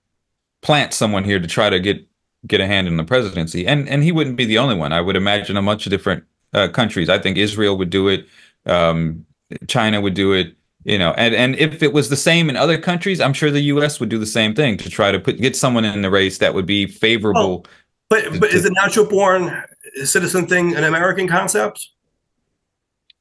[0.61, 2.07] plant someone here to try to get
[2.47, 4.93] get a hand in the presidency, and and he wouldn't be the only one.
[4.93, 7.09] I would imagine a bunch of different uh, countries.
[7.09, 8.27] I think Israel would do it.
[8.67, 9.25] Um,
[9.69, 10.57] China would do it.
[10.85, 13.61] You know, and and if it was the same in other countries, I'm sure the
[13.61, 14.01] U.S.
[14.01, 16.55] would do the same thing to try to put get someone in the race that
[16.55, 17.65] would be favorable.
[17.65, 17.71] Oh,
[18.09, 19.63] but but is the natural born
[20.05, 21.89] citizen thing an American concept?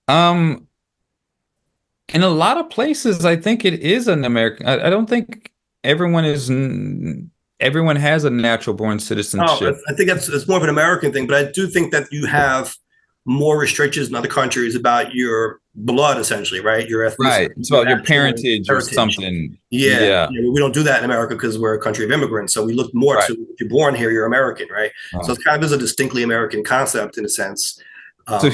[0.08, 0.68] Um,
[2.10, 4.68] in a lot of places, I think it is an American.
[4.68, 5.52] I, I don't think
[5.84, 6.50] everyone is.
[7.62, 9.78] Everyone has a natural born citizenship.
[9.78, 12.08] Oh, I think that's it's more of an American thing, but I do think that
[12.12, 12.76] you have
[13.26, 16.88] more restrictions in other countries about your blood, essentially, right?
[16.90, 17.52] Your ethnicity, right.
[17.56, 18.70] It's about your parentage, heritage.
[18.70, 19.58] or something.
[19.70, 20.30] Yeah.
[20.32, 20.50] yeah.
[20.52, 22.54] we don't do that in America because we're a country of immigrants.
[22.54, 23.28] So we look more right.
[23.28, 24.92] to if you're born here, you're American, right?
[25.14, 25.26] right?
[25.26, 27.82] So it kind of is a distinctly American concept in a sense.
[28.28, 28.52] Um, so,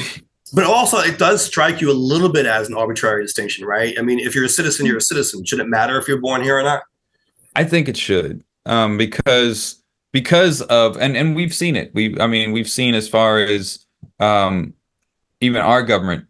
[0.54, 3.98] but also, it does strike you a little bit as an arbitrary distinction, right?
[4.00, 5.44] I mean, if you're a citizen, you're a citizen.
[5.44, 6.84] Should it matter if you're born here or not?
[7.56, 9.82] I think it should, um, because
[10.12, 11.92] because of and and we've seen it.
[11.94, 13.86] We, I mean, we've seen as far as
[14.20, 14.74] um,
[15.42, 16.26] even our government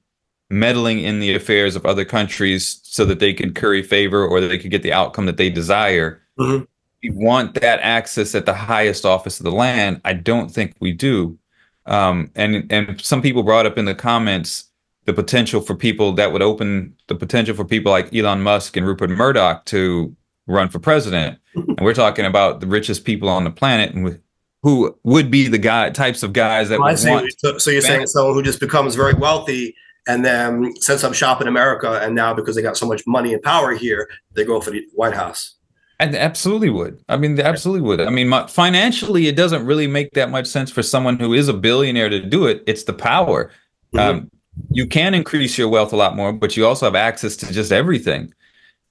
[0.49, 4.57] meddling in the affairs of other countries so that they can curry favor or they
[4.57, 6.21] could get the outcome that they desire.
[6.39, 6.63] Mm-hmm.
[7.03, 10.01] We want that access at the highest office of the land.
[10.05, 11.37] I don't think we do.
[11.85, 14.65] Um, and and some people brought up in the comments
[15.05, 18.85] the potential for people that would open the potential for people like Elon Musk and
[18.85, 20.13] Rupert Murdoch to
[20.47, 21.39] run for president.
[21.55, 24.19] and we're talking about the richest people on the planet and
[24.63, 27.31] who would be the guy types of guys that would want.
[27.37, 29.75] So, so you're saying someone who just becomes very wealthy
[30.07, 33.33] and then sets up shop in America, and now because they got so much money
[33.33, 35.55] and power here, they go for the White House.
[35.99, 37.03] And absolutely would.
[37.09, 38.01] I mean, they absolutely would.
[38.01, 41.49] I mean, my, financially, it doesn't really make that much sense for someone who is
[41.49, 42.63] a billionaire to do it.
[42.67, 43.51] It's the power.
[43.93, 43.99] Mm-hmm.
[43.99, 44.31] Um,
[44.69, 47.71] you can increase your wealth a lot more, but you also have access to just
[47.71, 48.33] everything.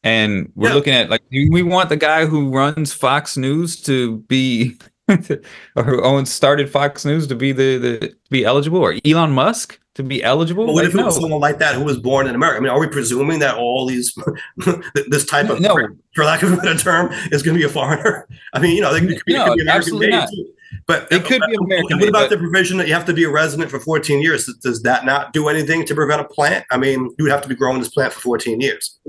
[0.06, 0.74] And we're yeah.
[0.74, 4.78] looking at like we want the guy who runs Fox News to be
[5.08, 9.32] or who owns started Fox News to be the, the to be eligible, or Elon
[9.32, 10.66] Musk to be eligible.
[10.66, 11.06] But what like, if it no.
[11.06, 12.58] was someone like that who was born in America?
[12.58, 14.16] I mean, are we presuming that all these
[15.08, 15.74] this type of, no.
[16.14, 18.28] for lack of a better term, is going to be a foreigner?
[18.52, 20.52] I mean, you know, they could be, no, could be American made too.
[20.86, 21.98] But it could be American.
[21.98, 24.46] What about the provision that you have to be a resident for 14 years?
[24.62, 26.64] Does that not do anything to prevent a plant?
[26.70, 29.00] I mean, you would have to be growing this plant for 14 years.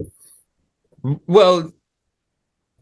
[1.27, 1.71] Well,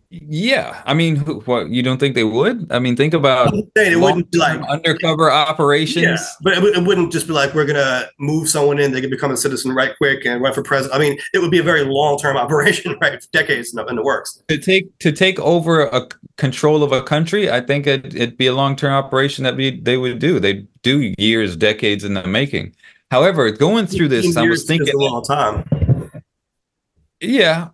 [0.10, 2.72] yeah, I mean, what you don't think they would?
[2.72, 6.06] I mean, think about it wouldn't be like undercover operations.
[6.06, 9.10] Yeah, but it, it, wouldn't just be like we're gonna move someone in, they can
[9.10, 10.96] become a citizen right quick and run for president.
[10.96, 13.26] I mean, it would be a very long term operation, right?
[13.34, 14.42] Decades in the, in the, works.
[14.48, 16.08] To take to take over a
[16.38, 19.82] control of a country, I think it, would be a long term operation that we
[19.82, 20.40] they would do.
[20.40, 22.76] They do years, decades in the making.
[23.12, 25.66] However, going through this, I was thinking a long time.
[27.22, 27.70] Yeah,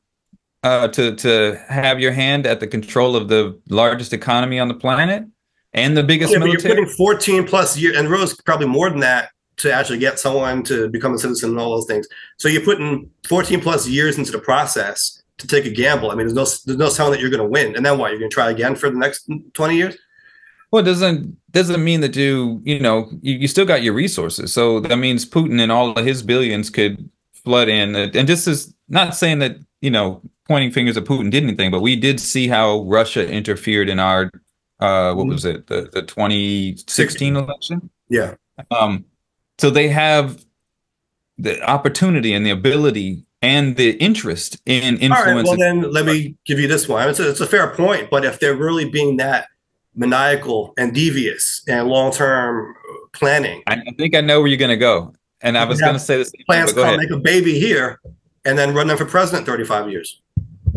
[0.63, 4.73] uh, to to have your hand at the control of the largest economy on the
[4.73, 5.25] planet
[5.73, 6.75] and the biggest yeah, military.
[6.75, 10.63] you're putting 14 plus years, and really probably more than that to actually get someone
[10.63, 12.07] to become a citizen and all those things.
[12.37, 16.11] So you're putting 14 plus years into the process to take a gamble.
[16.11, 18.11] I mean, there's no there's no telling that you're going to win, and then what?
[18.11, 19.97] You're going to try again for the next 20 years.
[20.71, 24.53] Well, it doesn't doesn't mean that you you know you, you still got your resources.
[24.53, 27.09] So that means Putin and all of his billions could
[27.43, 30.21] flood in, and this is not saying that you know
[30.51, 34.29] pointing fingers at Putin did anything, but we did see how Russia interfered in our
[34.81, 37.89] uh, what was it the the 2016 election?
[38.09, 38.35] Yeah.
[38.69, 39.05] Um,
[39.59, 40.43] so they have
[41.37, 45.21] the opportunity and the ability and the interest in influence.
[45.21, 47.07] All right, well, then let me give you this one.
[47.07, 49.47] It's a, it's a fair point, but if they're really being that
[49.95, 52.75] maniacal and devious and long term
[53.13, 55.13] planning, I, I, think I know where you're going to go.
[55.39, 56.33] And I was going to say this.
[56.45, 58.01] Plans to make a baby here
[58.43, 60.20] and then run them for president 35 years.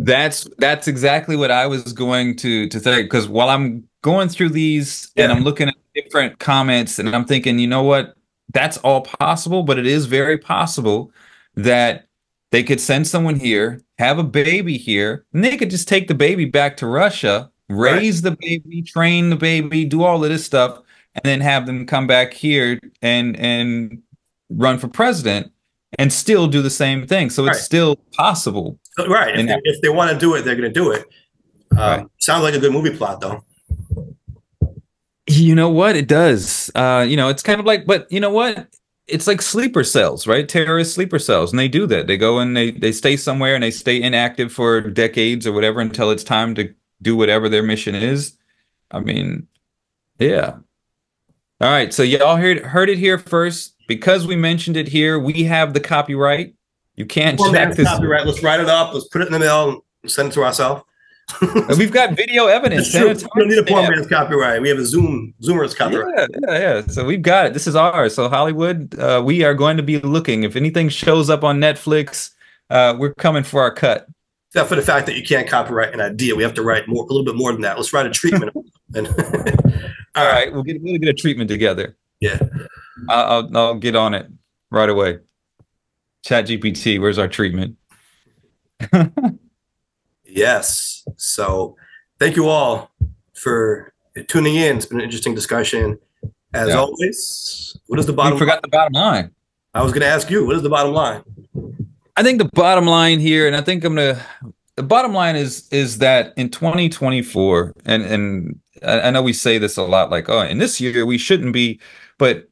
[0.05, 4.51] That's that's exactly what I was going to to think because while I'm going through
[4.51, 5.25] these yeah.
[5.25, 8.15] and I'm looking at different comments and I'm thinking, you know what,
[8.53, 11.11] that's all possible, but it is very possible
[11.55, 12.07] that
[12.51, 16.15] they could send someone here, have a baby here, and they could just take the
[16.15, 20.81] baby back to Russia, raise the baby, train the baby, do all of this stuff,
[21.15, 24.03] and then have them come back here and and
[24.51, 25.51] run for president
[25.99, 27.31] and still do the same thing.
[27.31, 27.65] So it's Right.
[27.65, 28.79] still possible.
[28.99, 29.35] Right.
[29.35, 31.05] If And- they, if they want to do it, they're going to do it.
[31.73, 32.07] Um, Right.
[32.21, 33.45] Sounds like a good movie plot, though.
[35.27, 35.97] You know what?
[35.97, 36.71] It does.
[36.75, 38.69] Uh, you know, it's kind of like, but you know what?
[39.07, 40.49] It's like sleeper cells, right?
[40.49, 42.07] Terrorist sleeper cells, and they do that.
[42.07, 45.81] They go and they they stay somewhere and they stay inactive for decades or whatever
[45.81, 46.73] until it's time to
[47.03, 48.37] do whatever their mission is.
[48.91, 49.47] I mean,
[50.19, 50.55] yeah.
[51.61, 53.74] All right, so y'all heard heard it here first.
[53.87, 56.55] Because we mentioned it here, we have the copyright.
[56.97, 57.89] You can't Well, check this.
[57.89, 58.27] copyright.
[58.27, 58.95] Let's write it up.
[58.95, 60.83] Let's put it in the mail and send it to ourselves.
[61.79, 62.93] We've got video evidence.
[62.93, 64.61] We don't need a poor man's copyright.
[64.61, 66.15] We have a Zoom Zoomer's copyright.
[66.17, 66.87] Yeah, yeah, yeah.
[66.87, 67.55] So we've got it.
[67.55, 68.15] This is ours.
[68.15, 70.45] So Hollywood, uh, we are going to be looking.
[70.45, 72.31] If anything shows up on Netflix,
[72.69, 74.07] uh, we're coming for our cut.
[74.51, 76.37] Except for the fact that you can't copyright an idea.
[76.37, 77.77] We have to write more, a little bit more than that.
[77.79, 78.53] Let's write a treatment.
[78.95, 79.09] and
[80.15, 81.97] All right, we'll get we'll get a treatment together.
[82.21, 82.39] Yeah.
[83.09, 84.27] I'll I'll, get on it
[84.71, 85.19] right away.
[86.25, 87.77] Chat GPT, where's our treatment?
[90.35, 91.07] Yes.
[91.17, 91.77] So
[92.19, 92.91] thank you all
[93.35, 93.93] for
[94.27, 94.77] tuning in.
[94.77, 95.99] It's been an interesting discussion.
[96.53, 96.79] As Yeah.
[96.79, 99.31] always, what is the We bottom forgot the bottom line.
[99.75, 101.23] I was going to ask you, what is the bottom line?
[102.17, 104.21] I think the bottom line here, and I think I'm gonna.
[104.77, 109.77] The bottom line is is that in 2024, and and I know we say this
[109.77, 111.81] a lot, like oh, in this year we shouldn't be,
[112.19, 112.49] but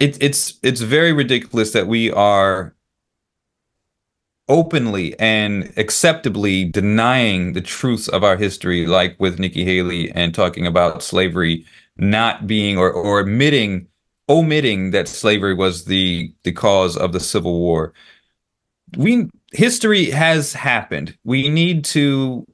[0.00, 2.74] it, it's it's very ridiculous that we are
[4.48, 10.66] openly and acceptably denying the truths of our history, like with Nikki Haley and talking
[10.66, 11.64] about slavery
[11.96, 13.86] not being or or admitting
[14.28, 17.92] omitting that slavery was the the cause of the Civil War
[18.96, 21.16] we history has happened.
[21.24, 22.46] We need to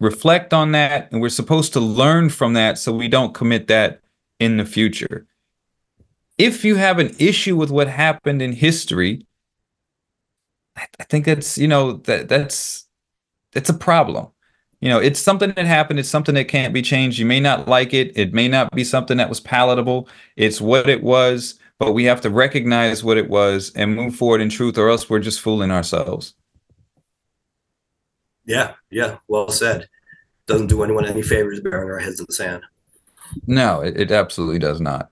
[0.00, 4.00] reflect on that and we're supposed to learn from that so we don't commit that
[4.38, 5.26] in the future.
[6.38, 9.26] If you have an issue with what happened in history,
[10.76, 12.86] I I think that's, you know, that that's
[13.52, 14.28] that's a problem.
[14.80, 17.18] You know, it's something that happened, it's something that can't be changed.
[17.18, 20.08] You may not like it, it may not be something that was palatable.
[20.36, 24.40] It's what it was but we have to recognize what it was and move forward
[24.40, 26.34] in truth or else we're just fooling ourselves
[28.44, 28.74] Yeah.
[28.90, 29.18] Yeah.
[29.28, 29.88] Well said.
[30.46, 32.62] Doesn't do anyone any favors burying our heads in the sand.
[33.46, 35.10] no it, it absolutely does not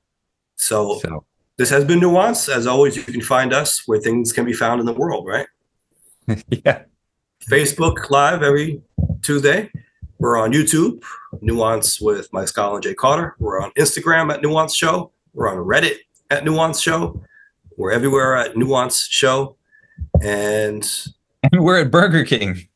[0.56, 1.24] So so
[1.56, 2.48] this has been Nuance.
[2.48, 5.46] As always, you can find us where things can be found in the world, right?
[6.48, 6.84] yeah
[7.50, 8.82] Facebook Live every
[9.22, 9.70] Tuesday.
[10.18, 11.02] We're on YouTube,
[11.42, 13.36] Nuance with Mike Scala and Jay Carter.
[13.38, 15.12] We're on Instagram at Nuance Show.
[15.34, 15.98] We're on Reddit
[16.30, 17.22] at Nuance Show.
[17.76, 19.56] We're everywhere at Nuance Show.
[20.22, 20.88] And
[21.52, 22.68] and we're at burger king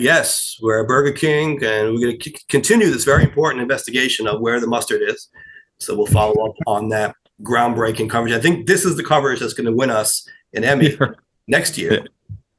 [0.00, 4.26] yes, we're at Burger King, and we're going to c- continue this very important investigation
[4.26, 5.28] of where the mustard is.
[5.80, 8.32] So we'll follow up on that groundbreaking coverage.
[8.34, 10.96] I think this is the coverage that's going to win us an Emmy
[11.48, 12.04] next year.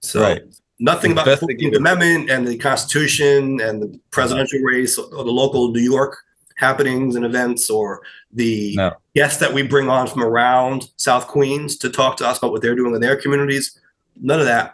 [0.02, 0.42] So Right.
[0.80, 5.72] nothing about the 14th Amendment and the Constitution and the presidential race or the local
[5.72, 6.18] New York
[6.58, 8.02] happenings and events or
[8.34, 8.92] the No.
[9.16, 12.62] guests that we bring on from around South Queens to talk to us about what
[12.64, 13.80] they're doing in their communities.
[14.20, 14.74] None of that.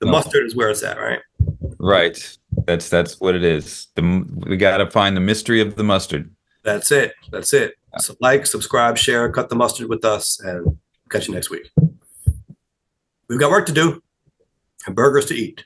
[0.00, 0.12] The No.
[0.12, 1.20] mustard is where it's at, right?
[1.82, 2.36] right
[2.66, 4.02] that's that's what it is the
[4.46, 6.30] we got to find the mystery of the mustard
[6.62, 7.14] That's it.
[7.30, 7.74] That's it.
[7.98, 10.78] So like, subscribe, share, cut the mustard with us, and
[11.10, 11.70] catch you next week.
[13.28, 14.02] We've got work to do
[14.86, 15.64] and burgers to eat.